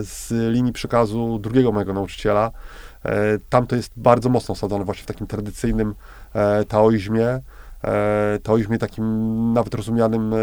z 0.03 0.31
linii 0.53 0.73
przekazu 0.73 1.39
drugiego 1.39 1.71
mojego 1.71 1.93
nauczyciela, 1.93 2.51
e, 3.05 3.11
tam 3.49 3.67
to 3.67 3.75
jest 3.75 3.91
bardzo 3.97 4.29
mocno 4.29 4.51
osadzone 4.51 4.85
właśnie 4.85 5.03
w 5.03 5.07
takim 5.07 5.27
tradycyjnym 5.27 5.95
e, 6.33 6.65
e, 7.85 8.39
taoizmie 8.43 8.77
takim 8.77 9.53
nawet 9.53 9.73
rozumianym 9.73 10.33
e, 10.33 10.37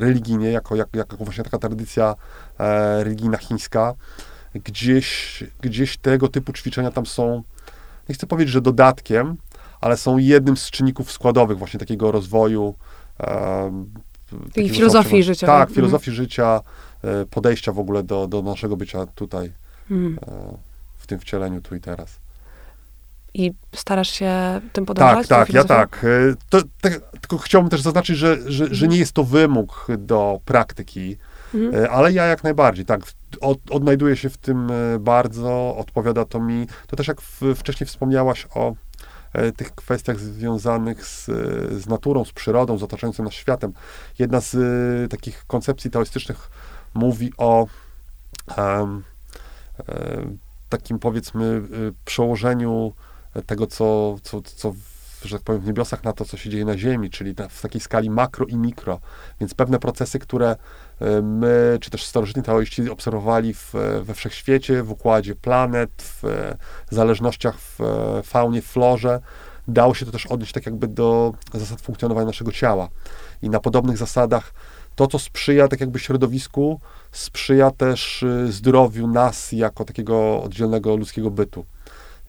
religijnie, 0.00 0.50
jako, 0.50 0.76
jak, 0.76 0.88
jako 0.94 1.16
właśnie 1.16 1.44
taka 1.44 1.58
tradycja 1.58 2.14
e, 2.58 3.04
religijna 3.04 3.36
chińska. 3.38 3.94
Gdzieś, 4.54 5.44
gdzieś 5.60 5.96
tego 5.96 6.28
typu 6.28 6.52
ćwiczenia 6.52 6.90
tam 6.90 7.06
są, 7.06 7.42
nie 8.08 8.14
chcę 8.14 8.26
powiedzieć, 8.26 8.52
że 8.52 8.60
dodatkiem, 8.60 9.36
ale 9.80 9.96
są 9.96 10.18
jednym 10.18 10.56
z 10.56 10.70
czynników 10.70 11.12
składowych 11.12 11.58
właśnie 11.58 11.80
takiego 11.80 12.12
rozwoju. 12.12 12.74
E, 13.20 13.84
takiego 14.46 14.74
filozofii 14.74 15.10
zaobserwowania- 15.10 15.22
życia, 15.24 15.46
Tak, 15.46 15.60
mhm. 15.68 15.74
filozofii 15.74 16.10
życia, 16.10 16.60
e, 17.04 17.26
podejścia 17.26 17.72
w 17.72 17.78
ogóle 17.78 18.02
do, 18.02 18.26
do 18.26 18.42
naszego 18.42 18.76
bycia 18.76 19.06
tutaj, 19.06 19.52
Mhm. 19.90 20.18
w 20.98 21.06
tym 21.06 21.18
wcieleniu 21.18 21.60
tu 21.60 21.74
i 21.74 21.80
teraz. 21.80 22.18
I 23.38 23.52
starasz 23.74 24.10
się 24.10 24.60
tym 24.72 24.86
podążać? 24.86 25.28
Tak, 25.28 25.38
tak, 25.38 25.54
ja 25.54 25.62
filozofią? 25.62 25.74
tak. 25.74 26.04
E, 26.04 26.34
To, 26.48 26.58
tak. 26.80 27.00
Tylko 27.20 27.38
chciałbym 27.38 27.70
też 27.70 27.80
zaznaczyć, 27.82 28.16
że, 28.16 28.36
że, 28.52 28.74
że 28.74 28.88
nie 28.88 28.98
jest 28.98 29.12
to 29.12 29.24
wymóg 29.24 29.86
do 29.98 30.40
praktyki, 30.44 31.16
Mhm. 31.54 31.84
e, 31.84 31.90
ale 31.90 32.12
ja 32.12 32.24
jak 32.26 32.44
najbardziej, 32.44 32.84
tak, 32.84 33.00
od, 33.40 33.58
odnajduję 33.70 34.16
się 34.16 34.30
w 34.30 34.36
tym 34.36 34.70
e, 34.70 34.98
bardzo, 34.98 35.76
odpowiada 35.76 36.24
to 36.24 36.40
mi. 36.40 36.66
To 36.86 36.96
też 36.96 37.08
jak 37.08 37.20
w, 37.20 37.40
wcześniej 37.56 37.86
wspomniałaś 37.86 38.46
o 38.54 38.74
e, 39.32 39.52
tych 39.52 39.74
kwestiach 39.74 40.20
związanych 40.20 41.06
z, 41.06 41.28
e, 41.28 41.32
z 41.80 41.86
naturą, 41.86 42.24
z 42.24 42.32
przyrodą, 42.32 42.78
z 42.78 42.82
otaczającym 42.82 43.24
nas 43.24 43.34
światem. 43.34 43.72
Jedna 44.18 44.40
z 44.40 44.54
e, 44.54 45.08
takich 45.08 45.44
koncepcji 45.46 45.90
taoistycznych 45.90 46.50
mówi 46.94 47.32
o 47.38 47.66
e, 48.58 48.86
takim 50.68 50.98
powiedzmy 50.98 51.44
e, 51.44 51.60
przełożeniu 52.04 52.92
tego, 53.42 53.66
co, 53.66 54.16
co, 54.22 54.42
co 54.42 54.72
w, 54.72 54.96
że 55.24 55.36
tak 55.36 55.44
powiem, 55.44 55.60
w 55.60 55.66
niebiosach 55.66 56.04
na 56.04 56.12
to, 56.12 56.24
co 56.24 56.36
się 56.36 56.50
dzieje 56.50 56.64
na 56.64 56.78
Ziemi, 56.78 57.10
czyli 57.10 57.34
na, 57.38 57.48
w 57.48 57.60
takiej 57.60 57.80
skali 57.80 58.10
makro 58.10 58.46
i 58.46 58.56
mikro. 58.56 59.00
Więc 59.40 59.54
pewne 59.54 59.78
procesy, 59.78 60.18
które 60.18 60.56
e, 61.00 61.22
my, 61.22 61.78
czy 61.80 61.90
też 61.90 62.04
starożytni 62.04 62.42
taoiści 62.42 62.90
obserwowali 62.90 63.54
w, 63.54 63.74
we 64.02 64.14
wszechświecie, 64.14 64.82
w 64.82 64.90
układzie 64.90 65.34
planet, 65.34 65.90
w 65.98 66.24
e, 66.24 66.56
zależnościach 66.90 67.58
w 67.58 67.80
e, 67.80 68.22
faunie, 68.22 68.62
w 68.62 68.66
florze, 68.66 69.20
dało 69.68 69.94
się 69.94 70.06
to 70.06 70.12
też 70.12 70.26
odnieść 70.26 70.52
tak 70.52 70.66
jakby 70.66 70.88
do 70.88 71.34
zasad 71.54 71.80
funkcjonowania 71.80 72.26
naszego 72.26 72.52
ciała. 72.52 72.88
I 73.42 73.50
na 73.50 73.60
podobnych 73.60 73.96
zasadach 73.96 74.54
to, 74.94 75.06
co 75.06 75.18
sprzyja 75.18 75.68
tak 75.68 75.80
jakby 75.80 75.98
środowisku, 75.98 76.80
sprzyja 77.12 77.70
też 77.70 78.24
zdrowiu 78.48 79.06
nas 79.06 79.52
jako 79.52 79.84
takiego 79.84 80.42
oddzielnego 80.42 80.96
ludzkiego 80.96 81.30
bytu. 81.30 81.64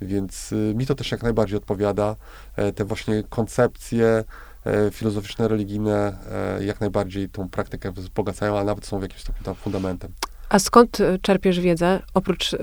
Więc 0.01 0.51
y, 0.51 0.73
mi 0.75 0.85
to 0.85 0.95
też 0.95 1.11
jak 1.11 1.23
najbardziej 1.23 1.57
odpowiada. 1.57 2.15
E, 2.55 2.71
Te 2.71 2.85
właśnie 2.85 3.23
koncepcje 3.29 4.23
e, 4.65 4.91
filozoficzne, 4.91 5.47
religijne 5.47 6.17
e, 6.31 6.65
jak 6.65 6.81
najbardziej 6.81 7.29
tą 7.29 7.49
praktykę 7.49 7.91
wzbogacają, 7.91 8.59
a 8.59 8.63
nawet 8.63 8.85
są 8.85 8.99
w 8.99 9.01
jakimś 9.01 9.21
stopniu 9.21 9.43
tam 9.43 9.55
fundamentem. 9.55 10.11
A 10.49 10.59
skąd 10.59 10.97
czerpiesz 11.21 11.59
wiedzę, 11.59 11.99
oprócz 12.13 12.53
y, 12.53 12.57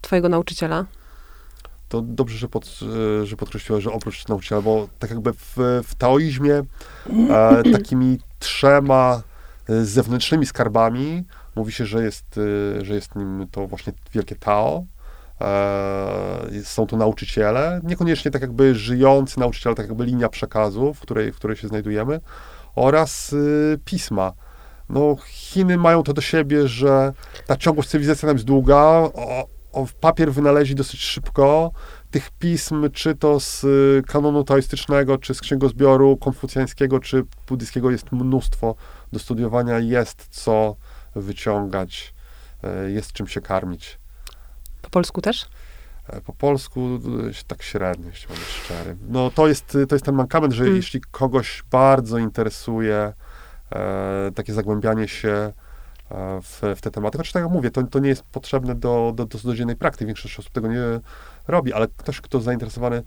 twojego 0.00 0.28
nauczyciela? 0.28 0.86
To 1.88 2.02
dobrze, 2.02 2.38
że, 2.38 2.48
pod, 2.48 2.80
że 3.24 3.36
podkreśliłeś, 3.36 3.84
że 3.84 3.92
oprócz 3.92 4.28
nauczyciela, 4.28 4.62
bo 4.62 4.88
tak 4.98 5.10
jakby 5.10 5.32
w, 5.32 5.56
w 5.84 5.94
taoizmie 5.94 6.62
e, 7.30 7.62
takimi 7.72 8.18
trzema 8.38 9.22
zewnętrznymi 9.82 10.46
skarbami 10.46 11.24
mówi 11.56 11.72
się, 11.72 11.86
że 11.86 12.02
jest, 12.04 12.40
że 12.82 12.94
jest 12.94 13.16
nim 13.16 13.46
to 13.52 13.66
właśnie 13.66 13.92
wielkie 14.12 14.36
Tao. 14.36 14.84
E, 15.40 16.48
są 16.64 16.86
to 16.86 16.96
nauczyciele, 16.96 17.80
niekoniecznie 17.84 18.30
tak 18.30 18.42
jakby 18.42 18.74
żyjący 18.74 19.40
nauczyciele, 19.40 19.74
tak 19.74 19.88
jakby 19.88 20.04
linia 20.04 20.28
przekazu, 20.28 20.94
w 20.94 21.00
której, 21.00 21.32
w 21.32 21.36
której 21.36 21.56
się 21.56 21.68
znajdujemy, 21.68 22.20
oraz 22.74 23.32
e, 23.32 23.36
pisma. 23.84 24.32
no, 24.88 25.16
Chiny 25.26 25.76
mają 25.76 26.02
to 26.02 26.12
do 26.12 26.20
siebie, 26.20 26.68
że 26.68 27.12
ta 27.46 27.56
ciągłość 27.56 27.88
cywilizacji 27.88 28.26
nam 28.26 28.36
jest 28.36 28.46
długa, 28.46 28.76
o, 28.76 29.48
o, 29.72 29.86
papier 30.00 30.32
wynaleźli 30.32 30.74
dosyć 30.74 31.00
szybko, 31.00 31.72
tych 32.10 32.30
pism, 32.30 32.90
czy 32.90 33.14
to 33.14 33.40
z 33.40 33.64
y, 33.64 34.02
kanonu 34.06 34.44
taoistycznego, 34.44 35.18
czy 35.18 35.34
z 35.34 35.40
księgozbioru 35.40 36.16
konfucjańskiego, 36.16 37.00
czy 37.00 37.24
buddyjskiego 37.48 37.90
jest 37.90 38.12
mnóstwo 38.12 38.74
do 39.12 39.18
studiowania, 39.18 39.78
jest 39.78 40.26
co 40.30 40.76
wyciągać, 41.14 42.14
y, 42.86 42.90
jest 42.90 43.12
czym 43.12 43.26
się 43.26 43.40
karmić. 43.40 43.99
Po 44.90 44.94
polsku 44.94 45.20
też? 45.20 45.48
E, 46.08 46.20
po 46.20 46.32
polsku 46.32 47.00
y, 47.28 47.44
tak 47.46 47.62
średnio, 47.62 48.08
jeśli 48.08 48.28
mam 48.28 48.38
być 48.38 48.48
szczery. 48.48 48.96
No 49.08 49.30
to 49.30 49.48
jest, 49.48 49.78
to 49.88 49.94
jest 49.94 50.04
ten 50.04 50.14
mankament, 50.14 50.52
że 50.52 50.62
hmm. 50.62 50.76
jeśli 50.76 51.00
kogoś 51.10 51.62
bardzo 51.70 52.18
interesuje 52.18 53.12
e, 53.72 54.30
takie 54.34 54.52
zagłębianie 54.52 55.08
się 55.08 55.28
e, 55.30 55.52
w, 56.42 56.62
w 56.76 56.80
te 56.80 56.90
tematy, 56.90 57.18
chociaż 57.18 57.32
tak 57.32 57.42
jak 57.42 57.52
mówię, 57.52 57.70
to, 57.70 57.82
to 57.82 57.98
nie 57.98 58.08
jest 58.08 58.22
potrzebne 58.22 58.74
do, 58.74 59.12
do, 59.16 59.24
do 59.24 59.38
codziennej 59.38 59.76
praktyki, 59.76 60.06
większość 60.06 60.38
osób 60.38 60.52
tego 60.52 60.68
nie 60.68 60.80
robi, 61.48 61.72
ale 61.72 61.88
ktoś, 61.96 62.20
kto 62.20 62.40
zainteresowany, 62.40 63.02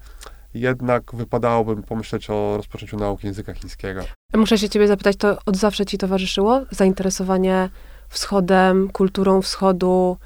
jednak 0.54 1.16
wypadałoby 1.16 1.84
pomyśleć 1.84 2.30
o 2.30 2.58
rozpoczęciu 2.58 2.98
nauki 2.98 3.28
języka 3.28 3.54
chińskiego. 3.54 4.02
Muszę 4.34 4.58
się 4.58 4.70
ciebie 4.70 4.88
zapytać, 4.88 5.16
to 5.18 5.38
od 5.46 5.58
zawsze 5.58 5.86
ci 5.86 5.98
towarzyszyło 5.98 6.62
zainteresowanie 6.72 7.70
wschodem, 8.10 8.90
kulturą 8.90 9.42
wschodu 9.42 10.18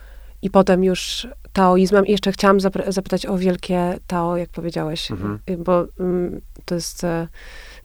i 0.42 0.50
potem 0.50 0.84
już 0.84 1.28
taoizmem. 1.54 2.06
I 2.06 2.12
jeszcze 2.12 2.32
chciałam 2.32 2.60
zapytać 2.88 3.26
o 3.26 3.38
wielkie 3.38 4.00
Tao, 4.08 4.38
jak 4.38 4.50
powiedziałeś, 4.50 5.12
mhm. 5.12 5.40
Y, 5.50 5.58
bo 5.58 5.86
um, 6.00 6.42
to 6.66 6.76
jest 6.76 7.04
e, 7.04 7.28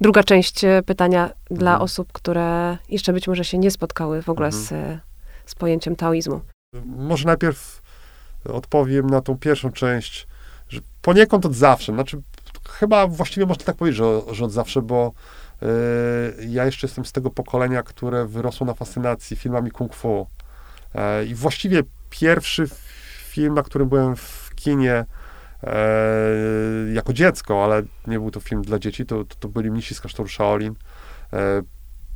druga 0.01 0.23
część 0.23 0.65
e, 0.65 0.83
pytania 0.83 1.23
mhm. 1.23 1.37
dla 1.51 1.81
osób, 1.81 2.13
które 2.13 2.79
jeszcze 2.89 3.13
być 3.13 3.29
może 3.29 3.45
się 3.45 3.59
nie 3.59 3.71
spotkały 3.71 4.23
w 4.23 4.29
ogóle 4.29 4.47
mhm. 4.47 4.65
z, 4.65 4.73
e, 4.73 5.01
z 5.47 5.55
pojęciem 5.55 5.97
taoizmu. 5.97 6.41
Może 6.85 7.27
najpierw 7.27 7.83
odpowiem 8.45 9.11
na 9.11 9.21
tą 9.21 9.39
pierwszą 9.39 9.73
część, 9.73 10.27
że 10.69 10.81
poniekąd 11.03 11.47
od 11.47 11.55
zawsze, 11.55 11.93
znaczy 11.93 12.23
chyba 12.69 13.07
właściwie 13.07 13.47
można 13.47 13.65
tak 13.65 13.77
powiedzieć, 13.77 13.99
że, 13.99 14.21
że 14.35 14.45
od 14.45 14.53
zawsze, 14.53 14.83
bo 14.83 15.13
y, 15.63 15.67
ja 16.47 16.65
jeszcze 16.65 16.87
jestem 16.87 17.05
z 17.05 17.13
tego 17.13 17.31
pokolenia, 17.31 17.83
które 17.83 18.27
wyrosło 18.27 18.67
na 18.67 18.75
fascynacji 18.75 19.37
filmami 19.37 19.71
kung 19.71 19.95
fu. 19.95 20.27
Y, 20.95 21.27
I 21.27 21.35
właściwie 21.35 21.83
pierwszy 22.21 22.69
film, 23.29 23.55
na 23.55 23.63
którym 23.63 23.89
byłem 23.89 24.17
w 24.17 24.51
kinie 24.55 25.05
e, 25.63 25.87
jako 26.93 27.13
dziecko, 27.13 27.65
ale 27.65 27.83
nie 28.07 28.19
był 28.19 28.31
to 28.31 28.41
film 28.41 28.63
dla 28.63 28.79
dzieci, 28.79 29.07
to, 29.07 29.25
to, 29.25 29.37
to 29.41 29.49
byli 29.49 29.71
mnisi 29.71 29.95
z 29.95 30.01
klasztoru 30.01 30.29
Shaolin, 30.29 30.75
e, 31.33 31.63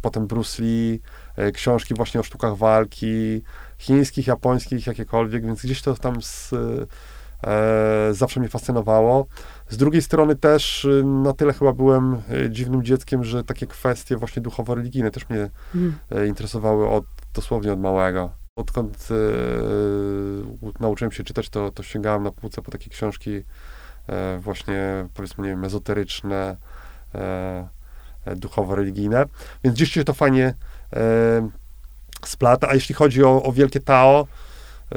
potem 0.02 0.26
Bruce 0.26 0.62
Lee, 0.62 1.00
e, 1.36 1.52
książki 1.52 1.94
właśnie 1.94 2.20
o 2.20 2.22
sztukach 2.22 2.56
walki, 2.56 3.42
chińskich, 3.78 4.26
japońskich, 4.26 4.86
jakiekolwiek, 4.86 5.46
więc 5.46 5.62
gdzieś 5.62 5.82
to 5.82 5.94
tam 5.94 6.22
z, 6.22 6.52
e, 6.52 8.14
zawsze 8.14 8.40
mnie 8.40 8.48
fascynowało. 8.48 9.26
Z 9.68 9.76
drugiej 9.76 10.02
strony 10.02 10.36
też 10.36 10.84
y, 10.84 11.04
na 11.04 11.32
tyle 11.32 11.52
chyba 11.52 11.72
byłem 11.72 12.14
e, 12.14 12.50
dziwnym 12.50 12.82
dzieckiem, 12.82 13.24
że 13.24 13.44
takie 13.44 13.66
kwestie 13.66 14.16
właśnie 14.16 14.42
duchowo-religijne 14.42 15.10
też 15.10 15.28
mnie 15.28 15.50
mm. 15.74 15.94
interesowały 16.26 16.88
od, 16.88 17.04
dosłownie 17.34 17.72
od 17.72 17.80
małego. 17.80 18.45
Odkąd 18.56 19.08
e, 19.10 19.14
nauczyłem 20.80 21.12
się 21.12 21.24
czytać, 21.24 21.48
to, 21.48 21.70
to 21.70 21.82
sięgałem 21.82 22.22
na 22.22 22.30
półce 22.30 22.62
po 22.62 22.70
takie 22.70 22.90
książki 22.90 23.42
e, 24.06 24.38
właśnie, 24.38 25.06
powiedzmy, 25.14 25.44
nie 25.44 25.50
wiem, 25.50 25.64
ezoteryczne, 25.64 26.56
e, 27.14 27.68
duchowo-religijne, 28.36 29.24
więc 29.64 29.76
gdzieś 29.76 29.92
się 29.92 30.04
to 30.04 30.14
fajnie 30.14 30.54
splata, 32.24 32.68
a 32.68 32.74
jeśli 32.74 32.94
chodzi 32.94 33.24
o, 33.24 33.42
o 33.42 33.52
wielkie 33.52 33.80
Tao, 33.80 34.26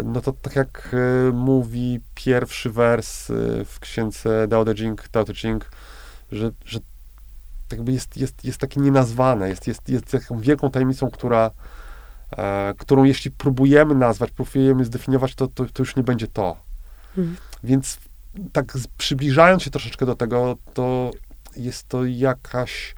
no 0.04 0.22
to 0.22 0.34
tak 0.34 0.56
jak 0.56 0.95
mówi 1.34 2.00
pierwszy 2.15 2.69
wers 2.69 3.28
w 3.65 3.76
księdze 3.80 4.48
Dao 4.48 4.65
De 4.65 4.74
Jing, 4.74 5.08
Tao 5.08 5.24
Te 5.24 5.34
Ching, 5.34 5.72
że, 6.32 6.52
że 6.65 6.80
tak 7.67 7.80
jakby 7.80 7.91
jest, 7.91 8.17
jest, 8.17 8.45
jest 8.45 8.60
takie 8.60 8.80
nienazwane, 8.80 9.50
jest, 9.50 9.67
jest, 9.67 9.89
jest 9.89 10.06
taką 10.06 10.39
wielką 10.39 10.72
tajemnicą, 10.72 11.12
która 11.12 11.52
którą 12.77 13.03
jeśli 13.03 13.31
próbujemy 13.31 13.95
nazwać, 13.95 14.31
próbujemy 14.31 14.85
zdefiniować, 14.85 15.35
to, 15.35 15.47
to, 15.47 15.65
to 15.65 15.83
już 15.83 15.95
nie 15.95 16.03
będzie 16.03 16.27
to. 16.27 16.57
Mhm. 17.17 17.37
Więc 17.63 17.97
tak 18.51 18.73
przybliżając 18.97 19.63
się 19.63 19.71
troszeczkę 19.71 20.05
do 20.05 20.15
tego, 20.15 20.57
to 20.73 21.11
jest 21.55 21.87
to 21.87 22.05
jakaś, 22.05 22.95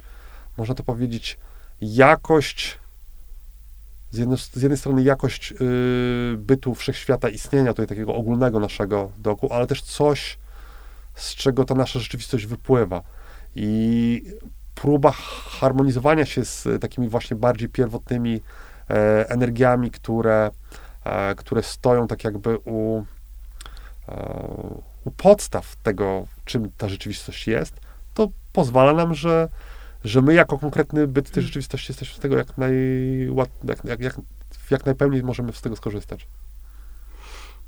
można 0.56 0.74
to 0.74 0.82
powiedzieć, 0.82 1.38
jakość, 1.80 2.78
z, 4.10 4.18
jedno, 4.18 4.36
z 4.36 4.62
jednej 4.62 4.78
strony 4.78 5.02
jakość 5.02 5.52
y, 5.52 6.36
bytu 6.36 6.74
wszechświata, 6.74 7.28
istnienia 7.28 7.72
tutaj 7.72 7.86
takiego 7.86 8.14
ogólnego 8.14 8.60
naszego 8.60 9.12
doku, 9.18 9.52
ale 9.52 9.66
też 9.66 9.82
coś, 9.82 10.38
z 11.14 11.34
czego 11.34 11.64
ta 11.64 11.74
nasza 11.74 11.98
rzeczywistość 11.98 12.46
wypływa. 12.46 13.02
I 13.56 14.22
próba 14.74 15.12
harmonizowania 15.60 16.26
się 16.26 16.44
z 16.44 16.80
takimi 16.80 17.08
właśnie 17.08 17.36
bardziej 17.36 17.68
pierwotnymi 17.68 18.40
E, 18.40 18.40
energiami, 19.28 19.90
które, 19.90 20.50
e, 21.04 21.34
które 21.34 21.62
stoją 21.62 22.06
tak 22.06 22.24
jakby 22.24 22.58
u, 22.58 23.04
e, 24.08 24.14
u 25.04 25.10
podstaw 25.10 25.76
tego, 25.76 26.26
czym 26.44 26.70
ta 26.78 26.88
rzeczywistość 26.88 27.46
jest, 27.48 27.80
to 28.14 28.28
pozwala 28.52 28.92
nam, 28.92 29.14
że, 29.14 29.48
że 30.04 30.22
my 30.22 30.34
jako 30.34 30.58
konkretny 30.58 31.06
byt 31.06 31.30
tej 31.30 31.42
rzeczywistości 31.42 31.92
jesteśmy 31.92 32.16
z 32.16 32.18
tego 32.18 32.36
jak, 32.36 32.58
najłat, 32.58 33.50
jak, 33.64 33.84
jak, 33.84 34.00
jak, 34.00 34.14
jak 34.70 34.86
najpełniej 34.86 35.22
możemy 35.22 35.52
z 35.52 35.60
tego 35.60 35.76
skorzystać. 35.76 36.26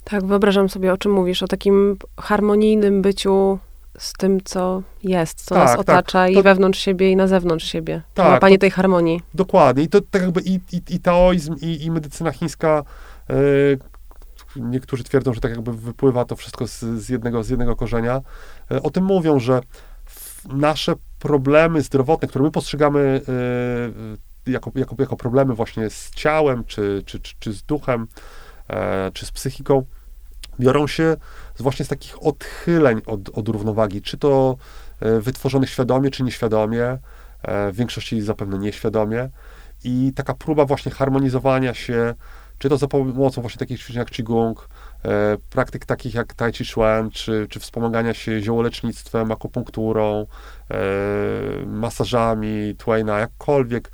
Tak, 0.04 0.24
wyobrażam 0.24 0.68
sobie, 0.68 0.92
o 0.92 0.98
czym 0.98 1.12
mówisz, 1.12 1.42
o 1.42 1.48
takim 1.48 1.96
harmonijnym 2.20 3.02
byciu 3.02 3.58
z 3.98 4.12
tym, 4.12 4.40
co 4.44 4.82
jest, 5.02 5.44
co 5.44 5.54
tak, 5.54 5.64
nas 5.64 5.70
tak. 5.70 5.80
otacza 5.80 6.18
tak. 6.18 6.30
i 6.30 6.34
to, 6.34 6.42
wewnątrz 6.42 6.80
siebie, 6.80 7.10
i 7.10 7.16
na 7.16 7.26
zewnątrz 7.26 7.66
siebie. 7.66 8.02
Tak, 8.14 8.26
Łapanie 8.26 8.58
tej 8.58 8.70
harmonii. 8.70 9.20
Dokładnie. 9.34 9.82
I 9.82 9.88
to 9.88 10.00
tak 10.00 10.22
jakby 10.22 10.40
i, 10.40 10.54
i, 10.54 10.82
i 10.90 11.00
taoizm, 11.00 11.56
i, 11.60 11.84
i 11.84 11.90
medycyna 11.90 12.32
chińska, 12.32 12.82
e, 13.30 13.34
niektórzy 14.56 15.04
twierdzą, 15.04 15.34
że 15.34 15.40
tak 15.40 15.50
jakby 15.50 15.72
wypływa 15.72 16.24
to 16.24 16.36
wszystko 16.36 16.66
z, 16.66 16.80
z, 16.80 17.08
jednego, 17.08 17.42
z 17.42 17.48
jednego 17.48 17.76
korzenia. 17.76 18.20
E, 18.70 18.82
o 18.82 18.90
tym 18.90 19.04
mówią, 19.04 19.38
że 19.38 19.60
nasze 20.48 20.94
problemy 21.18 21.82
zdrowotne, 21.82 22.28
które 22.28 22.44
my 22.44 22.50
postrzegamy 22.50 23.20
e, 24.46 24.52
jako, 24.52 24.70
jako, 24.74 24.96
jako 24.98 25.16
problemy 25.16 25.54
właśnie 25.54 25.90
z 25.90 26.10
ciałem, 26.10 26.64
czy, 26.64 27.02
czy, 27.06 27.20
czy, 27.20 27.34
czy 27.38 27.52
z 27.52 27.62
duchem, 27.62 28.06
czy 29.12 29.26
z 29.26 29.32
psychiką, 29.32 29.84
biorą 30.60 30.86
się 30.86 31.16
z 31.54 31.62
właśnie 31.62 31.84
z 31.84 31.88
takich 31.88 32.22
odchyleń 32.22 33.02
od, 33.06 33.38
od 33.38 33.48
równowagi, 33.48 34.02
czy 34.02 34.18
to 34.18 34.56
e, 35.00 35.20
wytworzonych 35.20 35.70
świadomie, 35.70 36.10
czy 36.10 36.22
nieświadomie, 36.22 36.98
e, 37.42 37.72
w 37.72 37.76
większości 37.76 38.20
zapewne 38.20 38.58
nieświadomie. 38.58 39.28
I 39.84 40.12
taka 40.16 40.34
próba 40.34 40.64
właśnie 40.64 40.92
harmonizowania 40.92 41.74
się, 41.74 42.14
czy 42.58 42.68
to 42.68 42.76
za 42.76 42.88
pomocą 42.88 43.40
właśnie 43.40 43.58
takich 43.58 43.80
ćwiczeń 43.80 43.98
jak 43.98 44.10
Qigong, 44.10 44.68
e, 45.04 45.36
praktyk 45.50 45.86
takich 45.86 46.14
jak 46.14 46.34
Tai 46.34 46.52
Chi 46.52 46.64
Chuan, 46.72 47.10
czy, 47.10 47.46
czy 47.50 47.60
wspomagania 47.60 48.14
się 48.14 48.40
ziołolecznictwem, 48.40 49.32
akupunkturą, 49.32 50.26
masażami 51.66 52.74
Twaina, 52.78 53.18
jakkolwiek, 53.18 53.90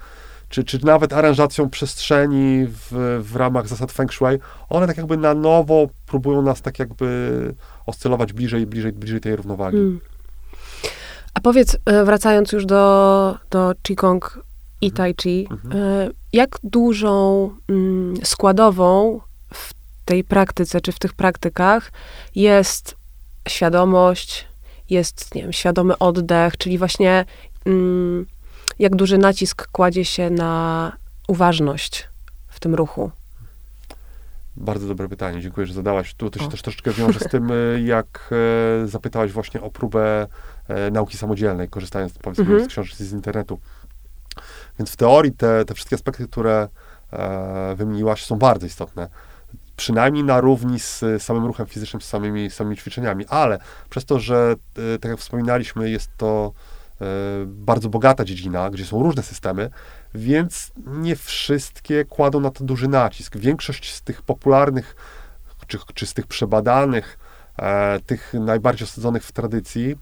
czy, 0.51 0.65
czy 0.65 0.85
nawet 0.87 1.13
aranżacją 1.13 1.71
przestrzeni 1.71 2.67
w, 2.67 3.21
w 3.23 3.37
ramach 3.37 3.69
zasad 3.69 3.93
Feng 3.93 4.13
Shui, 4.15 4.39
one 4.69 4.87
tak 4.87 4.97
jakby 4.97 5.17
na 5.17 5.35
nowo 5.35 5.89
próbują 6.07 6.43
nas 6.43 6.63
tak 6.63 6.79
jakby 6.79 7.55
oscylować 7.87 8.33
bliżej, 8.33 8.67
bliżej, 8.67 8.93
bliżej 8.93 9.21
tej 9.21 9.37
równowagi. 9.37 9.77
Mm. 9.77 10.01
A 11.35 11.41
powiedz, 11.41 11.77
e, 11.85 12.05
wracając 12.05 12.53
już 12.53 12.67
do, 12.67 13.39
do 13.51 13.73
Qigong 13.83 14.41
i 14.81 14.87
mhm. 14.87 14.97
Tai 14.97 15.15
Chi, 15.23 15.49
mhm. 15.51 15.83
E, 15.83 16.11
jak 16.33 16.59
dużą 16.63 17.51
mm, 17.69 18.15
składową 18.25 19.21
w 19.55 19.75
tej 20.05 20.25
praktyce, 20.25 20.81
czy 20.81 20.93
w 20.93 20.99
tych 20.99 21.13
praktykach 21.13 21.93
jest 22.35 22.97
świadomość, 23.49 24.47
jest, 24.91 25.35
nie 25.35 25.43
wiem, 25.43 25.53
świadomy 25.53 25.99
oddech, 25.99 26.57
czyli 26.57 26.79
właśnie 26.79 27.25
mm, 27.67 28.27
jak 28.81 28.97
duży 28.97 29.19
nacisk 29.19 29.69
kładzie 29.73 30.05
się 30.05 30.31
na 30.31 30.93
uważność 31.29 32.09
w 32.49 32.61
tym 32.61 32.75
ruchu? 32.75 33.11
Bardzo 34.57 34.89
dobre 34.89 35.09
pytanie, 35.09 35.41
dziękuję, 35.41 35.67
że 35.67 35.75
zadałaś. 35.75 36.15
Tu 36.15 36.31
to 36.31 36.39
się 36.39 36.47
o. 36.47 36.49
też 36.49 36.63
troszeczkę 36.63 36.91
wiąże 36.91 37.21
z 37.21 37.29
tym, 37.29 37.51
e, 37.53 37.55
jak 37.95 38.31
e, 38.83 38.89
zapytałaś 38.89 39.33
właśnie 39.33 39.61
o 39.61 39.71
próbę 39.71 40.27
e, 40.69 40.91
nauki 40.91 41.17
samodzielnej, 41.17 41.69
korzystając 41.69 42.13
powiedzmy 42.13 42.45
mhm. 42.45 42.65
z 42.65 42.69
książek 42.69 42.97
z 42.97 43.13
internetu. 43.13 43.59
Więc 44.79 44.91
w 44.91 44.97
teorii 44.97 45.33
te, 45.33 45.65
te 45.65 45.75
wszystkie 45.75 45.97
aspekty, 45.97 46.29
które 46.29 46.69
wymieniłaś, 47.77 48.25
są 48.25 48.37
bardzo 48.37 48.67
istotne. 48.67 49.09
Przynajmniej 49.77 50.25
na 50.25 50.41
równi 50.41 50.81
z 50.81 51.05
samym 51.19 51.45
ruchem 51.45 51.67
fizycznym, 51.67 52.03
z 52.03 52.05
samymi, 52.05 52.51
samymi 52.51 52.77
ćwiczeniami, 52.77 53.27
ale 53.27 53.59
przez 53.91 54.05
to, 54.05 54.21
że 54.21 54.55
tak 55.01 55.11
jak 55.11 55.21
wspominaliśmy, 55.21 55.91
jest 55.91 56.11
to 56.17 56.53
bardzo 57.47 57.89
bogata 57.89 58.25
dziedzina, 58.25 58.71
gdzie 58.71 58.85
są 58.85 59.03
różne 59.03 59.23
systemy, 59.23 59.71
więc 60.15 60.73
nie 60.87 61.17
wszystkie 61.17 62.05
kładą 62.05 62.41
na 62.41 62.51
to 62.51 62.65
duży 62.65 62.89
nacisk. 62.89 63.37
Większość 63.37 63.95
z 63.95 64.03
tych 64.03 64.23
popularnych, 64.23 64.97
czy, 65.67 65.79
czy 65.95 66.07
z 66.07 66.15
tych 66.15 66.27
przebadanych, 66.27 67.19
e, 67.59 68.01
tych 68.01 68.35
najbardziej 68.35 68.85
osadzonych 68.85 69.25
w 69.25 69.33
tradycji, 69.33 69.93
e, 69.93 69.97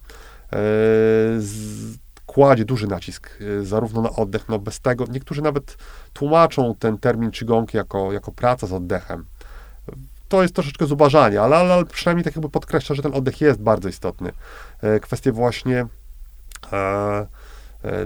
z, 1.39 1.97
kładzie 2.27 2.65
duży 2.65 2.87
nacisk 2.87 3.31
e, 3.41 3.65
zarówno 3.65 4.03
na 4.03 4.11
oddech, 4.11 4.49
no 4.49 4.59
bez 4.59 4.81
tego, 4.81 5.05
niektórzy 5.11 5.43
nawet 5.43 5.77
tłumaczą 6.13 6.75
ten 6.79 6.99
termin 6.99 7.31
Qigong 7.31 7.75
jako, 7.75 8.13
jako 8.13 8.33
praca 8.33 8.67
z 8.67 8.73
oddechem. 8.73 9.25
To 10.29 10.43
jest 10.43 10.55
troszeczkę 10.55 10.87
zubażanie, 10.87 11.41
ale, 11.41 11.57
ale 11.57 11.85
przynajmniej 11.85 12.25
tak 12.25 12.37
jakby 12.37 12.51
podkreśla, 12.51 12.97
że 12.97 13.03
ten 13.03 13.15
oddech 13.15 13.41
jest 13.41 13.61
bardzo 13.61 13.89
istotny. 13.89 14.33
E, 14.83 15.01
kwestie 15.01 15.33
właśnie 15.33 15.81
e, 15.81 15.87
E, 15.87 15.98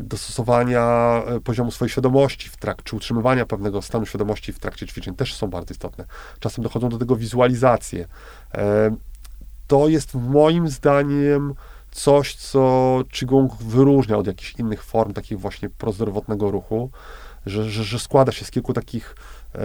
dostosowania 0.01 1.23
e, 1.27 1.41
poziomu 1.41 1.71
swojej 1.71 1.91
świadomości 1.91 2.49
w 2.49 2.57
trakcie, 2.57 2.83
czy 2.85 2.97
utrzymywania 2.97 3.47
pewnego 3.47 3.83
stanu 3.83 4.07
świadomości 4.07 4.53
w 4.53 4.59
trakcie 4.59 4.87
ćwiczeń 4.87 5.15
też 5.15 5.35
są 5.35 5.47
bardzo 5.47 5.75
istotne. 5.75 6.05
Czasem 6.41 6.65
dochodzą 6.65 6.89
do 6.89 6.99
tego 6.99 7.17
wizualizacje. 7.17 8.09
E, 8.55 8.97
to 9.67 9.89
jest 9.89 10.15
moim 10.15 10.69
zdaniem 10.69 11.55
coś, 11.91 12.35
co 12.35 13.01
Qigong 13.13 13.55
wyróżnia 13.55 14.17
od 14.17 14.27
jakichś 14.27 14.55
innych 14.59 14.85
form 14.85 15.13
takich 15.13 15.41
właśnie 15.41 15.71
prozdrowotnego 15.71 16.51
ruchu, 16.51 16.91
że, 17.47 17.71
że, 17.71 17.85
że 17.85 17.99
składa 17.99 18.33
się 18.33 18.45
z 18.45 18.51
kilku 18.51 18.73
takich 18.73 19.17
e, 19.55 19.59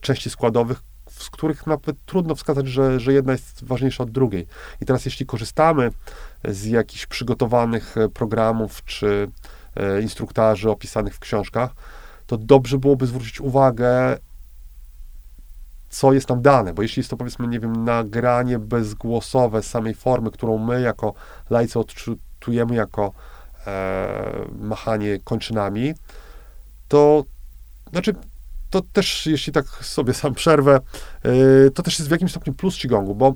części 0.00 0.30
składowych, 0.30 0.82
z 1.18 1.30
których 1.30 1.66
nawet 1.66 1.96
trudno 2.06 2.34
wskazać, 2.34 2.66
że, 2.66 3.00
że 3.00 3.12
jedna 3.12 3.32
jest 3.32 3.64
ważniejsza 3.64 4.04
od 4.04 4.10
drugiej. 4.10 4.46
I 4.80 4.86
teraz, 4.86 5.04
jeśli 5.04 5.26
korzystamy 5.26 5.90
z 6.44 6.64
jakichś 6.64 7.06
przygotowanych 7.06 7.96
e, 7.96 8.08
programów 8.08 8.84
czy 8.84 9.28
e, 9.76 10.02
instruktarzy 10.02 10.70
opisanych 10.70 11.14
w 11.14 11.20
książkach, 11.20 11.70
to 12.26 12.36
dobrze 12.36 12.78
byłoby 12.78 13.06
zwrócić 13.06 13.40
uwagę, 13.40 14.18
co 15.90 16.12
jest 16.12 16.28
nam 16.28 16.42
dane, 16.42 16.74
bo 16.74 16.82
jeśli 16.82 17.00
jest 17.00 17.10
to 17.10 17.16
powiedzmy, 17.16 17.48
nie 17.48 17.60
wiem, 17.60 17.84
nagranie 17.84 18.58
bezgłosowe 18.58 19.62
samej 19.62 19.94
formy, 19.94 20.30
którą 20.30 20.58
my 20.58 20.80
jako 20.80 21.14
lajcy 21.50 21.78
odczujemy 21.78 22.74
jako 22.74 23.12
e, 23.66 24.46
machanie 24.58 25.18
kończynami, 25.24 25.94
to 26.88 27.24
znaczy 27.90 28.14
to 28.72 28.82
też, 28.92 29.26
jeśli 29.26 29.52
tak 29.52 29.66
sobie 29.66 30.14
sam 30.14 30.34
przerwę, 30.34 30.80
yy, 31.24 31.70
to 31.74 31.82
też 31.82 31.98
jest 31.98 32.08
w 32.08 32.12
jakimś 32.12 32.30
stopniu 32.30 32.54
plus 32.54 32.78
Qigongu, 32.78 33.14
bo 33.14 33.34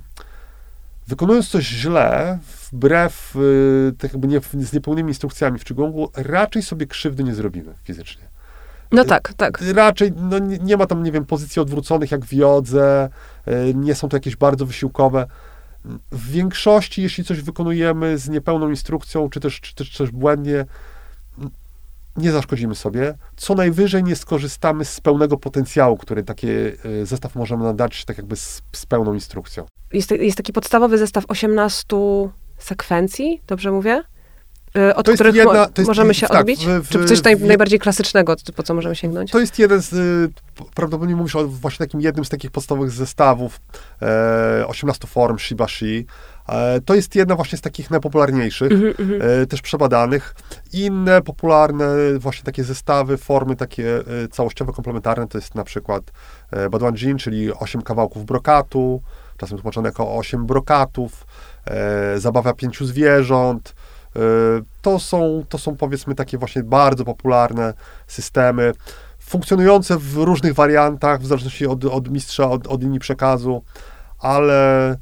wykonując 1.08 1.48
coś 1.48 1.64
źle, 1.64 2.38
wbrew 2.72 3.34
yy, 3.34 3.92
tak 3.98 4.12
jakby 4.12 4.28
nie, 4.28 4.40
z 4.40 4.72
niepełnymi 4.72 5.10
instrukcjami 5.10 5.58
w 5.58 5.64
Qigongu, 5.64 6.10
raczej 6.16 6.62
sobie 6.62 6.86
krzywdy 6.86 7.24
nie 7.24 7.34
zrobimy 7.34 7.74
fizycznie. 7.84 8.22
No 8.92 9.04
tak, 9.04 9.34
tak. 9.36 9.62
Raczej 9.74 10.12
no, 10.16 10.38
nie, 10.38 10.58
nie 10.58 10.76
ma 10.76 10.86
tam, 10.86 11.02
nie 11.02 11.12
wiem, 11.12 11.26
pozycji 11.26 11.62
odwróconych 11.62 12.10
jak 12.10 12.24
w 12.24 12.32
jodze, 12.32 13.08
yy, 13.46 13.74
nie 13.74 13.94
są 13.94 14.08
to 14.08 14.16
jakieś 14.16 14.36
bardzo 14.36 14.66
wysiłkowe. 14.66 15.26
W 16.12 16.30
większości, 16.30 17.02
jeśli 17.02 17.24
coś 17.24 17.40
wykonujemy 17.42 18.18
z 18.18 18.28
niepełną 18.28 18.70
instrukcją, 18.70 19.30
czy 19.30 19.40
też, 19.40 19.60
czy 19.60 19.74
też 19.74 19.96
coś 19.96 20.10
błędnie, 20.10 20.64
nie 22.16 22.32
zaszkodzimy 22.32 22.74
sobie. 22.74 23.14
Co 23.36 23.54
najwyżej 23.54 24.04
nie 24.04 24.16
skorzystamy 24.16 24.84
z 24.84 25.00
pełnego 25.00 25.36
potencjału, 25.36 25.96
który 25.96 26.22
taki 26.22 26.48
e, 26.48 26.74
zestaw 27.02 27.34
możemy 27.34 27.64
nadać, 27.64 28.04
tak 28.04 28.18
jakby 28.18 28.36
z, 28.36 28.62
z 28.72 28.86
pełną 28.86 29.14
instrukcją. 29.14 29.66
Jest, 29.92 30.10
jest 30.10 30.36
taki 30.36 30.52
podstawowy 30.52 30.98
zestaw 30.98 31.24
18 31.28 31.96
sekwencji, 32.58 33.40
dobrze 33.46 33.70
mówię? 33.72 34.02
E, 34.76 34.96
od 34.96 35.10
których 35.10 35.34
jedna, 35.34 35.66
mo 35.78 35.84
możemy 35.86 36.14
się 36.14 36.26
tak, 36.26 36.40
odbić? 36.40 36.66
W, 36.66 36.82
w, 36.82 36.88
Czy 36.88 37.04
coś 37.04 37.22
naj, 37.22 37.36
w, 37.36 37.44
najbardziej 37.44 37.78
klasycznego, 37.78 38.36
po 38.56 38.62
co 38.62 38.74
możemy 38.74 38.96
sięgnąć? 38.96 39.30
To 39.30 39.40
jest 39.40 39.58
jeden 39.58 39.82
z, 39.82 39.92
e, 39.92 40.64
prawdopodobnie 40.74 41.16
mówisz 41.16 41.36
o 41.36 41.48
właśnie 41.48 41.86
takim 41.86 42.00
jednym 42.00 42.24
z 42.24 42.28
takich 42.28 42.50
podstawowych 42.50 42.90
zestawów 42.90 43.60
e, 44.02 44.66
18 44.66 45.06
form 45.06 45.38
Shibashi. 45.38 46.06
E, 46.48 46.80
to 46.80 46.94
jest 46.94 47.14
jedna 47.14 47.36
właśnie 47.36 47.58
z 47.58 47.60
takich 47.60 47.90
najpopularniejszych, 47.90 48.72
mm 48.72 48.92
-hmm. 48.92 49.46
też 49.46 49.62
przebadanych. 49.62 50.34
Inne 50.72 51.22
popularne 51.22 51.86
właśnie 52.18 52.44
takie 52.44 52.64
zestawy, 52.64 53.16
formy 53.16 53.56
takie 53.56 53.98
e, 53.98 54.28
całościowe, 54.28 54.72
komplementarne, 54.72 55.28
to 55.28 55.38
jest 55.38 55.54
na 55.54 55.64
przykład 55.64 56.02
Badwan 56.70 56.94
Jin, 56.94 57.18
czyli 57.18 57.52
8 57.52 57.82
kawałków 57.82 58.24
brokatu, 58.24 59.02
czasem 59.36 59.58
tłumaczone 59.58 59.88
jako 59.88 60.16
8 60.16 60.46
brokatów, 60.46 61.26
zabawa 62.16 62.54
pięciu 62.54 62.86
zwierząt. 62.86 63.74
To 64.82 64.98
są, 64.98 65.44
to 65.48 65.58
są 65.58 65.76
powiedzmy 65.76 66.14
takie 66.14 66.38
właśnie 66.38 66.62
bardzo 66.62 67.04
popularne 67.04 67.74
systemy, 68.06 68.72
funkcjonujące 69.18 69.98
w 69.98 70.16
różnych 70.16 70.54
wariantach, 70.54 71.20
w 71.20 71.26
zależności 71.26 71.66
od, 71.66 71.84
od 71.84 72.10
mistrza, 72.10 72.50
od, 72.50 72.66
od 72.66 72.82
linii 72.82 73.00
przekazu, 73.00 73.62
ale 74.18 74.96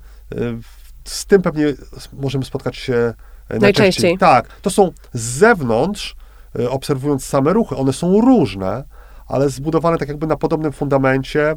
z 1.05 1.27
tym 1.27 1.43
pewnie 1.43 1.65
możemy 2.13 2.45
spotkać 2.45 2.77
się 2.77 2.95
e, 2.95 3.15
najczęściej. 3.49 3.61
najczęściej. 3.61 4.19
Tak, 4.19 4.49
to 4.63 4.71
są 4.71 4.91
z 5.13 5.21
zewnątrz, 5.21 6.17
e, 6.59 6.71
obserwując 6.71 7.25
same 7.25 7.53
ruchy, 7.53 7.77
one 7.77 7.93
są 7.93 8.21
różne, 8.21 8.85
ale 9.29 9.51
zbudowane 9.51 9.99
tak 9.99 10.09
jakby 10.09 10.27
na 10.27 10.37
podobnym 10.37 10.73
fundamencie, 10.73 11.55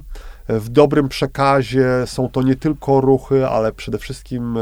e, 0.47 0.59
w 0.59 0.69
dobrym 0.69 1.09
przekazie. 1.09 1.87
Są 2.05 2.29
to 2.29 2.41
nie 2.41 2.55
tylko 2.55 3.01
ruchy, 3.01 3.47
ale 3.47 3.71
przede 3.71 3.97
wszystkim 3.97 4.57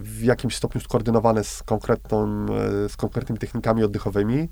w 0.00 0.22
jakimś 0.22 0.56
stopniu 0.56 0.80
skoordynowane 0.80 1.44
z, 1.44 1.62
konkretną, 1.62 2.46
z 2.88 2.96
konkretnymi 2.96 3.38
technikami 3.38 3.84
oddechowymi 3.84 4.48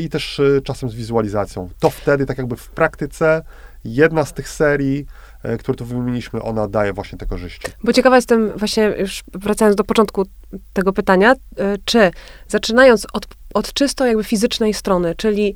i 0.00 0.08
też 0.08 0.40
czasem 0.64 0.88
z 0.88 0.94
wizualizacją. 0.94 1.70
To 1.80 1.90
wtedy 1.90 2.26
tak 2.26 2.38
jakby 2.38 2.56
w 2.56 2.68
praktyce 2.68 3.42
jedna 3.84 4.24
z 4.24 4.32
tych 4.32 4.48
serii 4.48 5.06
E, 5.44 5.58
które 5.58 5.76
tu 5.76 5.84
wymieniliśmy, 5.84 6.42
ona 6.42 6.68
daje 6.68 6.92
właśnie 6.92 7.18
te 7.18 7.26
korzyści. 7.26 7.68
Bo 7.84 7.92
ciekawa 7.92 8.16
jestem, 8.16 8.52
właśnie 8.56 8.84
już 8.98 9.24
wracając 9.32 9.76
do 9.76 9.84
początku 9.84 10.26
tego 10.72 10.92
pytania, 10.92 11.32
e, 11.32 11.36
czy 11.84 12.10
zaczynając 12.48 13.06
od, 13.12 13.26
od 13.54 13.72
czysto 13.72 14.06
jakby 14.06 14.24
fizycznej 14.24 14.74
strony, 14.74 15.14
czyli 15.14 15.48
e, 15.48 15.54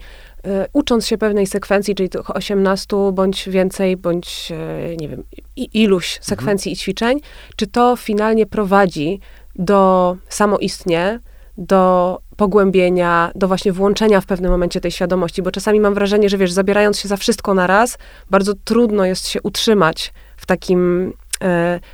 ucząc 0.73 1.07
się 1.07 1.19
pewnej 1.19 1.47
sekwencji, 1.47 1.95
czyli 1.95 2.09
tych 2.09 2.37
18 2.37 2.97
bądź 3.13 3.49
więcej, 3.49 3.97
bądź 3.97 4.53
nie 5.01 5.09
wiem, 5.09 5.23
iluś 5.57 6.17
mhm. 6.17 6.25
sekwencji 6.25 6.71
mhm. 6.71 6.75
i 6.75 6.77
ćwiczeń, 6.77 7.21
czy 7.57 7.67
to 7.67 7.97
finalnie 7.97 8.47
prowadzi 8.47 9.21
do 9.57 10.17
samoistnie, 10.29 11.21
do 11.59 12.19
pogłębienia, 12.37 13.31
do 13.35 13.49
właśnie 13.49 13.73
włączenia 13.73 14.21
w 14.21 14.27
pewnym 14.27 14.51
momencie 14.51 14.81
tej 14.81 14.91
świadomości, 14.91 15.43
bo 15.43 15.51
czasami 15.51 15.81
mam 15.81 15.95
wrażenie, 15.95 16.29
że 16.29 16.39
wiesz, 16.39 16.53
zabierając 16.53 16.99
się 16.99 17.09
za 17.09 17.17
wszystko 17.17 17.55
na 17.55 17.67
raz, 17.67 17.99
bardzo 18.31 18.53
trudno 18.65 19.05
jest 19.05 19.29
się 19.29 19.43
utrzymać 19.43 20.13
w 20.37 20.47
takim 20.47 21.09
e, 21.09 21.13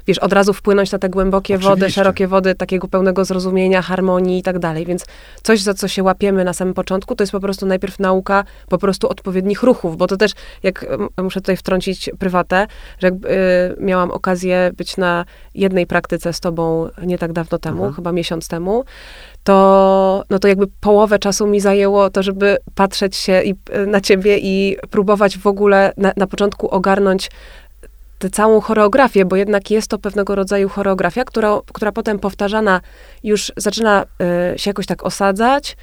wiesz, 0.07 0.19
od 0.19 0.33
razu 0.33 0.53
wpłynąć 0.53 0.93
na 0.93 0.99
te 0.99 1.09
głębokie 1.09 1.55
Oczywiście. 1.55 1.71
wody, 1.71 1.91
szerokie 1.91 2.29
wody, 2.29 2.55
takiego 2.55 2.89
pełnego 2.89 3.25
zrozumienia, 3.25 3.83
harmonii 3.83 4.39
i 4.39 4.43
tak 4.43 4.59
dalej. 4.59 4.87
Więc 4.87 5.07
coś, 5.43 5.61
za 5.61 5.75
co 5.75 5.89
się 5.89 6.03
łapiemy 6.03 6.45
na 6.45 6.53
samym 6.53 6.75
początku, 6.75 7.15
to 7.15 7.23
jest 7.23 7.33
po 7.33 7.41
prostu 7.41 7.67
najpierw 7.67 7.99
nauka 7.99 8.45
po 8.69 8.79
prostu 8.79 9.09
odpowiednich 9.09 9.63
ruchów, 9.63 9.97
bo 9.97 10.07
to 10.07 10.17
też, 10.17 10.33
jak 10.63 10.87
muszę 11.23 11.41
tutaj 11.41 11.57
wtrącić 11.57 12.11
prywatę, 12.19 12.67
że 12.99 13.07
jak, 13.07 13.15
y, 13.15 13.19
miałam 13.81 14.11
okazję 14.11 14.71
być 14.77 14.97
na 14.97 15.25
jednej 15.55 15.87
praktyce 15.87 16.33
z 16.33 16.41
tobą 16.41 16.89
nie 17.03 17.19
tak 17.19 17.33
dawno 17.33 17.59
temu, 17.59 17.77
mhm. 17.77 17.95
chyba 17.95 18.13
miesiąc 18.13 18.49
temu, 18.49 18.85
to, 19.45 20.25
no 20.31 20.39
to 20.39 20.49
jakby 20.49 20.67
połowę 20.67 21.19
czasu 21.19 21.47
mi 21.47 21.61
zajęło 21.61 22.11
to, 22.11 22.23
żeby 22.23 22.57
patrzeć 22.75 23.17
się 23.17 23.43
i, 23.43 23.55
na 23.87 24.01
ciebie 24.01 24.39
i 24.39 24.77
próbować 24.91 25.39
w 25.39 25.47
ogóle 25.47 25.93
na, 25.97 26.13
na 26.17 26.27
początku 26.27 26.69
ogarnąć 26.69 27.31
tę 28.19 28.31
całą 28.31 28.61
choreografię, 28.61 29.25
bo 29.25 29.37
jednak 29.37 29.71
jest 29.71 29.89
to 29.89 29.99
pewnego 29.99 30.35
rodzaju 30.35 30.69
choreografia, 30.69 31.25
która, 31.25 31.61
która 31.73 31.93
potem 31.93 32.19
powtarzana 32.19 32.81
już 33.23 33.53
zaczyna 33.57 34.05
y, 34.55 34.59
się 34.59 34.71
jakoś 34.71 34.87
tak 34.87 35.05
osadzać 35.05 35.77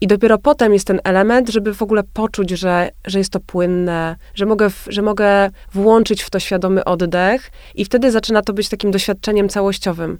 i 0.00 0.06
dopiero 0.06 0.38
potem 0.38 0.72
jest 0.72 0.86
ten 0.86 1.00
element, 1.04 1.48
żeby 1.48 1.74
w 1.74 1.82
ogóle 1.82 2.02
poczuć, 2.04 2.50
że, 2.50 2.90
że 3.04 3.18
jest 3.18 3.32
to 3.32 3.40
płynne, 3.40 4.16
że 4.34 4.46
mogę, 4.46 4.70
w, 4.70 4.86
że 4.88 5.02
mogę 5.02 5.50
włączyć 5.72 6.22
w 6.22 6.30
to 6.30 6.40
świadomy 6.40 6.84
oddech 6.84 7.50
i 7.74 7.84
wtedy 7.84 8.10
zaczyna 8.10 8.42
to 8.42 8.52
być 8.52 8.68
takim 8.68 8.90
doświadczeniem 8.90 9.48
całościowym. 9.48 10.18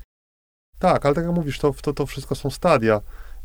Tak, 0.79 1.07
ale 1.07 1.15
tak 1.15 1.25
jak 1.25 1.35
mówisz, 1.35 1.59
to, 1.59 1.75
to, 1.83 1.93
to 1.93 2.07
wszystko 2.07 2.35
są 2.35 2.51
stadia. 2.51 3.01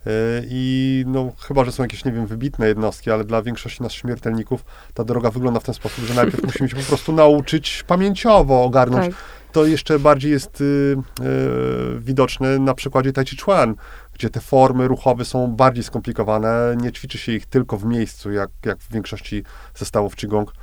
E, 0.05 0.09
I 0.49 1.03
no, 1.07 1.31
chyba, 1.39 1.65
że 1.65 1.71
są 1.71 1.83
jakieś, 1.83 2.05
nie 2.05 2.11
wiem, 2.11 2.27
wybitne 2.27 2.67
jednostki, 2.67 3.11
ale 3.11 3.23
dla 3.23 3.41
większości 3.41 3.83
naszych 3.83 3.99
śmiertelników 3.99 4.65
ta 4.93 5.03
droga 5.03 5.29
wygląda 5.29 5.59
w 5.59 5.63
ten 5.63 5.75
sposób, 5.75 6.05
że 6.05 6.13
najpierw 6.13 6.43
musimy 6.43 6.69
się 6.69 6.75
po 6.75 6.83
prostu 6.83 7.11
nauczyć 7.11 7.83
pamięciowo 7.87 8.63
ogarnąć. 8.63 9.05
Tak. 9.05 9.15
To 9.51 9.65
jeszcze 9.65 9.99
bardziej 9.99 10.31
jest 10.31 10.61
y, 10.61 10.63
y, 10.63 11.99
widoczne 11.99 12.59
na 12.59 12.73
przykładzie 12.73 13.13
Tai 13.13 13.25
Chi 13.25 13.37
Chuan, 13.37 13.75
gdzie 14.13 14.29
te 14.29 14.39
formy 14.39 14.87
ruchowe 14.87 15.25
są 15.25 15.47
bardziej 15.47 15.83
skomplikowane. 15.83 16.75
Nie 16.81 16.91
ćwiczy 16.91 17.17
się 17.17 17.31
ich 17.31 17.45
tylko 17.45 17.77
w 17.77 17.85
miejscu, 17.85 18.31
jak, 18.31 18.49
jak 18.65 18.79
w 18.79 18.91
większości 18.93 19.43
zestawów 19.75 20.15
Qigong. 20.15 20.53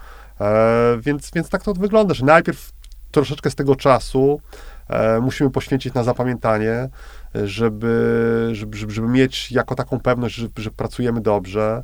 E, 0.40 0.98
więc, 1.00 1.30
więc 1.34 1.48
tak 1.48 1.62
to 1.62 1.74
wygląda, 1.74 2.14
że 2.14 2.24
najpierw 2.24 2.72
troszeczkę 3.10 3.50
z 3.50 3.54
tego 3.54 3.76
czasu 3.76 4.40
e, 4.88 5.20
musimy 5.20 5.50
poświęcić 5.50 5.94
na 5.94 6.04
zapamiętanie, 6.04 6.88
żeby, 7.34 8.48
żeby, 8.52 8.78
żeby 8.90 9.08
mieć 9.08 9.52
jako 9.52 9.74
taką 9.74 10.00
pewność, 10.00 10.34
że, 10.34 10.48
że 10.56 10.70
pracujemy 10.70 11.20
dobrze. 11.20 11.82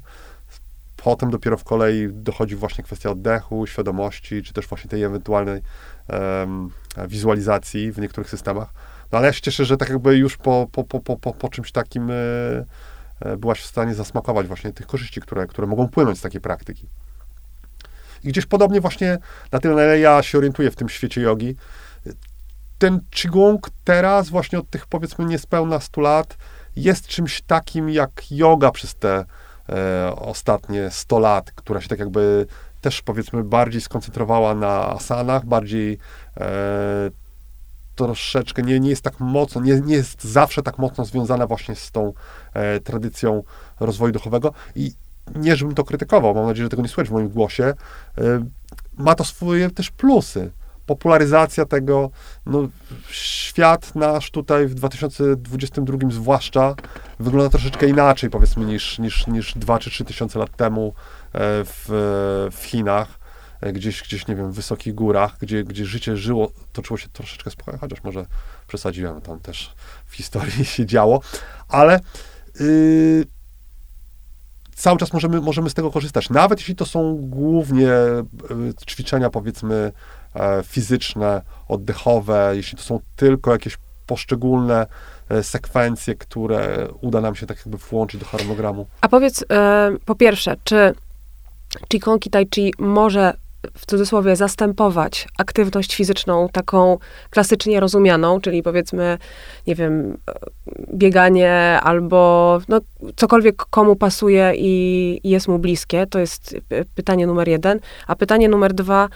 Potem 0.97 1.31
dopiero 1.31 1.57
w 1.57 1.65
kolei 1.65 2.09
dochodzi 2.13 2.57
właśnie 2.57 2.85
kwestia 2.85 3.11
oddechu, 3.11 3.67
świadomości, 3.67 4.43
czy 4.43 4.53
też 4.53 4.67
właśnie 4.67 4.91
tej 4.91 5.03
ewentualnej 5.03 5.63
um, 6.09 6.71
wizualizacji 7.09 7.93
w 7.93 7.99
niektórych 7.99 8.31
systemach. 8.31 8.69
No 9.13 9.19
ale 9.19 9.27
ja 9.27 9.33
się 9.33 9.41
cieszę, 9.41 9.65
że 9.65 9.77
tak 9.77 9.89
jakby 9.89 10.17
już 10.17 10.37
po, 10.37 10.67
po, 10.73 10.85
po, 10.85 11.01
po, 11.01 11.35
po 11.35 11.49
czymś 11.49 11.73
takim 11.73 12.11
e, 12.11 12.15
e, 13.21 13.37
byłaś 13.37 13.61
w 13.61 13.67
stanie 13.67 13.95
zasmakować 13.95 14.47
właśnie 14.47 14.73
tych 14.73 14.87
korzyści, 14.87 15.21
które, 15.21 15.47
które 15.47 15.67
mogą 15.67 15.89
płynąć 15.89 16.19
z 16.19 16.23
takiej 16.23 16.41
praktyki. 16.41 16.89
I 18.25 18.29
gdzieś 18.29 18.47
podobnie 18.47 18.81
właśnie 18.81 19.19
na 19.53 19.61
tyle, 19.61 19.75
na 19.75 19.85
ile 19.85 19.99
ja 19.99 20.23
się 20.23 20.39
orientuję 20.39 20.71
w 20.71 20.77
tym 20.77 20.89
świecie 20.89 21.21
jogi, 21.21 21.57
ten 22.79 23.01
Qigong 23.11 23.71
teraz, 23.85 24.29
właśnie 24.29 24.59
od 24.59 24.71
tych 24.71 24.87
powiedzmy 24.87 25.25
niespełna 25.25 25.81
100 25.81 26.01
lat, 26.01 26.37
jest 26.77 27.07
czymś 27.07 27.43
takim 27.43 27.91
jak 27.91 28.11
yoga 28.31 28.71
przez 28.71 28.95
te 28.95 29.25
e, 29.69 30.13
ostatnie 30.17 30.91
100 30.91 31.19
lat, 31.19 31.53
która 31.53 31.81
się 31.81 31.89
tak 31.89 31.99
jakby 31.99 32.47
też 32.81 33.03
powiedzmy 33.03 33.45
bardziej 33.45 33.81
skoncentrowała 33.81 34.55
na 34.55 34.89
asanach, 34.89 35.47
bardziej 35.47 35.99
e, 36.37 37.11
troszeczkę 37.97 38.63
nie, 38.63 38.81
nie 38.81 38.91
jest 38.91 39.03
tak 39.03 39.21
mocno, 39.21 39.61
nie, 39.61 39.81
nie 39.81 39.95
jest 39.95 40.25
zawsze 40.25 40.63
tak 40.63 40.79
mocno 40.79 41.05
związana 41.05 41.47
właśnie 41.47 41.75
z 41.75 41.91
tą 41.91 42.13
e, 42.55 42.81
tradycją 42.81 43.43
rozwoju 43.81 44.13
duchowego 44.13 44.53
i 44.77 44.93
nie, 45.35 45.57
żebym 45.57 45.75
to 45.75 45.85
krytykował, 45.85 46.35
mam 46.35 46.47
nadzieję, 46.47 46.65
że 46.65 46.71
tego 46.71 46.83
nie 46.83 46.89
słychać 46.89 47.09
w 47.09 47.13
moim 47.13 47.29
głosie, 47.29 47.65
e, 47.65 47.75
ma 48.99 49.15
to 49.15 49.25
swoje 49.25 49.71
też 49.71 49.91
plusy. 49.91 50.51
Popularyzacja 50.87 51.65
tego, 51.65 52.11
no, 52.47 52.69
świat 53.11 53.95
nasz 53.95 54.31
tutaj 54.31 54.67
w 54.67 54.75
2022 54.75 55.99
zwłaszcza 56.11 56.75
wygląda 57.19 57.51
troszeczkę 57.51 57.89
inaczej, 57.89 58.31
powiedzmy, 58.31 58.65
niż, 58.65 58.99
niż, 58.99 59.27
niż 59.27 59.55
2 59.59 59.79
czy 59.79 59.91
3 59.91 60.05
tysiące 60.05 60.39
lat 60.39 60.57
temu 60.57 60.95
e, 61.33 61.39
w, 61.65 61.87
w 62.53 62.65
Chinach 62.65 63.25
E, 63.65 63.73
gdzieś, 63.73 64.03
gdzieś, 64.03 64.27
nie 64.27 64.37
wiem, 64.37 64.53
w 64.53 64.55
wysokich 64.55 64.95
górach, 64.95 65.37
gdzie, 65.41 65.65
gdzie 65.65 65.85
życie 65.85 66.17
żyło, 66.17 66.53
toczyło 66.73 66.99
się 66.99 67.09
troszeczkę 67.09 67.51
spokojnie, 67.51 67.79
chociaż 67.81 68.03
może 68.03 68.27
przesadziłem, 68.69 69.21
tam 69.21 69.41
też 69.41 69.75
w 70.07 70.15
historii 70.15 70.65
się 70.75 70.87
działo, 70.87 71.21
ale 71.69 72.01
yy, 72.61 73.25
cały 74.75 74.99
czas 74.99 75.13
możemy, 75.13 75.41
możemy 75.41 75.71
z 75.71 75.75
tego 75.75 75.91
korzystać. 75.91 76.31
Nawet 76.31 76.59
jeśli 76.59 76.77
to 76.77 76.87
są 76.87 77.17
głównie 77.17 77.89
yy, 78.51 78.75
ćwiczenia, 78.87 79.31
powiedzmy, 79.31 79.93
fizyczne, 80.65 81.43
oddechowe, 81.69 82.53
jeśli 82.55 82.79
to 82.79 82.85
są 82.85 83.01
tylko 83.17 83.53
jakieś 83.53 83.79
poszczególne 84.07 84.87
e, 85.29 85.43
sekwencje, 85.43 86.15
które 86.15 86.89
uda 87.01 87.21
nam 87.21 87.35
się 87.35 87.47
tak 87.47 87.57
jakby 87.57 87.77
włączyć 87.77 88.21
do 88.21 88.27
harmonogramu. 88.27 88.87
A 89.01 89.09
powiedz, 89.09 89.45
po 90.05 90.15
pierwsze, 90.15 90.57
czy 90.65 90.95
Qigong 91.89 92.27
i 92.27 92.31
Tai 92.31 92.49
Chi 92.55 92.73
może 92.79 93.35
w 93.77 93.87
cudzysłowie 93.87 94.37
zastępować 94.37 95.29
aktywność 95.39 95.95
fizyczną 95.95 96.49
taką 96.49 96.99
klasycznie 97.31 97.81
rozumianą, 97.81 98.41
czyli 98.41 98.63
powiedzmy, 98.63 99.19
nie 99.67 99.75
wiem, 99.75 100.19
bieganie 100.95 101.81
albo 101.83 102.61
no, 102.69 102.81
cokolwiek 103.17 103.57
komu 103.57 103.97
pasuje 103.97 104.53
i, 104.57 105.21
i 105.25 105.31
jest 105.31 105.49
mu 105.49 105.59
bliskie, 105.59 106.07
to 106.07 106.19
jest 106.19 106.57
pytanie 106.95 107.27
numer 107.27 107.49
jeden. 107.49 107.81
A 108.07 108.17
pytanie 108.17 108.49
numer 108.49 108.75
dwa, 108.75 109.09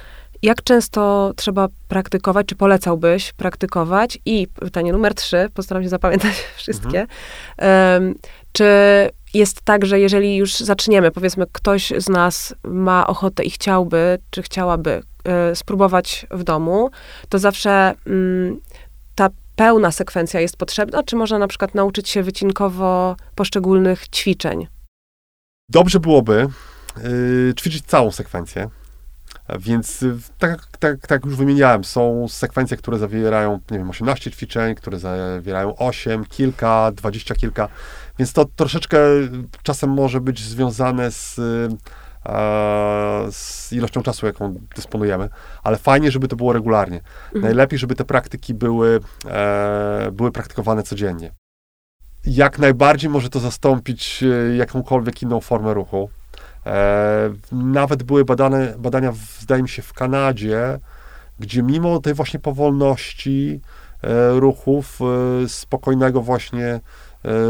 jak 0.43 0.63
często 0.63 1.33
trzeba 1.37 1.69
praktykować, 1.89 2.47
czy 2.47 2.55
polecałbyś 2.55 3.33
praktykować? 3.33 4.19
I 4.27 4.47
pytanie 4.61 4.93
numer 4.93 5.15
trzy, 5.15 5.49
postaram 5.55 5.83
się 5.83 5.89
zapamiętać 5.89 6.35
wszystkie. 6.57 7.07
Mhm. 7.59 8.03
Um, 8.03 8.15
czy 8.53 8.65
jest 9.35 9.61
tak, 9.61 9.87
że 9.87 10.01
jeżeli 10.01 10.37
już 10.37 10.57
zaczniemy, 10.57 11.11
powiedzmy, 11.11 11.47
ktoś 11.53 11.93
z 11.97 12.09
nas 12.09 12.55
ma 12.65 13.07
ochotę 13.07 13.45
i 13.45 13.51
chciałby, 13.51 14.19
czy 14.31 14.43
chciałaby 14.43 15.03
y, 15.53 15.57
spróbować 15.57 16.27
w 16.31 16.45
domu, 16.45 16.91
to 17.29 17.39
zawsze 17.39 17.95
y, 18.07 18.57
ta 19.15 19.29
pełna 19.57 19.91
sekwencja 19.91 20.41
jest 20.41 20.57
potrzebna, 20.57 21.03
czy 21.03 21.17
można 21.17 21.39
na 21.39 21.49
przykład 21.49 21.75
nauczyć 21.75 22.09
się 22.09 22.23
wycinkowo 22.23 23.17
poszczególnych 23.35 24.09
ćwiczeń? 24.09 24.67
Dobrze 25.69 26.01
byłoby 26.01 26.49
y, 27.51 27.55
ćwiczyć 27.57 27.85
całą 27.87 28.13
sekwencję. 28.13 28.69
Więc 29.59 30.03
y, 30.03 30.17
tak, 30.39 30.67
tak, 30.79 31.07
tak 31.07 31.25
już 31.25 31.37
wymieniałem, 31.37 31.85
są 31.85 32.29
sekwencje, 32.29 32.77
które 32.77 32.99
zawierają, 32.99 33.61
nie 33.71 33.79
wiem, 33.79 33.91
18 33.91 34.31
ćwiczeń, 34.31 34.75
które 34.75 34.99
zawierają 34.99 35.77
8, 35.77 36.25
kilka, 36.25 36.93
20 36.93 37.35
kilka, 37.35 37.69
więc 38.19 38.33
to 38.33 38.45
troszeczkę 38.45 38.99
czasem 39.63 39.91
może 39.91 40.21
być 40.21 40.41
związane 40.41 41.11
z, 41.11 41.41
z 43.31 43.73
ilością 43.73 44.03
czasu, 44.03 44.27
jaką 44.27 44.55
dysponujemy, 44.77 45.29
ale 45.63 45.77
fajnie, 45.77 46.11
żeby 46.11 46.29
to 46.29 46.37
było 46.37 46.53
regularnie. 46.53 47.01
Mhm. 47.25 47.43
Najlepiej, 47.43 47.79
żeby 47.79 47.95
te 47.95 48.05
praktyki 48.05 48.55
były, 48.55 49.01
e, 49.27 50.11
były 50.13 50.33
praktykowane 50.33 50.83
codziennie. 50.83 51.33
Jak 52.25 52.59
najbardziej 52.59 53.11
może 53.11 53.31
to 53.31 53.41
zastąpić 53.41 54.23
e, 54.23 54.57
jakąkolwiek 54.57 55.23
inną 55.23 55.41
formę 55.41 55.75
ruchu. 55.75 56.11
E, 56.67 57.31
nawet 57.53 58.03
były 58.03 58.25
badane, 58.25 58.75
badania, 58.79 59.13
zdaje 59.41 59.63
mi 59.63 59.69
się, 59.69 59.83
w 59.83 59.93
Kanadzie, 59.93 60.79
gdzie 61.41 61.63
mimo 61.63 62.01
tej 62.01 62.15
właśnie 62.15 62.41
powolności 62.41 63.61
e, 64.03 64.41
ruchów, 64.41 64.99
e, 65.45 65.49
spokojnego 65.49 66.23
właśnie 66.23 66.81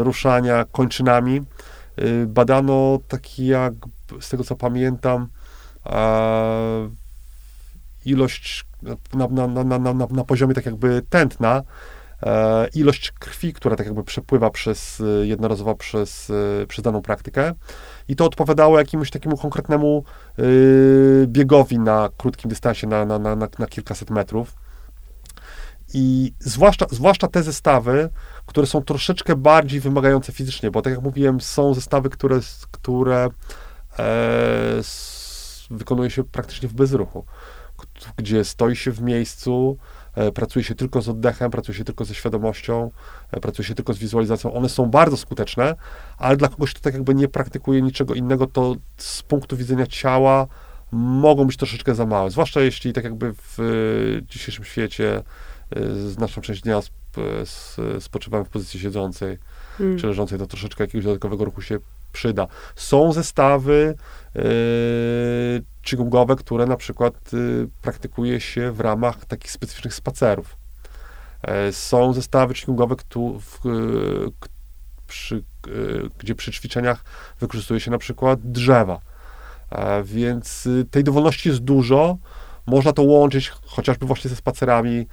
ruszania 0.01 0.65
kończynami, 0.71 1.41
badano 2.27 2.99
taki 3.07 3.45
jak, 3.45 3.73
z 4.19 4.29
tego 4.29 4.43
co 4.43 4.55
pamiętam, 4.55 5.27
ilość 8.05 8.65
na, 9.13 9.27
na, 9.47 9.63
na, 9.63 9.93
na, 9.93 10.07
na 10.11 10.23
poziomie 10.23 10.53
tak 10.53 10.65
jakby 10.65 11.01
tętna, 11.09 11.63
ilość 12.75 13.11
krwi, 13.11 13.53
która 13.53 13.75
tak 13.75 13.85
jakby 13.85 14.03
przepływa 14.03 14.49
przez, 14.49 15.01
jednorazowo 15.21 15.75
przez, 15.75 16.31
przez 16.67 16.83
daną 16.83 17.01
praktykę 17.01 17.53
i 18.07 18.15
to 18.15 18.25
odpowiadało 18.25 18.79
jakiemuś 18.79 19.09
takiemu 19.09 19.37
konkretnemu 19.37 20.03
biegowi 21.27 21.79
na 21.79 22.09
krótkim 22.17 22.49
dystansie, 22.49 22.87
na, 22.87 23.05
na, 23.05 23.19
na, 23.19 23.35
na 23.35 23.67
kilkaset 23.69 24.09
metrów. 24.09 24.55
I 25.93 26.33
zwłaszcza, 26.39 26.85
zwłaszcza 26.91 27.27
te 27.27 27.43
zestawy, 27.43 28.09
które 28.45 28.67
są 28.67 28.81
troszeczkę 28.81 29.35
bardziej 29.35 29.79
wymagające 29.79 30.31
fizycznie, 30.31 30.71
bo 30.71 30.81
tak 30.81 30.93
jak 30.93 31.01
mówiłem, 31.01 31.41
są 31.41 31.73
zestawy, 31.73 32.09
które, 32.09 32.39
które 32.71 33.29
e, 33.99 34.81
wykonuje 35.69 36.09
się 36.09 36.23
praktycznie 36.23 36.69
w 36.69 36.73
bezruchu, 36.73 37.25
gdzie 38.17 38.43
stoi 38.45 38.75
się 38.75 38.91
w 38.91 39.01
miejscu, 39.01 39.77
E, 39.77 39.98
pracuje 40.33 40.65
się 40.65 40.75
tylko 40.75 41.01
z 41.01 41.09
oddechem, 41.09 41.51
pracuje 41.51 41.77
się 41.77 41.83
tylko 41.83 42.05
ze 42.05 42.15
świadomością, 42.15 42.91
e, 43.31 43.39
pracuje 43.39 43.67
się 43.67 43.75
tylko 43.75 43.93
z 43.93 43.97
wizualizacją. 43.97 44.53
One 44.53 44.69
są 44.69 44.85
bardzo 44.85 45.17
skuteczne, 45.17 45.75
ale 46.17 46.37
dla 46.37 46.47
kogoś, 46.47 46.73
kto 46.73 46.83
tak 46.83 46.93
jakby 46.93 47.15
nie 47.15 47.27
praktykuje 47.27 47.81
niczego 47.81 48.13
innego, 48.13 48.47
to 48.47 48.75
z 48.97 49.21
punktu 49.21 49.57
widzenia 49.57 49.87
ciała 49.87 50.47
mogą 50.91 51.45
być 51.45 51.57
troszeczkę 51.57 51.95
za 51.95 52.05
małe. 52.05 52.31
Zwłaszcza 52.31 52.61
jeśli 52.61 52.93
tak 52.93 53.03
jakby 53.03 53.33
w 53.33 53.59
e, 53.59 53.63
dzisiejszym 54.27 54.65
świecie 54.65 55.23
znaczną 56.07 56.41
część 56.41 56.61
dnia 56.61 56.81
spoczywamy 57.99 58.45
w 58.45 58.49
pozycji 58.49 58.79
siedzącej 58.79 59.37
hmm. 59.77 59.97
czy 59.97 60.07
leżącej, 60.07 60.39
to 60.39 60.47
troszeczkę 60.47 60.83
jakiegoś 60.83 61.05
dodatkowego 61.05 61.45
ruchu 61.45 61.61
się 61.61 61.79
przyda. 62.11 62.47
Są 62.75 63.13
zestawy 63.13 63.95
yy, 64.35 64.43
qigong 65.81 66.39
które 66.39 66.65
na 66.65 66.77
przykład 66.77 67.33
yy, 67.33 67.67
praktykuje 67.81 68.41
się 68.41 68.71
w 68.71 68.79
ramach 68.79 69.25
takich 69.25 69.51
specyficznych 69.51 69.93
spacerów. 69.93 70.57
Yy, 71.47 71.73
są 71.73 72.13
zestawy 72.13 72.53
qigong 72.53 73.03
przy, 75.07 75.43
gdzie 76.19 76.35
przy 76.35 76.51
ćwiczeniach 76.51 77.03
wykorzystuje 77.39 77.79
się 77.79 77.91
na 77.91 77.97
przykład 77.97 78.39
drzewa. 78.43 78.99
Więc 80.03 80.67
tej 80.91 81.03
dowolności 81.03 81.49
jest 81.49 81.61
dużo. 81.61 82.17
Można 82.65 82.93
to 82.93 83.01
łączyć 83.01 83.49
chociażby 83.49 84.05
właśnie 84.05 84.29
ze 84.29 84.35
spacerami. 84.35 85.07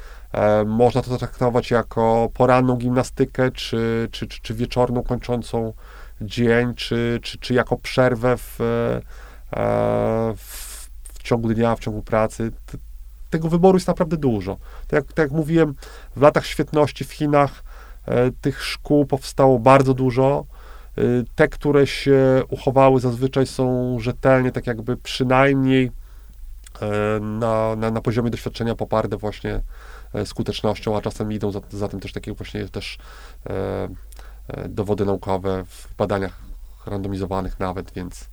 Można 0.66 1.02
to 1.02 1.18
traktować 1.18 1.70
jako 1.70 2.30
poranną 2.34 2.76
gimnastykę, 2.76 3.50
czy, 3.50 4.08
czy, 4.12 4.26
czy 4.28 4.54
wieczorną 4.54 5.02
kończącą 5.02 5.72
dzień, 6.20 6.74
czy, 6.74 7.18
czy, 7.22 7.38
czy 7.38 7.54
jako 7.54 7.76
przerwę 7.76 8.36
w, 8.36 8.60
e, 8.60 10.34
w, 10.36 10.88
w 11.18 11.22
ciągu 11.22 11.54
dnia, 11.54 11.76
w 11.76 11.80
ciągu 11.80 12.02
pracy. 12.02 12.52
Tego 13.30 13.48
wyboru 13.48 13.76
jest 13.76 13.88
naprawdę 13.88 14.16
dużo. 14.16 14.56
Tak 14.88 15.04
tak 15.04 15.18
jak 15.18 15.30
mówiłem, 15.30 15.74
w 16.16 16.20
latach 16.20 16.46
świetności 16.46 17.04
w 17.04 17.12
Chinach 17.12 17.64
e, 18.06 18.30
tych 18.30 18.64
szkół 18.64 19.06
powstało 19.06 19.58
bardzo 19.58 19.94
dużo. 19.94 20.46
E, 20.98 21.02
te, 21.34 21.48
które 21.48 21.86
się 21.86 22.42
uchowały, 22.48 23.00
zazwyczaj 23.00 23.46
są 23.46 23.96
rzetelnie, 24.00 24.52
tak 24.52 24.66
jakby 24.66 24.96
przynajmniej 24.96 25.90
e, 26.80 27.20
na, 27.20 27.76
na, 27.76 27.90
na 27.90 28.00
poziomie 28.00 28.30
doświadczenia 28.30 28.74
poparte 28.74 29.16
właśnie 29.16 29.60
e, 30.14 30.26
skutecznością, 30.26 30.96
a 30.96 31.00
czasem 31.00 31.32
idą 31.32 31.52
za, 31.52 31.60
za 31.70 31.88
tym 31.88 32.00
też 32.00 32.12
takie 32.12 32.32
właśnie 32.32 32.68
też 32.68 32.98
e, 33.46 33.52
e, 33.52 33.88
dowody 34.68 35.04
naukowe 35.04 35.64
w 35.64 35.94
badaniach 35.98 36.38
randomizowanych 36.86 37.60
nawet, 37.60 37.92
więc, 37.92 38.28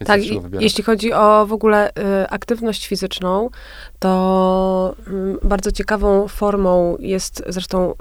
więc 0.00 0.06
Tak, 0.06 0.20
jeśli 0.60 0.84
chodzi 0.84 1.12
o 1.12 1.46
w 1.46 1.52
ogóle 1.52 1.90
y, 1.90 1.92
aktywność 2.28 2.86
fizyczną, 2.86 3.50
to 3.98 4.94
mm, 5.06 5.38
bardzo 5.42 5.72
ciekawą 5.72 6.28
formą 6.28 6.96
jest, 6.98 7.42
zresztą 7.48 7.92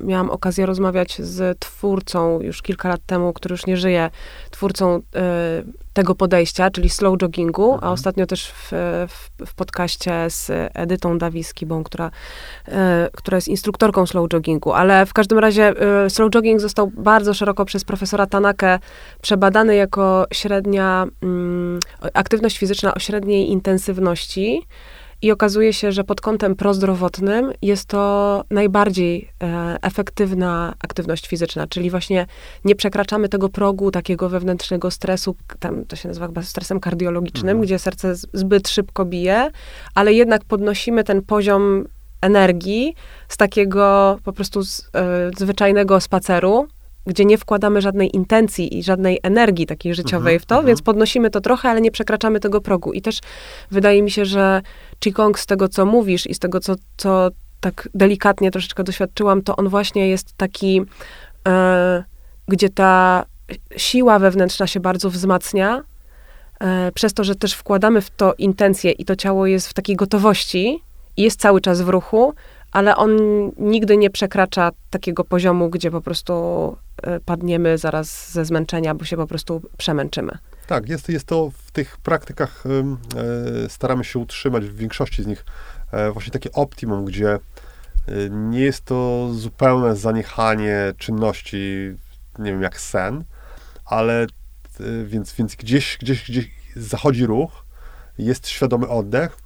y, 0.00 0.04
miałam 0.04 0.30
okazję 0.30 0.66
rozmawiać 0.66 1.22
z 1.22 1.58
twórcą 1.58 2.40
już 2.40 2.62
kilka 2.62 2.88
lat 2.88 3.00
temu, 3.06 3.32
który 3.32 3.52
już 3.52 3.66
nie 3.66 3.76
żyje, 3.76 4.10
twórcą 4.50 4.96
y, 4.96 5.02
tego 5.92 6.14
podejścia, 6.14 6.70
czyli 6.70 6.90
slow 6.90 7.18
joggingu, 7.22 7.70
a 7.72 7.74
Mhm. 7.74 7.92
ostatnio 7.92 8.26
też 8.26 8.48
w, 8.48 8.68
w, 9.08 9.46
w 9.46 9.54
podcaście 9.54 10.12
z 10.30 10.50
Edytą 10.74 11.18
Dawiskibą, 11.18 11.84
która, 11.84 12.10
y, 12.68 12.72
która 13.12 13.36
jest 13.36 13.48
instruktorką 13.48 14.06
slow 14.06 14.28
joggingu, 14.32 14.72
ale 14.72 15.06
w 15.06 15.12
każdym 15.12 15.38
razie 15.38 15.72
y, 16.06 16.10
slow 16.10 16.30
jogging 16.30 16.60
został 16.60 16.90
bardzo 16.96 17.34
szeroko 17.34 17.64
przez 17.64 17.84
profesora 17.84 18.26
Tanakę 18.26 18.78
przebadany 19.22 19.76
jako 19.76 20.26
średnia 20.32 20.81
mm, 21.22 21.78
aktywność 22.14 22.58
fizyczna 22.58 22.94
o 22.94 22.98
średniej 22.98 23.50
intensywności 23.50 24.62
i 25.22 25.32
okazuje 25.32 25.72
się, 25.72 25.92
że 25.92 26.04
pod 26.04 26.20
kątem 26.20 26.56
prozdrowotnym 26.56 27.52
jest 27.62 27.84
to 27.88 28.44
najbardziej 28.50 29.28
e, 29.42 29.76
efektywna 29.82 30.74
aktywność 30.80 31.28
fizyczna, 31.28 31.66
czyli 31.66 31.90
właśnie 31.90 32.26
nie 32.64 32.74
przekraczamy 32.74 33.28
tego 33.28 33.48
progu 33.48 33.90
takiego 33.90 34.28
wewnętrznego 34.28 34.90
stresu, 34.90 35.36
tam 35.60 35.84
to 35.84 35.96
się 35.96 36.08
nazywa 36.08 36.26
chyba 36.26 36.42
stresem 36.42 36.80
kardiologicznym, 36.80 37.50
Mhm. 37.50 37.64
gdzie 37.64 37.78
serce 37.78 38.14
zbyt 38.32 38.68
szybko 38.68 39.04
bije, 39.04 39.50
ale 39.94 40.12
jednak 40.12 40.44
podnosimy 40.44 41.04
ten 41.04 41.22
poziom 41.22 41.84
energii 42.20 42.94
z 43.28 43.36
takiego 43.36 44.18
po 44.24 44.32
prostu 44.32 44.62
z, 44.64 44.90
e, 44.96 45.30
zwyczajnego 45.38 46.00
spaceru, 46.00 46.66
gdzie 47.06 47.24
nie 47.24 47.38
wkładamy 47.38 47.80
żadnej 47.80 48.16
intencji 48.16 48.78
i 48.78 48.82
żadnej 48.82 49.18
energii 49.22 49.66
takiej 49.66 49.94
życiowej 49.94 50.34
Mhm, 50.34 50.40
w 50.40 50.46
to, 50.46 50.54
mhm. 50.54 50.66
więc 50.66 50.82
podnosimy 50.82 51.30
to 51.30 51.40
trochę, 51.40 51.70
ale 51.70 51.80
nie 51.80 51.90
przekraczamy 51.90 52.40
tego 52.40 52.60
progu. 52.60 52.92
I 52.92 53.02
też 53.02 53.18
wydaje 53.70 54.02
mi 54.02 54.10
się, 54.10 54.24
że 54.24 54.62
Qigong 55.00 55.38
z 55.38 55.46
tego, 55.46 55.68
co 55.68 55.86
mówisz 55.86 56.26
i 56.26 56.34
z 56.34 56.38
tego, 56.38 56.60
co, 56.60 56.74
co 56.96 57.30
tak 57.60 57.88
delikatnie 57.94 58.50
troszeczkę 58.50 58.84
doświadczyłam, 58.84 59.42
to 59.42 59.56
on 59.56 59.68
właśnie 59.68 60.08
jest 60.08 60.36
taki, 60.36 60.82
e, 61.48 62.04
gdzie 62.48 62.68
ta 62.68 63.24
siła 63.76 64.18
wewnętrzna 64.18 64.66
się 64.66 64.80
bardzo 64.80 65.10
wzmacnia, 65.10 65.82
e, 66.60 66.92
przez 66.92 67.14
to, 67.14 67.24
że 67.24 67.34
też 67.34 67.54
wkładamy 67.54 68.00
w 68.00 68.10
to 68.10 68.34
intencje 68.38 68.90
i 68.90 69.04
to 69.04 69.16
ciało 69.16 69.46
jest 69.46 69.68
w 69.68 69.74
takiej 69.74 69.96
gotowości 69.96 70.82
i 71.16 71.22
jest 71.22 71.40
cały 71.40 71.60
czas 71.60 71.80
w 71.80 71.88
ruchu, 71.88 72.34
ale 72.72 72.96
on 72.96 73.16
nigdy 73.58 73.96
nie 73.96 74.10
przekracza 74.10 74.70
takiego 74.90 75.24
poziomu, 75.24 75.70
gdzie 75.70 75.90
po 75.90 76.00
prostu 76.00 76.32
e, 77.02 77.20
padniemy 77.20 77.78
zaraz 77.78 78.32
ze 78.32 78.44
zmęczenia, 78.44 78.94
bo 78.94 79.04
się 79.04 79.16
po 79.16 79.26
prostu 79.26 79.62
przemęczymy. 79.76 80.38
Tak, 80.66 80.88
jest, 80.88 81.08
jest 81.08 81.26
to 81.26 81.50
w 81.66 81.70
tych 81.70 81.96
praktykach, 81.98 82.64
e, 82.66 83.68
staramy 83.68 84.04
się 84.04 84.18
utrzymać 84.18 84.64
w 84.64 84.76
większości 84.76 85.22
z 85.22 85.26
nich 85.26 85.44
e, 85.92 86.12
właśnie 86.12 86.32
takie 86.32 86.52
optimum, 86.52 87.04
gdzie 87.04 87.32
e, 87.32 87.40
nie 88.30 88.60
jest 88.60 88.84
to 88.84 89.28
zupełne 89.32 89.96
zaniechanie 89.96 90.92
czynności, 90.98 91.92
nie 92.38 92.50
wiem, 92.50 92.62
jak 92.62 92.80
sen, 92.80 93.24
ale 93.84 94.26
więc, 95.04 95.32
więc 95.32 95.54
gdzieś, 95.56 95.98
gdzieś, 96.00 96.30
gdzieś 96.30 96.50
zachodzi 96.76 97.26
ruch, 97.26 97.64
jest 98.18 98.48
świadomy 98.48 98.88
oddech, 98.88 99.36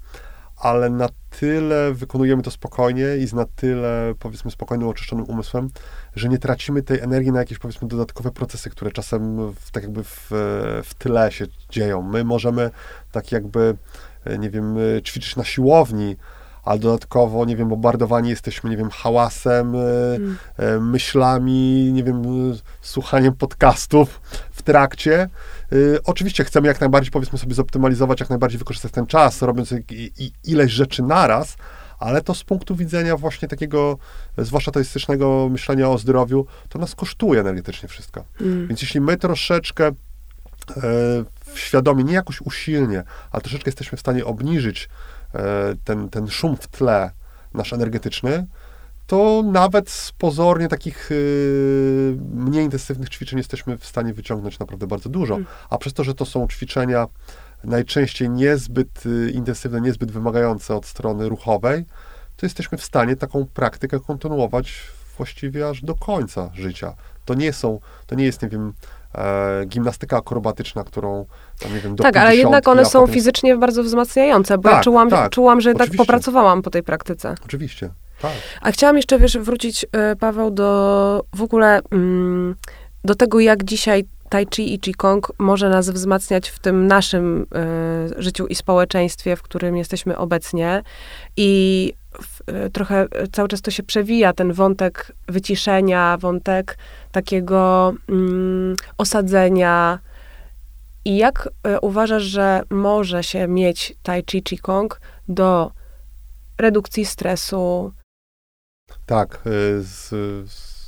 ale 0.56 0.90
na 0.90 1.08
tyle 1.30 1.92
wykonujemy 1.92 2.42
to 2.42 2.50
spokojnie 2.50 3.16
i 3.16 3.26
z 3.26 3.32
na 3.32 3.44
tyle, 3.44 4.14
powiedzmy, 4.18 4.50
spokojnym, 4.50 4.88
oczyszczonym 4.88 5.24
umysłem, 5.24 5.70
że 6.14 6.28
nie 6.28 6.38
tracimy 6.38 6.82
tej 6.82 7.00
energii 7.00 7.32
na 7.32 7.38
jakieś, 7.38 7.58
powiedzmy, 7.58 7.88
dodatkowe 7.88 8.30
procesy, 8.30 8.70
które 8.70 8.92
czasem 8.92 9.52
w, 9.52 9.70
tak 9.70 9.82
jakby 9.82 10.04
w, 10.04 10.28
w 10.84 10.94
tyle 10.98 11.32
się 11.32 11.46
dzieją. 11.70 12.02
My 12.02 12.24
możemy 12.24 12.70
tak 13.12 13.32
jakby, 13.32 13.76
e, 14.24 14.38
nie 14.38 14.50
wiem, 14.50 14.76
e, 14.78 15.02
ćwiczyć 15.02 15.36
na 15.36 15.44
siłowni, 15.44 16.16
ale 16.66 16.78
dodatkowo, 16.78 17.44
nie 17.44 17.56
wiem, 17.56 17.68
bombardowani 17.68 18.30
jesteśmy, 18.30 18.70
nie 18.70 18.76
wiem, 18.76 18.90
hałasem, 18.90 19.74
e, 19.74 19.78
e, 20.56 20.80
myślami, 20.80 21.92
nie 21.92 22.04
wiem, 22.04 22.22
e, 22.22 22.26
słuchaniem 22.80 23.34
podcastów 23.34 24.20
w 24.50 24.62
trakcie. 24.62 25.28
Oczywiście 26.04 26.44
chcemy 26.44 26.68
jak 26.68 26.80
najbardziej, 26.80 27.10
powiedzmy 27.10 27.38
sobie, 27.38 27.54
zoptymalizować, 27.54 28.20
jak 28.20 28.30
najbardziej 28.30 28.58
wykorzystać 28.58 28.92
ten 28.92 29.06
czas, 29.06 29.42
robiąc 29.42 29.74
ileś 30.44 30.72
rzeczy 30.72 31.02
naraz, 31.02 31.56
ale 31.98 32.22
to 32.22 32.34
z 32.34 32.44
punktu 32.44 32.76
widzenia 32.76 33.16
właśnie 33.16 33.48
takiego, 33.48 33.98
zwłaszcza 34.38 34.70
teistycznego 34.70 35.48
myślenia 35.50 35.90
o 35.90 35.98
zdrowiu, 35.98 36.46
to 36.68 36.78
nas 36.78 36.94
kosztuje 36.94 37.40
energetycznie 37.40 37.88
wszystko. 37.88 38.24
Mm. 38.40 38.68
Więc 38.68 38.82
jeśli 38.82 39.00
my 39.00 39.16
troszeczkę 39.16 39.86
e, 39.86 39.92
świadomie, 41.54 42.04
nie 42.04 42.14
jakoś 42.14 42.40
usilnie, 42.40 43.02
ale 43.30 43.40
troszeczkę 43.40 43.68
jesteśmy 43.68 43.98
w 43.98 44.00
stanie 44.00 44.24
obniżyć 44.24 44.88
ten, 45.84 46.08
ten 46.08 46.28
szum 46.28 46.56
w 46.56 46.66
tle 46.66 47.10
nasz 47.54 47.72
energetyczny, 47.72 48.46
to 49.06 49.42
nawet 49.52 49.90
z 49.90 50.12
pozornie 50.12 50.68
takich 50.68 51.10
y, 51.10 52.18
mniej 52.34 52.64
intensywnych 52.64 53.08
ćwiczeń 53.08 53.38
jesteśmy 53.38 53.78
w 53.78 53.86
stanie 53.86 54.14
wyciągnąć 54.14 54.58
naprawdę 54.58 54.86
bardzo 54.86 55.08
dużo. 55.08 55.34
Mm. 55.34 55.46
A 55.70 55.78
przez 55.78 55.92
to, 55.92 56.04
że 56.04 56.14
to 56.14 56.24
są 56.24 56.48
ćwiczenia 56.48 57.06
najczęściej 57.64 58.30
niezbyt 58.30 59.06
y, 59.06 59.30
intensywne, 59.30 59.80
niezbyt 59.80 60.10
wymagające 60.10 60.76
od 60.76 60.86
strony 60.86 61.28
ruchowej, 61.28 61.84
to 62.36 62.46
jesteśmy 62.46 62.78
w 62.78 62.84
stanie 62.84 63.16
taką 63.16 63.46
praktykę 63.54 64.00
kontynuować 64.00 64.82
właściwie 65.16 65.68
aż 65.68 65.82
do 65.82 65.94
końca 65.94 66.50
życia. 66.54 66.94
To 67.24 67.34
nie 67.34 67.52
są, 67.52 67.80
to 68.06 68.14
nie 68.14 68.24
jest, 68.24 68.42
nie 68.42 68.48
wiem, 68.48 68.72
e, 69.16 69.64
gimnastyka 69.66 70.16
akrobatyczna, 70.16 70.84
którą, 70.84 71.26
tam, 71.58 71.74
nie 71.74 71.80
wiem, 71.80 71.96
do 71.96 72.02
Tak, 72.02 72.16
ale 72.16 72.36
jednak 72.36 72.64
50, 72.64 72.68
one 72.78 72.84
są 72.90 73.00
potem- 73.00 73.14
fizycznie 73.14 73.56
bardzo 73.56 73.82
wzmacniające, 73.82 74.58
bo 74.58 74.68
ja 74.68 74.74
Tak, 74.74 74.84
czułam, 74.84 75.10
tak, 75.10 75.30
czułam, 75.32 75.60
że 75.60 75.70
jednak 75.70 75.84
oczywiście. 75.86 76.04
popracowałam 76.04 76.62
po 76.62 76.70
tej 76.70 76.82
praktyce. 76.82 77.34
Oczywiście, 77.44 77.90
tak. 78.22 78.32
A 78.60 78.70
chciałam 78.72 78.96
jeszcze, 78.96 79.18
wiesz, 79.18 79.38
wrócić, 79.38 79.86
e, 79.92 80.16
Paweł, 80.16 80.50
do 80.50 81.22
w 81.34 81.42
ogóle 81.42 81.80
mm, 81.92 82.54
do 83.04 83.14
tego, 83.14 83.40
jak 83.40 83.64
dzisiaj 83.64 84.04
Tai 84.28 84.46
Chi 84.46 84.74
i 84.74 84.78
Qigong 84.78 85.32
może 85.38 85.68
nas 85.68 85.90
wzmacniać 85.90 86.48
w 86.48 86.58
tym 86.58 86.86
naszym 86.86 87.46
e, 87.54 88.22
życiu 88.22 88.46
i 88.46 88.54
społeczeństwie, 88.54 89.36
w 89.36 89.42
którym 89.42 89.76
jesteśmy 89.76 90.18
obecnie. 90.18 90.82
I 91.36 91.92
e, 92.46 92.70
trochę 92.70 93.06
e, 93.10 93.26
cały 93.28 93.48
czas 93.48 93.62
to 93.62 93.70
się 93.70 93.82
przewija, 93.82 94.32
ten 94.32 94.52
wątek 94.52 95.12
wyciszenia, 95.28 96.16
wątek 96.20 96.78
takiego 97.12 97.94
mm, 98.08 98.76
osadzenia. 98.98 99.98
I 101.04 101.16
jak 101.16 101.48
uważasz, 101.82 102.22
że 102.22 102.62
może 102.70 103.24
się 103.24 103.48
mieć 103.48 103.96
Tai 104.02 104.24
Chi 104.30 104.42
Qigong 104.42 105.00
do 105.28 105.72
redukcji 106.58 107.04
stresu, 107.04 107.92
Tak, 109.06 109.42
y, 109.46 109.82
z, 109.82 110.08
z, 110.50 110.86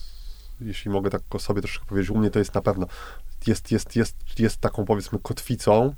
jeśli 0.61 0.91
mogę 0.91 1.11
tak 1.11 1.22
o 1.30 1.39
sobie 1.39 1.62
troszkę 1.62 1.86
powiedzieć, 1.86 2.11
u 2.11 2.18
mnie 2.18 2.30
to 2.30 2.39
jest 2.39 2.55
na 2.55 2.61
pewno, 2.62 2.86
jest, 3.49 3.72
jest, 3.72 3.96
jest, 3.96 4.16
jest 4.38 4.61
taką 4.61 4.84
powiedzmy 4.84 5.18
kotwicą, 5.22 5.94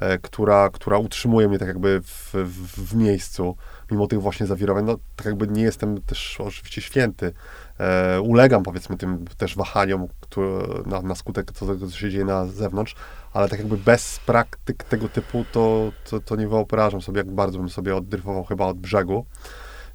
e, 0.00 0.18
która, 0.18 0.70
która 0.70 0.98
utrzymuje 0.98 1.48
mnie 1.48 1.58
tak 1.58 1.68
jakby 1.68 2.00
w, 2.00 2.34
w, 2.34 2.90
w 2.90 2.94
miejscu, 2.94 3.56
mimo 3.90 4.06
tych 4.06 4.22
właśnie 4.22 4.46
zawirowań. 4.46 4.84
No, 4.84 4.96
tak 5.16 5.26
jakby 5.26 5.46
nie 5.46 5.62
jestem 5.62 6.02
też 6.02 6.40
oczywiście 6.40 6.80
święty. 6.82 7.32
E, 7.80 8.20
ulegam 8.20 8.62
powiedzmy 8.62 8.96
tym 8.96 9.24
też 9.38 9.56
wahaniom 9.56 10.08
które, 10.20 10.66
na, 10.86 11.02
na 11.02 11.14
skutek 11.14 11.52
tego, 11.52 11.86
co 11.86 11.96
się 11.96 12.10
dzieje 12.10 12.24
na 12.24 12.46
zewnątrz, 12.46 12.94
ale 13.32 13.48
tak 13.48 13.58
jakby 13.58 13.76
bez 13.76 14.20
praktyk 14.26 14.84
tego 14.84 15.08
typu, 15.08 15.44
to, 15.52 15.92
to, 16.10 16.20
to 16.20 16.36
nie 16.36 16.48
wyobrażam 16.48 17.02
sobie, 17.02 17.18
jak 17.18 17.30
bardzo 17.30 17.58
bym 17.58 17.68
sobie 17.68 17.96
oddryfował 17.96 18.44
chyba 18.44 18.66
od 18.66 18.78
brzegu. 18.78 19.26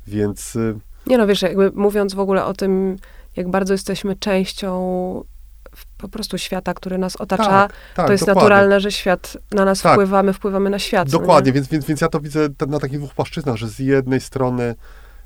Więc 0.08 0.56
y, 0.56 0.76
Nie 1.08 1.18
no, 1.18 1.28
wiesz, 1.28 1.42
jakby 1.42 1.72
mówiąc 1.72 2.14
w 2.14 2.20
ogóle 2.20 2.46
o 2.46 2.54
tym, 2.54 2.96
jak 3.36 3.50
bardzo 3.50 3.74
jesteśmy 3.74 4.16
częścią 4.16 5.24
po 6.04 6.10
prostu 6.10 6.38
świata, 6.38 6.74
który 6.74 6.98
nas 6.98 7.16
otacza, 7.16 7.44
tak, 7.44 7.74
tak, 7.96 8.06
to 8.06 8.12
jest 8.12 8.26
dokładnie. 8.26 8.42
naturalne, 8.42 8.80
że 8.80 8.92
świat 8.92 9.38
na 9.52 9.66
nas 9.66 9.82
Tak. 9.82 9.94
wpływa, 9.94 10.24
my 10.24 10.34
wpływamy 10.34 10.70
na 10.70 10.80
świat. 10.80 11.08
no 11.08 11.20
Dokładnie, 11.20 11.50
nie? 11.50 11.54
więc, 11.54 11.68
więc, 11.68 11.86
więc 11.86 12.02
ja 12.02 12.08
to 12.08 12.20
widzę 12.20 12.50
na 12.68 12.80
takich 12.80 13.00
dwóch 13.00 13.14
płaszczyznach, 13.14 13.56
że 13.56 13.68
z 13.68 13.80
jednej 13.80 14.22
strony 14.22 14.76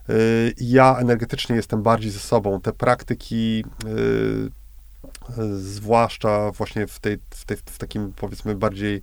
y, 0.10 0.54
ja 0.58 0.98
energetycznie 1.00 1.56
jestem 1.56 1.84
bardziej 1.84 2.12
ze 2.12 2.20
sobą. 2.20 2.62
Te 2.62 2.74
praktyki, 2.74 3.64
y, 3.86 3.90
y, 5.42 5.58
zwłaszcza 5.58 6.52
właśnie 6.52 6.88
w, 6.88 7.00
tej, 7.00 7.18
w, 7.30 7.46
tej, 7.46 7.58
w 7.58 7.78
takim 7.78 8.14
powiedzmy 8.16 8.56
bardziej, 8.56 9.02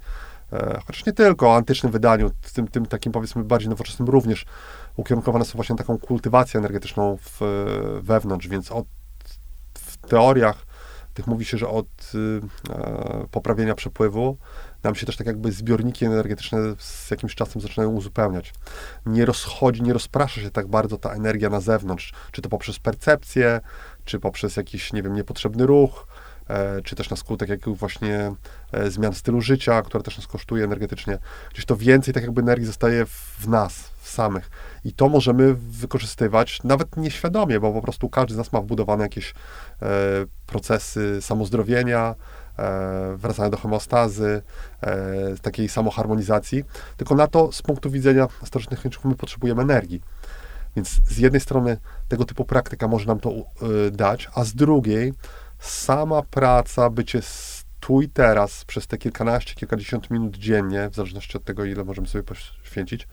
e, 0.53 0.81
chociaż 0.87 1.07
nie 1.07 1.13
tylko 1.13 1.57
antycznym 1.57 1.93
wydaniu, 1.93 2.31
tym, 2.55 2.69
tym 2.69 2.87
takim 2.87 3.13
powiedzmy 3.13 3.45
bardziej 3.45 3.69
nowoczesnym 3.71 4.09
również, 4.09 4.45
ukierunkowane 4.97 5.45
są 5.45 5.53
właśnie 5.57 5.73
na 5.73 5.79
taką 5.79 5.99
kultywację 5.99 6.59
energetyczną 6.59 7.19
w, 7.21 7.41
wewnątrz, 8.03 8.49
więc 8.49 8.73
od, 8.73 8.87
w 9.75 9.97
teoriach 9.97 10.74
tych 11.15 11.27
mówi 11.27 11.45
się, 11.45 11.59
że 11.59 11.69
od 11.69 11.87
y, 12.15 12.41
poprawienia 13.31 13.75
przepływu 13.75 14.37
nam 14.83 14.95
się 14.95 15.07
też 15.07 15.17
tak 15.17 15.27
jakby 15.27 15.53
zbiorniki 15.53 16.05
energetyczne 16.05 16.59
z 16.79 17.11
jakimś 17.11 17.35
czasem 17.35 17.63
zaczynają 17.63 17.91
uzupełniać. 17.91 18.55
Nie 19.07 19.25
rozchodzi, 19.25 19.83
nie 19.83 19.93
rozprasza 19.93 20.41
się 20.41 20.51
tak 20.51 20.67
bardzo 20.67 20.99
ta 20.99 21.11
energia 21.11 21.51
na 21.51 21.61
zewnątrz, 21.61 22.13
czy 22.33 22.43
to 22.43 22.49
poprzez 22.49 22.79
percepcję, 22.79 23.61
czy 24.05 24.21
poprzez 24.21 24.57
jakiś, 24.57 24.93
nie 24.93 25.03
wiem, 25.03 25.15
niepotrzebny 25.15 25.67
ruch, 25.67 26.07
e, 26.49 26.83
czy 26.83 26.97
też 26.97 27.11
na 27.11 27.17
skutek 27.17 27.49
jakiegoś 27.49 27.79
właśnie 27.79 28.33
e, 28.73 28.91
zmian 28.91 29.15
stylu 29.15 29.41
życia, 29.41 29.83
które 29.83 30.05
też 30.05 30.17
nas 30.17 30.27
kosztuje 30.27 30.65
energetycznie. 30.65 31.19
Gdzieś 31.53 31.65
to 31.65 31.77
więcej 31.77 32.15
tak 32.15 32.23
jakby 32.23 32.41
energii 32.41 32.67
zostaje 32.67 33.07
w 33.07 33.49
nas, 33.49 33.75
w 33.75 33.94
samych. 34.09 34.51
I 34.85 34.93
to 34.93 35.09
możemy 35.09 35.55
wykorzystywać 35.55 36.63
nawet 36.65 36.97
nieświadomie, 36.97 37.61
bo 37.61 37.73
po 37.73 37.83
prostu 37.83 38.09
każdy 38.09 38.35
z 38.35 38.37
nas 38.37 38.53
ma 38.53 38.61
wbudowane 38.61 39.03
jakieś 39.03 39.31
e, 39.31 39.87
procesy 40.47 41.23
samozdrowienia, 41.23 42.15
e, 42.59 43.17
wracania 43.17 43.51
do 43.51 43.57
homeostazy, 43.57 44.43
e, 44.81 45.37
takiej 45.43 45.69
samoharmonizacji. 45.69 46.65
Tylko 46.97 47.15
na 47.15 47.27
to 47.27 47.53
z 47.53 47.63
punktu 47.63 47.91
widzenia 47.91 48.29
starożytnych 48.45 48.83
Chińczyków 48.83 49.11
my 49.11 49.17
potrzebujemy 49.17 49.63
energii. 49.63 50.01
Więc 50.77 50.89
z 50.89 51.19
jednej 51.19 51.41
strony 51.41 51.77
tego 52.09 52.25
typu 52.25 52.45
praktyka 52.45 52.89
może 52.89 53.07
nam 53.07 53.21
to 53.21 53.31
y, 53.31 53.91
dać, 53.91 54.29
a 54.35 54.45
z 54.45 54.55
drugiej 54.55 55.13
sama 55.59 56.23
praca, 56.23 56.91
bycie 56.91 57.21
tu 57.81 58.03
i 58.03 58.09
teraz 58.09 58.65
przez 58.65 58.87
te 58.87 58.99
kilkanaście, 58.99 59.55
kilkadziesiąt 59.55 60.11
minut 60.11 60.37
dziennie, 60.37 60.89
w 60.91 60.95
zależności 60.95 61.37
od 61.37 61.45
tego, 61.45 61.65
ile 61.65 61.85
możemy 61.85 62.09
sobie 62.09 62.25
poświęcić, 62.25 63.09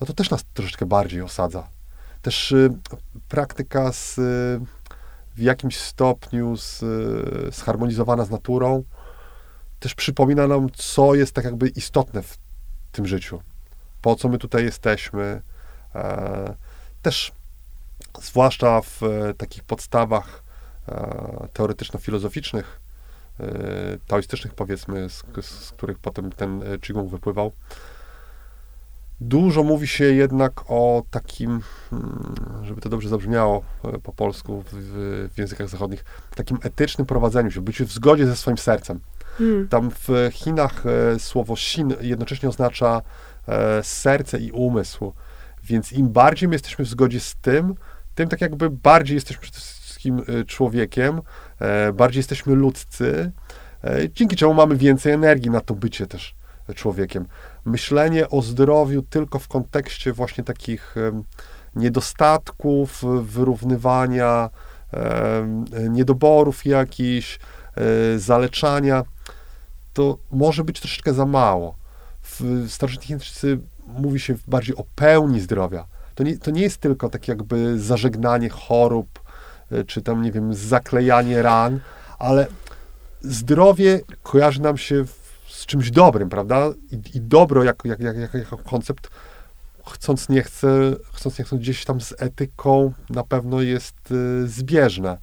no 0.00 0.06
to 0.06 0.12
też 0.12 0.30
nas 0.30 0.44
troszeczkę 0.54 0.86
bardziej 0.86 1.22
osadza. 1.22 1.68
Też 2.22 2.52
y, 2.52 2.70
praktyka 3.28 3.92
z, 3.92 4.18
y, 4.18 4.60
w 5.36 5.38
jakimś 5.38 5.78
stopniu 5.78 6.56
z, 6.56 6.82
y, 6.82 7.52
zharmonizowana 7.52 8.24
z 8.24 8.30
naturą 8.30 8.84
też 9.80 9.94
przypomina 9.94 10.46
nam, 10.46 10.68
co 10.76 11.14
jest 11.14 11.32
tak 11.32 11.44
jakby 11.44 11.68
istotne 11.68 12.22
w 12.22 12.38
tym 12.92 13.06
życiu. 13.06 13.42
Po 14.02 14.16
co 14.16 14.28
my 14.28 14.38
tutaj 14.38 14.64
jesteśmy. 14.64 15.42
E, 15.94 16.54
też 17.02 17.32
zwłaszcza 18.20 18.80
w 18.80 19.02
e, 19.02 19.34
takich 19.34 19.64
podstawach 19.64 20.42
e, 20.88 21.48
teoretyczno-filozoficznych, 21.52 22.80
e, 23.40 23.46
taoistycznych 24.06 24.54
powiedzmy, 24.54 25.10
z, 25.10 25.24
z 25.40 25.70
których 25.70 25.98
potem 25.98 26.32
ten 26.32 26.62
e, 26.62 26.78
Qigong 26.78 27.10
wypływał, 27.10 27.52
Dużo 29.20 29.62
mówi 29.62 29.86
się 29.86 30.04
jednak 30.04 30.52
o 30.68 31.02
takim, 31.10 31.60
hmm, 31.90 32.34
żeby 32.62 32.80
to 32.80 32.88
dobrze 32.88 33.08
zabrzmiało 33.08 33.62
e, 33.84 33.98
po 33.98 34.12
polsku 34.12 34.64
w, 34.72 35.28
w 35.34 35.38
językach 35.38 35.68
zachodnich, 35.68 36.04
takim 36.34 36.58
etycznym 36.62 37.06
prowadzeniu 37.06 37.50
się, 37.50 37.60
byciu 37.60 37.86
w 37.86 37.92
zgodzie 37.92 38.26
ze 38.26 38.36
swoim 38.36 38.58
sercem. 38.58 39.00
Hmm. 39.38 39.68
Tam 39.68 39.90
w 39.90 40.08
Chinach 40.32 40.84
e, 40.86 41.18
słowo 41.18 41.56
xin 41.56 41.94
jednocześnie 42.00 42.48
oznacza 42.48 43.02
e, 43.48 43.82
serce 43.82 44.38
i 44.38 44.52
umysł, 44.52 45.12
więc 45.64 45.92
im 45.92 46.08
bardziej 46.08 46.48
my 46.48 46.54
jesteśmy 46.54 46.84
w 46.84 46.88
zgodzie 46.88 47.20
z 47.20 47.34
tym, 47.34 47.74
tym 48.14 48.28
tak 48.28 48.40
jakby 48.40 48.70
bardziej 48.70 49.14
jesteśmy 49.14 49.42
przede 49.42 49.58
wszystkim 49.58 50.22
człowiekiem, 50.46 51.20
bardziej 51.94 52.18
jesteśmy 52.18 52.54
ludzcy, 52.54 53.32
dzięki 54.12 54.36
czemu 54.36 54.54
mamy 54.54 54.76
więcej 54.76 55.12
energii 55.12 55.50
na 55.50 55.60
to 55.60 55.74
bycie 55.74 56.06
też 56.06 56.34
człowiekiem 56.74 57.26
myślenie 57.66 58.30
o 58.30 58.42
zdrowiu 58.42 59.02
tylko 59.02 59.38
w 59.38 59.48
kontekście 59.48 60.12
właśnie 60.12 60.44
takich 60.44 60.94
niedostatków, 61.76 63.04
wyrównywania, 63.22 64.50
niedoborów 65.90 66.66
jakichś, 66.66 67.38
e, 67.76 68.18
zaleczania, 68.18 69.04
to 69.92 70.18
może 70.30 70.64
być 70.64 70.80
troszeczkę 70.80 71.14
za 71.14 71.26
mało. 71.26 71.74
W 72.22 72.64
starożytnej 72.68 73.06
Chińczycy 73.06 73.58
mówi 73.86 74.20
się 74.20 74.34
bardziej 74.46 74.76
o 74.76 74.84
pełni 74.94 75.40
zdrowia. 75.40 75.86
To 76.14 76.22
nie, 76.22 76.38
to 76.38 76.50
nie 76.50 76.62
jest 76.62 76.78
tylko 76.78 77.08
tak 77.08 77.28
jakby 77.28 77.80
zażegnanie 77.80 78.48
chorób, 78.48 79.20
e, 79.72 79.84
czy 79.84 80.02
tam, 80.02 80.22
nie 80.22 80.32
wiem, 80.32 80.54
zaklejanie 80.54 81.42
ran, 81.42 81.80
ale 82.18 82.46
zdrowie 83.22 84.00
kojarzy 84.22 84.62
nam 84.62 84.78
się 84.78 85.04
z 85.56 85.66
czymś 85.66 85.90
dobrym, 85.90 86.28
prawda? 86.28 86.72
I, 86.90 87.16
i 87.16 87.20
dobro 87.20 87.64
jako, 87.64 87.88
jak, 87.88 88.00
jak, 88.00 88.16
jak, 88.16 88.34
jako 88.34 88.58
koncept, 88.58 89.10
chcąc 89.86 90.28
nie, 90.28 90.42
chce, 90.42 90.68
chcąc 91.12 91.38
nie 91.38 91.44
chcąc, 91.44 91.62
gdzieś 91.62 91.84
tam 91.84 92.00
z 92.00 92.14
etyką 92.18 92.92
na 93.10 93.22
pewno 93.22 93.60
jest 93.60 94.12
y, 94.12 94.48
zbieżne. 94.48 95.18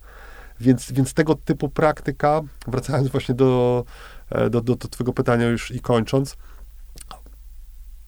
Więc, 0.59 0.91
więc 0.91 1.13
tego 1.13 1.35
typu 1.35 1.69
praktyka, 1.69 2.41
wracając 2.67 3.07
właśnie 3.07 3.35
do, 3.35 3.83
e, 4.29 4.49
do, 4.49 4.61
do, 4.61 4.75
do 4.75 4.87
Twojego 4.87 5.13
pytania 5.13 5.47
już 5.47 5.71
i 5.71 5.79
kończąc, 5.79 6.35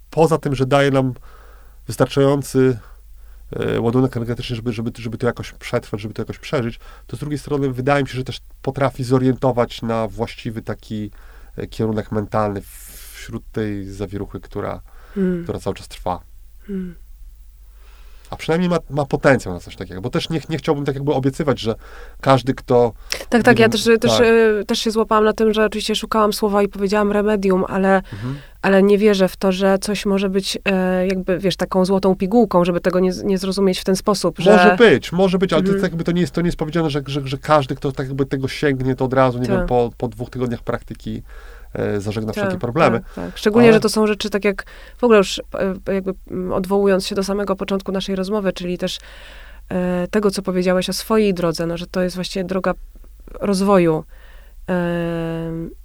poza 0.10 0.38
tym, 0.38 0.56
że 0.56 0.66
daje 0.66 0.92
nam 0.92 1.14
wystarczający 1.88 2.78
e, 3.52 3.82
ładunek 3.82 4.18
energetyczny, 4.18 4.56
żeby, 4.56 4.74
żeby, 4.74 4.92
żeby 4.98 5.18
to 5.18 5.28
jakoś 5.28 5.52
przetrwać, 5.52 6.02
żeby 6.02 6.14
to 6.14 6.22
jakoś 6.22 6.40
przeżyć, 6.40 6.80
to 7.08 7.18
z 7.18 7.20
drugiej 7.20 7.40
strony 7.40 7.72
wydaje 7.72 8.04
mi 8.04 8.10
się, 8.10 8.16
że 8.16 8.24
też 8.24 8.40
potrafi 8.62 9.04
zorientować 9.04 9.82
na 9.82 10.08
właściwy 10.08 10.62
taki 10.62 11.12
kierunek 11.70 12.12
mentalny 12.12 12.62
wśród 12.62 13.51
tej 13.51 13.86
zawieruchy, 13.86 14.39
która, 14.39 14.82
hmm. 15.14 15.43
która 15.43 15.60
cały 15.60 15.76
czas 15.76 15.88
trwa. 15.88 16.22
Hmm. 16.68 16.95
A 18.30 18.36
przynajmniej 18.36 18.70
ma, 18.70 18.78
ma 18.90 19.06
potencjał 19.06 19.54
na 19.54 19.60
coś 19.60 19.76
takiego, 19.76 20.02
bo 20.02 20.10
też 20.10 20.30
nie, 20.30 20.42
nie 20.50 20.58
chciałbym 20.58 20.86
tak 20.86 20.96
jakby 20.96 21.14
obiecywać, 21.14 21.60
że 21.60 21.76
każdy, 22.22 22.54
kto... 22.54 22.94
Tak, 23.30 23.44
tak, 23.44 23.60
ja 23.60 23.70
też, 23.70 23.84
tak. 23.84 24.00
Też, 24.00 24.12
też 24.68 24.80
się 24.80 24.92
złapałam 24.92 25.26
na 25.26 25.34
tym, 25.34 25.54
że 25.54 25.66
oczywiście 25.66 25.96
szukałam 25.96 26.34
słowa 26.34 26.64
i 26.64 26.68
powiedziałam 26.68 27.12
remedium, 27.12 27.66
ale, 27.68 27.96
mhm. 27.96 28.36
ale 28.62 28.84
nie 28.84 28.98
wierzę 28.98 29.28
w 29.28 29.38
to, 29.38 29.52
że 29.52 29.80
coś 29.80 30.06
może 30.06 30.30
być 30.30 30.58
e, 30.66 31.08
jakby, 31.08 31.40
wiesz, 31.40 31.56
taką 31.56 31.86
złotą 31.86 32.16
pigułką, 32.16 32.66
żeby 32.66 32.82
tego 32.82 33.00
nie, 33.00 33.12
nie 33.24 33.38
zrozumieć 33.38 33.80
w 33.80 33.84
ten 33.84 33.96
sposób, 33.96 34.40
że... 34.40 34.52
Może 34.52 34.76
być, 34.78 35.12
może 35.12 35.38
być, 35.38 35.54
ale 35.54 35.60
mhm. 35.60 35.78
to, 35.78 35.82
tak 35.82 35.92
jakby 35.92 36.04
to, 36.04 36.12
nie 36.12 36.22
jest, 36.22 36.34
to 36.34 36.42
nie 36.42 36.48
jest 36.48 36.58
powiedziane, 36.58 36.90
że, 36.90 37.02
że, 37.08 37.22
że 37.24 37.38
każdy, 37.38 37.76
kto 37.76 37.92
tak 37.92 38.08
jakby 38.08 38.26
tego 38.26 38.48
sięgnie, 38.48 38.96
to 38.96 39.06
od 39.06 39.14
razu, 39.14 39.40
nie 39.40 39.48
tak. 39.48 39.58
wiem, 39.58 39.68
po, 39.68 39.92
po 39.98 40.08
dwóch 40.08 40.30
tygodniach 40.30 40.64
praktyki 40.64 41.24
zażegna 41.98 42.34
tak, 42.34 42.44
wszelkie 42.44 42.60
problemy. 42.60 43.00
Tak, 43.00 43.14
tak. 43.14 43.38
Szczególnie, 43.38 43.68
Ale... 43.68 43.74
że 43.74 43.80
to 43.80 43.90
są 43.90 44.08
rzeczy, 44.08 44.30
tak 44.30 44.46
jak 44.46 44.66
w 44.98 45.04
ogóle 45.04 45.18
już 45.18 45.40
e, 45.40 45.94
jakby 45.94 46.14
odwołując 46.54 47.08
się 47.08 47.16
do 47.16 47.24
samego 47.24 47.56
początku 47.56 47.92
naszej 47.92 48.16
rozmowy, 48.16 48.54
czyli 48.54 48.78
też 48.78 49.00
e, 49.70 50.08
tego, 50.12 50.32
co 50.32 50.42
powiedziałeś 50.42 50.90
o 50.90 50.94
swojej 50.94 51.34
drodze, 51.34 51.66
no, 51.66 51.78
że 51.78 51.88
to 51.88 52.02
jest 52.02 52.16
właśnie 52.16 52.44
droga 52.44 52.74
rozwoju. 53.42 54.04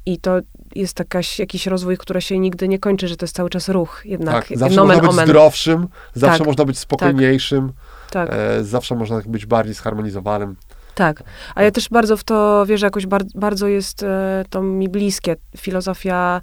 I 0.07 0.19
to 0.19 0.41
jest 0.75 0.99
jakaś, 0.99 1.39
jakiś 1.39 1.67
rozwój, 1.67 1.99
który 1.99 2.21
się 2.21 2.39
nigdy 2.39 2.69
nie 2.69 2.79
kończy, 2.79 3.09
że 3.09 3.17
to 3.17 3.25
jest 3.25 3.37
cały 3.37 3.51
czas 3.51 3.69
ruch 3.69 4.03
jednak. 4.05 4.49
Tak, 4.49 4.59
zawsze 4.59 4.81
można 4.81 5.01
być 5.01 5.11
omen. 5.11 5.27
zdrowszym, 5.27 5.89
zawsze 6.15 6.39
tak, 6.39 6.47
można 6.47 6.65
być 6.65 6.79
spokojniejszym, 6.79 7.73
tak, 8.11 8.31
e, 8.33 8.65
zawsze 8.65 8.95
można 8.95 9.21
być 9.27 9.47
bardziej 9.47 9.75
zharmonizowanym. 9.75 10.57
Tak, 11.01 11.23
a 11.55 11.63
ja 11.63 11.71
też 11.71 11.89
bardzo 11.89 12.17
w 12.17 12.25
to 12.25 12.67
wierzę, 12.67 12.87
jakoś 12.87 13.07
bar 13.07 13.23
bardzo 13.35 13.69
jest 13.69 14.03
e, 14.03 14.45
to 14.51 14.63
mi 14.63 14.89
bliskie. 14.89 15.37
Filozofia 15.57 16.41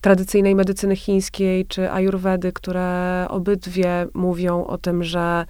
tradycyjnej 0.00 0.54
medycyny 0.54 0.96
chińskiej 0.96 1.66
czy 1.66 1.90
ajurwedy, 1.90 2.52
które 2.52 3.26
obydwie 3.28 4.06
mówią 4.14 4.64
o 4.64 4.78
tym, 4.78 5.04
że, 5.04 5.44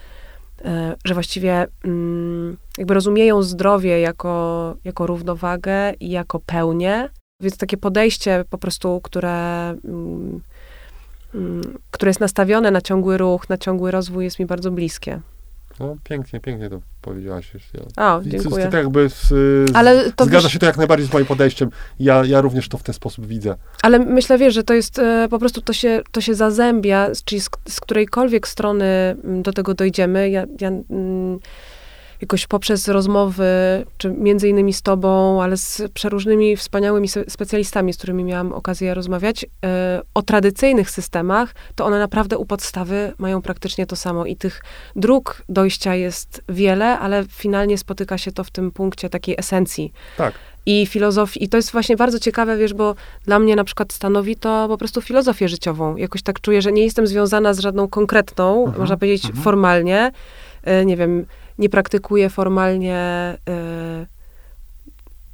e, 0.64 0.96
że 1.04 1.14
właściwie 1.14 1.66
mm, 1.84 2.56
jakby 2.78 2.94
rozumieją 2.94 3.42
zdrowie 3.42 4.00
jako, 4.00 4.76
jako 4.84 5.06
równowagę 5.06 5.92
i 6.00 6.10
jako 6.10 6.40
pełnię. 6.40 7.08
Więc 7.42 7.56
takie 7.56 7.76
podejście 7.76 8.44
po 8.50 8.58
prostu, 8.58 9.00
które, 9.00 9.68
mm, 9.84 10.40
mm, 11.34 11.78
które 11.90 12.10
jest 12.10 12.20
nastawione 12.20 12.70
na 12.70 12.80
ciągły 12.80 13.18
ruch, 13.18 13.48
na 13.48 13.58
ciągły 13.58 13.90
rozwój, 13.90 14.24
jest 14.24 14.38
mi 14.38 14.46
bardzo 14.46 14.70
bliskie. 14.70 15.20
No, 15.80 15.96
pięknie, 16.04 16.40
pięknie 16.40 16.70
to 16.70 16.80
powiedziałaś. 17.02 17.52
Ja, 17.74 18.06
o, 18.06 18.20
dziękuję. 18.24 18.64
To, 18.64 18.70
to 18.70 18.76
jakby 18.76 19.08
z, 19.08 19.32
Ale 19.74 20.12
to 20.12 20.24
zgadza 20.24 20.42
wiesz, 20.42 20.52
się 20.52 20.58
to 20.58 20.66
jak 20.66 20.76
najbardziej 20.76 21.08
z 21.08 21.12
moim 21.12 21.26
podejściem. 21.26 21.70
Ja, 22.00 22.24
ja 22.24 22.40
również 22.40 22.68
to 22.68 22.78
w 22.78 22.82
ten 22.82 22.94
sposób 22.94 23.26
widzę. 23.26 23.56
Ale 23.82 23.98
myślę, 23.98 24.38
wiesz, 24.38 24.54
że 24.54 24.64
to 24.64 24.74
jest 24.74 24.98
e, 24.98 25.26
po 25.30 25.38
prostu, 25.38 25.60
to 25.60 25.72
się, 25.72 26.02
to 26.12 26.20
się 26.20 26.34
zazębia, 26.34 27.10
czyli 27.24 27.40
z, 27.40 27.50
z 27.68 27.80
którejkolwiek 27.80 28.48
strony 28.48 28.84
mm, 29.24 29.42
do 29.42 29.52
tego 29.52 29.74
dojdziemy. 29.74 30.30
Ja, 30.30 30.44
ja 30.60 30.68
mm, 30.68 31.38
jakoś 32.20 32.46
poprzez 32.46 32.88
rozmowy, 32.88 33.44
czy 33.98 34.10
między 34.10 34.48
innymi 34.48 34.72
z 34.72 34.82
tobą, 34.82 35.42
ale 35.42 35.56
z 35.56 35.82
przeróżnymi 35.94 36.56
wspaniałymi 36.56 37.08
specjalistami, 37.28 37.92
z 37.92 37.96
którymi 37.96 38.24
miałam 38.24 38.52
okazję 38.52 38.94
rozmawiać, 38.94 39.46
e, 39.64 40.00
o 40.14 40.22
tradycyjnych 40.22 40.90
systemach, 40.90 41.54
to 41.74 41.84
one 41.84 41.98
naprawdę 41.98 42.38
u 42.38 42.44
podstawy 42.44 43.12
mają 43.18 43.42
praktycznie 43.42 43.86
to 43.86 43.96
samo 43.96 44.26
i 44.26 44.36
tych 44.36 44.62
dróg 44.96 45.42
dojścia 45.48 45.94
jest 45.94 46.42
wiele, 46.48 46.98
ale 46.98 47.24
finalnie 47.28 47.78
spotyka 47.78 48.18
się 48.18 48.32
to 48.32 48.44
w 48.44 48.50
tym 48.50 48.70
punkcie 48.70 49.08
takiej 49.08 49.34
esencji. 49.38 49.92
Tak. 50.16 50.34
I 50.66 50.86
filozofii, 50.86 51.44
i 51.44 51.48
to 51.48 51.56
jest 51.56 51.72
właśnie 51.72 51.96
bardzo 51.96 52.18
ciekawe, 52.18 52.56
wiesz, 52.56 52.74
bo 52.74 52.94
dla 53.24 53.38
mnie 53.38 53.56
na 53.56 53.64
przykład 53.64 53.92
stanowi 53.92 54.36
to 54.36 54.68
po 54.68 54.78
prostu 54.78 55.00
filozofię 55.00 55.48
życiową. 55.48 55.96
Jakoś 55.96 56.22
tak 56.22 56.40
czuję, 56.40 56.62
że 56.62 56.72
nie 56.72 56.84
jestem 56.84 57.06
związana 57.06 57.54
z 57.54 57.58
żadną 57.58 57.88
konkretną, 57.88 58.60
mhm, 58.60 58.78
można 58.78 58.96
powiedzieć 58.96 59.24
mhm. 59.24 59.44
formalnie, 59.44 60.12
e, 60.64 60.84
nie 60.84 60.96
wiem, 60.96 61.26
nie 61.60 61.68
praktykuję 61.68 62.30
formalnie 62.30 63.36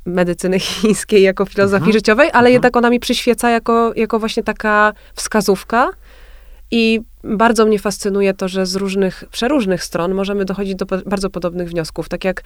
medycyny 0.07 0.59
chińskiej 0.61 1.23
jako 1.23 1.45
filozofii 1.45 1.77
Mhm. 1.83 1.93
życiowej, 1.93 2.29
ale 2.29 2.39
Mhm. 2.39 2.53
jednak 2.53 2.77
ona 2.77 2.91
mi 2.91 3.01
przyświeca 3.01 3.51
jako, 3.51 3.93
jako 3.97 4.19
właśnie 4.19 4.43
taka 4.43 4.93
wskazówka. 5.15 5.89
I 6.71 7.01
bardzo 7.25 7.67
mnie 7.67 7.79
fascynuje 7.79 8.35
to, 8.35 8.49
że 8.49 8.67
z 8.67 8.77
różnych, 8.77 9.25
przeróżnych 9.31 9.85
stron 9.85 10.15
możemy 10.15 10.45
dochodzić 10.45 10.75
do 10.75 10.87
bardzo 11.07 11.31
podobnych 11.31 11.69
wniosków. 11.69 12.09
Tak 12.09 12.25
jak 12.25 12.43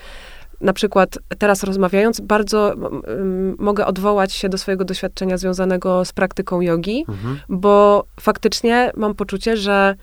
na 0.60 0.72
przykład 0.72 1.18
teraz 1.38 1.62
rozmawiając, 1.64 2.20
bardzo 2.20 2.72
mm, 2.72 3.56
mogę 3.58 3.86
odwołać 3.86 4.32
się 4.32 4.48
do 4.48 4.58
swojego 4.58 4.84
doświadczenia 4.84 5.36
związanego 5.38 6.04
z 6.04 6.12
praktyką 6.12 6.60
jogi, 6.60 7.04
Mhm. 7.08 7.38
bo 7.48 8.04
faktycznie 8.20 8.92
mam 8.96 9.14
poczucie, 9.14 9.56
że, 9.56 9.94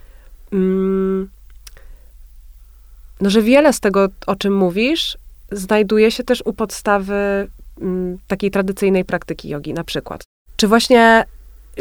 mm, 0.53 1.29
no, 3.21 3.29
że 3.29 3.41
wiele 3.41 3.73
z 3.73 3.79
tego, 3.79 4.07
o 4.27 4.35
czym 4.35 4.57
mówisz, 4.57 5.17
znajduje 5.51 6.11
się 6.11 6.23
też 6.23 6.43
u 6.45 6.53
podstawy 6.53 7.47
mm, 7.81 8.17
takiej 8.27 8.51
tradycyjnej 8.51 9.05
praktyki 9.05 9.49
jogi, 9.49 9.73
na 9.73 9.83
przykład. 9.83 10.23
Czy 10.55 10.67
właśnie 10.67 11.25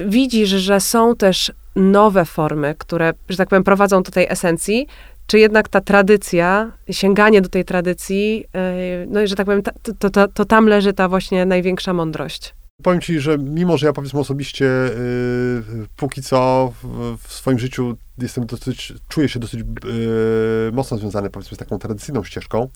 widzisz, 0.07 0.49
że 0.49 0.80
są 0.80 1.16
też 1.16 1.53
nowe 1.76 2.24
formy, 2.24 2.74
które, 2.78 3.12
że 3.28 3.37
tak 3.37 3.49
powiem, 3.49 3.64
prowadzą 3.64 4.03
do 4.03 4.11
tej 4.11 4.26
esencji, 4.28 4.87
czy 5.26 5.39
jednak 5.39 5.68
ta 5.68 5.80
tradycja, 5.80 6.72
sięganie 6.91 7.41
do 7.41 7.49
tej 7.49 7.64
tradycji, 7.64 8.39
yy, 8.39 9.07
no 9.09 9.20
i 9.22 9.26
że 9.26 9.37
tak 9.37 9.47
powiem, 9.47 9.62
to, 9.99 10.11
to, 10.11 10.28
to 10.28 10.45
tam 10.45 10.66
leży 10.66 10.93
ta 10.93 11.09
właśnie 11.09 11.47
największa 11.47 11.93
mądrość. 11.93 12.55
Powiem 12.83 13.01
ci, 13.01 13.20
że 13.20 13.39
mimo, 13.39 13.79
że 13.79 13.87
ja 13.87 13.93
powiedzmy 13.93 14.20
osobiście 14.20 14.64
yy, 14.64 15.87
póki 15.97 16.22
co 16.22 16.72
w, 16.83 17.16
w 17.22 17.33
swoim 17.33 17.59
życiu 17.59 17.97
jestem 18.18 18.47
dosyć, 18.47 18.93
czuję 19.09 19.29
się 19.29 19.41
dosyć 19.41 19.61
yy, 19.61 20.72
mocno 20.72 20.99
związany 20.99 21.31
powiedzmy 21.31 21.55
z 21.55 21.59
taką 21.59 21.79
tradycyjną 21.79 22.24
ścieżką, 22.24 22.68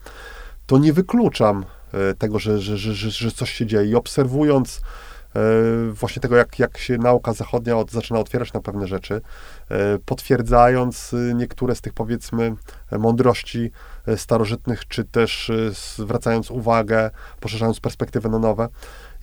to 0.67 0.79
nie 0.79 0.93
wykluczam 0.93 1.65
yy, 1.93 2.15
tego, 2.19 2.39
że, 2.39 2.61
że, 2.61 2.77
że, 2.77 2.95
że, 2.95 3.11
że 3.11 3.31
coś 3.31 3.53
się 3.53 3.67
dzieje. 3.67 3.91
I 3.91 3.95
obserwując 3.95 4.81
yy, 5.35 5.93
właśnie 5.93 6.23
tego, 6.23 6.37
jak, 6.37 6.59
jak 6.59 6.79
się 6.79 6.99
nauka 6.99 7.33
zachodnia 7.33 7.77
od, 7.77 7.91
zaczyna 7.91 8.21
otwierać 8.21 8.53
na 8.53 8.61
pewne 8.61 8.87
rzeczy, 8.87 9.21
potwierdzając 10.05 11.15
niektóre 11.35 11.75
z 11.75 11.81
tych 11.81 11.93
powiedzmy 11.93 12.55
mądrości 12.99 13.71
starożytnych, 14.17 14.89
czy 14.89 15.05
też 15.05 15.51
zwracając 15.97 16.51
uwagę, 16.51 17.11
poszerzając 17.41 17.81
perspektywę 17.81 18.29
na 18.29 18.39
nowe, 18.39 18.69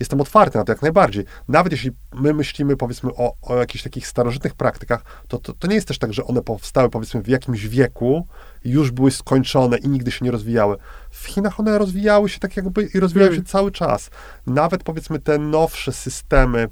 jestem 0.00 0.20
otwarty 0.20 0.58
na 0.58 0.64
to 0.64 0.72
jak 0.72 0.82
najbardziej. 0.82 1.24
Nawet 1.48 1.72
jeśli 1.72 1.90
my 2.14 2.34
myślimy, 2.34 2.76
powiedzmy, 2.76 3.10
o, 3.14 3.34
o 3.42 3.56
jakichś 3.56 3.84
takich 3.84 4.06
starożytnych 4.06 4.54
praktykach, 4.54 5.04
to, 5.28 5.38
to, 5.38 5.52
to 5.52 5.68
nie 5.68 5.74
jest 5.74 5.88
też 5.88 5.98
tak, 5.98 6.12
że 6.12 6.24
one 6.24 6.42
powstały, 6.42 6.90
powiedzmy, 6.90 7.22
w 7.22 7.28
jakimś 7.28 7.66
wieku 7.66 8.26
już 8.64 8.90
były 8.90 9.10
skończone 9.10 9.78
i 9.78 9.88
nigdy 9.88 10.10
się 10.10 10.24
nie 10.24 10.30
rozwijały. 10.30 10.76
W 11.10 11.26
Chinach 11.26 11.60
one 11.60 11.78
rozwijały 11.78 12.28
się 12.28 12.40
tak 12.40 12.56
jakby 12.56 12.82
i 12.94 13.00
rozwijają 13.00 13.32
Mm. 13.32 13.44
się 13.44 13.50
cały 13.50 13.72
czas. 13.72 14.10
Nawet, 14.46 14.82
powiedzmy, 14.82 15.18
te 15.18 15.38
nowsze 15.38 15.92
systemy 15.92 16.68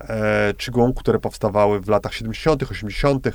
e, 0.00 0.54
Qigong, 0.54 1.00
które 1.00 1.18
powstawały 1.18 1.80
w 1.80 1.88
latach 1.88 2.14
70., 2.14 2.62
80., 2.62 3.26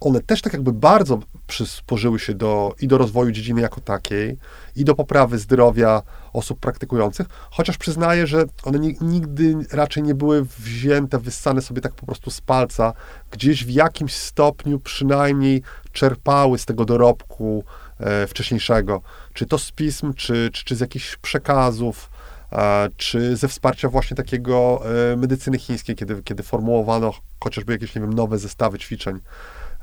one 0.00 0.20
też 0.20 0.42
tak 0.42 0.52
jakby 0.52 0.72
bardzo 0.72 1.18
przysporzyły 1.46 2.18
się 2.18 2.34
do, 2.34 2.74
i 2.80 2.88
do 2.88 2.98
rozwoju 2.98 3.30
dziedziny 3.30 3.60
jako 3.60 3.80
takiej, 3.80 4.38
i 4.76 4.84
do 4.84 4.94
poprawy 4.94 5.38
zdrowia 5.38 6.02
osób 6.32 6.60
praktykujących, 6.60 7.26
chociaż 7.50 7.78
przyznaję, 7.78 8.26
że 8.26 8.44
one 8.62 8.78
ni- 8.78 8.96
nigdy 9.00 9.54
raczej 9.72 10.02
nie 10.02 10.14
były 10.14 10.44
wzięte, 10.58 11.18
wyssane 11.18 11.62
sobie 11.62 11.80
tak 11.80 11.94
po 11.94 12.06
prostu 12.06 12.30
z 12.30 12.40
palca, 12.40 12.92
gdzieś 13.30 13.64
w 13.64 13.70
jakimś 13.70 14.14
stopniu 14.14 14.80
przynajmniej 14.80 15.62
czerpały 15.92 16.58
z 16.58 16.64
tego 16.64 16.84
dorobku 16.84 17.64
e, 18.00 18.26
wcześniejszego, 18.26 19.02
czy 19.32 19.46
to 19.46 19.58
z 19.58 19.72
pism, 19.72 20.14
czy, 20.14 20.50
czy, 20.52 20.64
czy 20.64 20.76
z 20.76 20.80
jakichś 20.80 21.16
przekazów, 21.16 22.10
e, 22.52 22.88
czy 22.96 23.36
ze 23.36 23.48
wsparcia 23.48 23.88
właśnie 23.88 24.16
takiego 24.16 24.82
e, 25.12 25.16
medycyny 25.16 25.58
chińskiej, 25.58 25.96
kiedy, 25.96 26.22
kiedy 26.22 26.42
formułowano 26.42 27.12
chociażby 27.44 27.72
jakieś, 27.72 27.94
nie 27.94 28.00
wiem, 28.00 28.12
nowe 28.12 28.38
zestawy 28.38 28.78
ćwiczeń. 28.78 29.20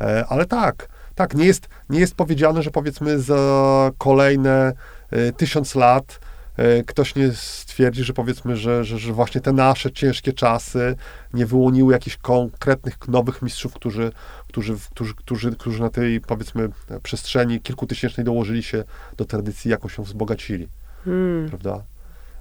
E, 0.01 0.25
Ale 0.29 0.45
tak, 0.45 0.87
tak, 1.15 1.35
nie 1.35 1.45
jest, 1.45 1.67
nie 1.89 1.99
jest 1.99 2.15
powiedziane, 2.15 2.63
że 2.63 2.71
powiedzmy 2.71 3.19
za 3.19 3.91
kolejne 3.97 4.73
e, 5.11 5.31
tysiąc 5.31 5.75
lat 5.75 6.19
e, 6.57 6.83
ktoś 6.83 7.15
nie 7.15 7.31
stwierdzi, 7.31 8.03
że 8.03 8.13
powiedzmy, 8.13 8.57
że, 8.57 8.83
że, 8.83 8.99
że 8.99 9.13
właśnie 9.13 9.41
te 9.41 9.53
nasze 9.53 9.91
ciężkie 9.91 10.33
czasy 10.33 10.95
nie 11.33 11.45
wyłoniły 11.45 11.93
jakichś 11.93 12.17
konkretnych 12.17 13.07
nowych 13.07 13.41
mistrzów, 13.41 13.73
którzy, 13.73 14.11
którzy, 14.47 14.75
którzy, 14.91 15.15
którzy, 15.15 15.51
którzy 15.51 15.81
na 15.81 15.89
tej 15.89 16.21
powiedzmy 16.21 16.69
przestrzeni 17.03 17.61
kilkutysięcznej 17.61 18.25
dołożyli 18.25 18.63
się 18.63 18.83
do 19.17 19.25
tradycji, 19.25 19.71
jaką 19.71 19.89
się 19.89 20.03
wzbogacili 20.03 20.67
Hmm. 21.05 21.49
prawda? 21.49 21.83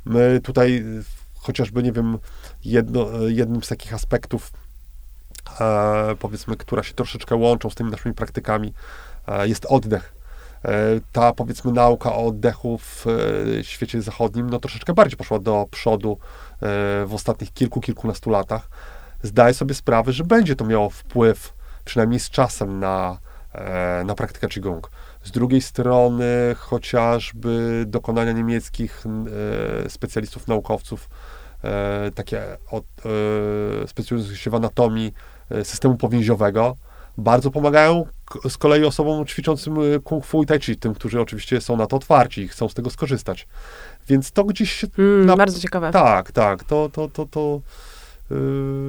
My 0.05 0.41
tutaj 0.43 0.85
chociażby, 1.35 1.83
nie 1.83 1.93
wiem, 1.93 2.19
jedno, 2.65 3.09
jednym 3.27 3.63
z 3.63 3.69
takich 3.69 3.95
aspektów, 3.95 4.53
powiedzmy, 6.19 6.57
która 6.57 6.83
się 6.83 6.95
troszeczkę 6.95 7.37
łączą 7.37 7.71
z 7.71 7.75
tymi 7.75 7.91
naszymi 7.91 8.15
praktykami, 8.15 8.75
e, 9.29 9.49
jest 9.49 9.67
oddech. 9.67 10.15
E, 10.65 10.71
ta, 11.13 11.33
powiedzmy, 11.33 11.73
nauka 11.73 12.13
o 12.13 12.27
oddechu 12.27 12.79
w 12.79 13.07
e, 13.59 13.65
świecie 13.65 14.03
zachodnim, 14.03 14.51
no 14.51 14.59
troszeczkę 14.59 14.95
bardziej 14.95 15.17
poszła 15.17 15.39
do 15.39 15.67
przodu 15.71 16.13
e, 16.13 16.57
w 17.07 17.15
ostatnich 17.15 17.53
kilku, 17.53 17.81
kilkunastu 17.81 18.31
latach. 18.31 18.69
Zdaję 19.23 19.55
sobie 19.55 19.75
sprawę, 19.75 20.13
że 20.13 20.25
będzie 20.25 20.57
to 20.57 20.65
miało 20.65 20.91
wpływ, 20.91 21.53
przynajmniej 21.85 22.21
z 22.21 22.31
czasem, 22.31 22.81
na, 22.81 23.19
e, 23.53 24.05
na 24.05 24.15
praktykę 24.15 24.49
Qigong. 24.49 24.91
Z 25.25 25.31
drugiej 25.31 25.61
strony, 25.61 26.27
chociażby 26.59 27.85
dokonania 27.87 28.33
niemieckich 28.33 29.05
e, 29.87 29.91
specjalistów, 29.91 30.49
naukowców, 30.49 31.09
e, 31.65 32.11
takie 32.15 32.43
od, 32.71 32.85
e, 32.85 33.89
specjalizujących 33.89 34.41
się 34.41 34.51
w 34.51 34.55
anatomii 34.55 35.15
e, 35.51 35.65
systemu 35.65 35.97
powięziowego, 35.97 36.77
bardzo 37.19 37.51
pomagają 37.51 38.07
z 38.49 38.59
kolei 38.59 38.85
osobom 38.85 39.27
ćwiczącym 39.27 39.79
e, 39.79 40.01
kung 40.05 40.25
fu 40.25 40.43
i 40.43 40.47
tai 40.47 40.61
chi, 40.61 40.77
tym, 40.77 40.95
którzy 40.95 41.21
oczywiście 41.21 41.61
są 41.61 41.77
na 41.77 41.87
to 41.87 41.97
otwarci 41.97 42.41
i 42.41 42.49
chcą 42.49 42.69
z 42.69 42.75
tego 42.75 42.91
skorzystać. 42.91 43.47
Więc 44.09 44.33
to 44.33 44.45
gdzieś 44.45 44.73
się 44.73 44.87
Hmm, 44.97 45.27
Na- 45.27 45.37
bardzo 45.37 45.61
ciekawe. 45.61 45.91
tak, 45.91 46.33
tak. 46.33 46.65
To, 46.65 46.89
to, 46.93 47.09
to, 47.09 47.27
to 47.27 47.61
yy, 48.31 48.37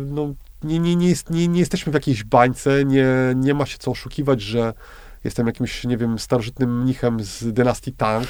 no, 0.08 0.34
nie, 0.64 0.80
nie, 0.80 0.96
nie, 0.96 1.10
jest, 1.10 1.30
nie, 1.30 1.48
nie 1.48 1.60
jesteśmy 1.60 1.92
w 1.92 1.94
jakiejś 1.94 2.24
bańce, 2.24 2.86
nie, 2.86 3.08
nie 3.36 3.54
ma 3.54 3.66
się 3.66 3.78
co 3.78 3.92
oszukiwać, 3.92 4.42
że 4.42 4.74
jestem 5.24 5.48
jakimś, 5.48 5.84
nie 5.84 5.98
wiem, 5.98 6.20
starożytnym 6.20 6.82
mnichem 6.82 7.24
z 7.24 7.54
dynastii 7.54 7.92
Tang, 7.94 8.28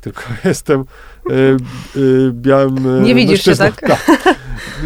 tylko 0.00 0.22
jestem 0.44 0.84
yy, 1.28 1.56
yy, 1.96 2.32
białym 2.32 2.96
yy, 2.96 3.00
Nie 3.00 3.14
widzisz 3.14 3.44
się, 3.44 3.50
mężczyzną. 3.50 3.88
tak? 3.88 4.34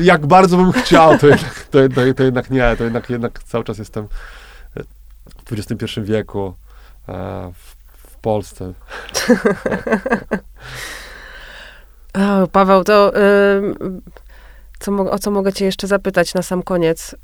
Jak 0.01 0.27
bardzo 0.27 0.57
bym 0.57 0.73
chciał, 0.73 1.19
to 1.19 1.27
jednak, 1.27 1.67
to, 1.71 1.79
to, 1.89 2.15
to 2.17 2.23
jednak 2.23 2.51
nie, 2.51 2.77
to 2.79 2.85
jednak, 2.85 3.11
jednak 3.11 3.43
cały 3.43 3.65
czas 3.65 3.79
jestem 3.79 4.09
w 5.47 5.53
XXI 5.53 6.01
wieku 6.01 6.55
e, 7.09 7.53
w, 7.55 7.77
w 8.11 8.17
Polsce. 8.17 8.73
O, 12.15 12.47
Paweł, 12.47 12.85
to 12.85 13.13
ym, 13.17 14.03
co, 14.79 14.93
o 15.11 15.19
co 15.19 15.31
mogę 15.31 15.53
cię 15.53 15.65
jeszcze 15.65 15.87
zapytać 15.87 16.35
na 16.35 16.43
sam 16.43 16.63
koniec? 16.63 17.13
Y, 17.15 17.17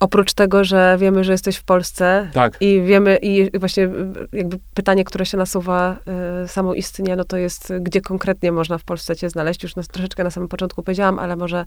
oprócz 0.00 0.34
tego, 0.34 0.64
że 0.64 0.96
wiemy, 0.98 1.24
że 1.24 1.32
jesteś 1.32 1.56
w 1.56 1.62
Polsce 1.62 2.30
Tak. 2.32 2.56
i 2.60 2.82
wiemy, 2.82 3.18
i 3.22 3.58
właśnie 3.58 3.84
y, 3.84 4.28
jakby 4.32 4.58
pytanie, 4.74 5.04
które 5.04 5.26
się 5.26 5.36
nasuwa 5.36 5.96
y, 6.44 6.48
samoistnie, 6.48 7.16
no 7.16 7.24
to 7.24 7.36
jest, 7.36 7.72
gdzie 7.80 8.00
konkretnie 8.00 8.52
można 8.52 8.78
w 8.78 8.84
Polsce 8.84 9.16
cię 9.16 9.30
znaleźć? 9.30 9.62
Już 9.62 9.76
na, 9.76 9.82
troszeczkę 9.82 10.24
na 10.24 10.30
samym 10.30 10.48
początku 10.48 10.82
powiedziałam, 10.82 11.18
ale 11.18 11.36
może 11.36 11.64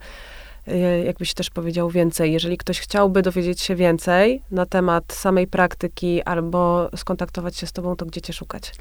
y, 0.67 1.03
jakbyś 1.05 1.33
też 1.33 1.49
powiedział 1.49 1.89
więcej. 1.89 2.33
Jeżeli 2.33 2.57
ktoś 2.57 2.79
chciałby 2.79 3.21
dowiedzieć 3.21 3.61
się 3.61 3.75
więcej 3.75 4.41
na 4.51 4.65
temat 4.65 5.13
samej 5.13 5.47
praktyki 5.47 6.23
albo 6.23 6.89
skontaktować 6.95 7.57
się 7.57 7.67
z 7.67 7.71
tobą, 7.71 7.95
to 7.95 8.05
gdzie 8.05 8.21
cię 8.21 8.33
szukać? 8.33 8.71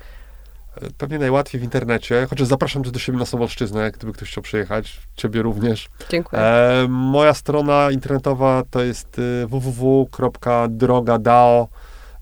Pewnie 0.98 1.18
najłatwiej 1.18 1.60
w 1.60 1.64
internecie, 1.64 2.26
chociaż 2.30 2.48
zapraszam 2.48 2.82
też 2.82 2.92
do 2.92 2.98
siebie 2.98 3.18
na 3.18 3.26
Sobolszczyznę, 3.26 3.90
gdyby 3.90 4.12
ktoś 4.12 4.30
chciał 4.30 4.42
przyjechać, 4.42 5.00
ciebie 5.16 5.42
również. 5.42 5.88
Dziękuję. 6.10 6.42
E, 6.42 6.86
moja 6.88 7.34
strona 7.34 7.90
internetowa 7.90 8.62
to 8.70 8.82
jest 8.82 9.18
y, 9.18 9.46
www.drogadao 9.46 11.68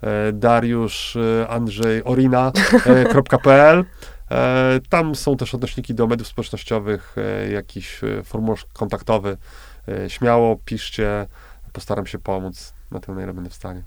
e, 0.03 0.33
Dariusz 0.33 1.19
Andrzej 1.49 2.05
Orina.pl 2.05 3.85
e, 4.31 4.81
Tam 4.89 5.15
są 5.15 5.37
też 5.37 5.55
odnośniki 5.55 5.95
do 5.95 6.07
mediów 6.07 6.29
społecznościowych, 6.29 7.17
e, 7.19 7.51
jakiś 7.51 8.01
formularz 8.25 8.67
kontaktowy. 8.73 9.37
E, 9.89 10.11
śmiało 10.11 10.57
piszcie, 10.65 11.27
postaram 11.73 12.07
się 12.07 12.19
pomóc 12.19 12.73
na 12.91 13.01
tyle, 13.01 13.17
na 13.17 13.23
ile 13.23 13.33
będę 13.33 13.51
w 13.51 13.55
stanie. 13.55 13.83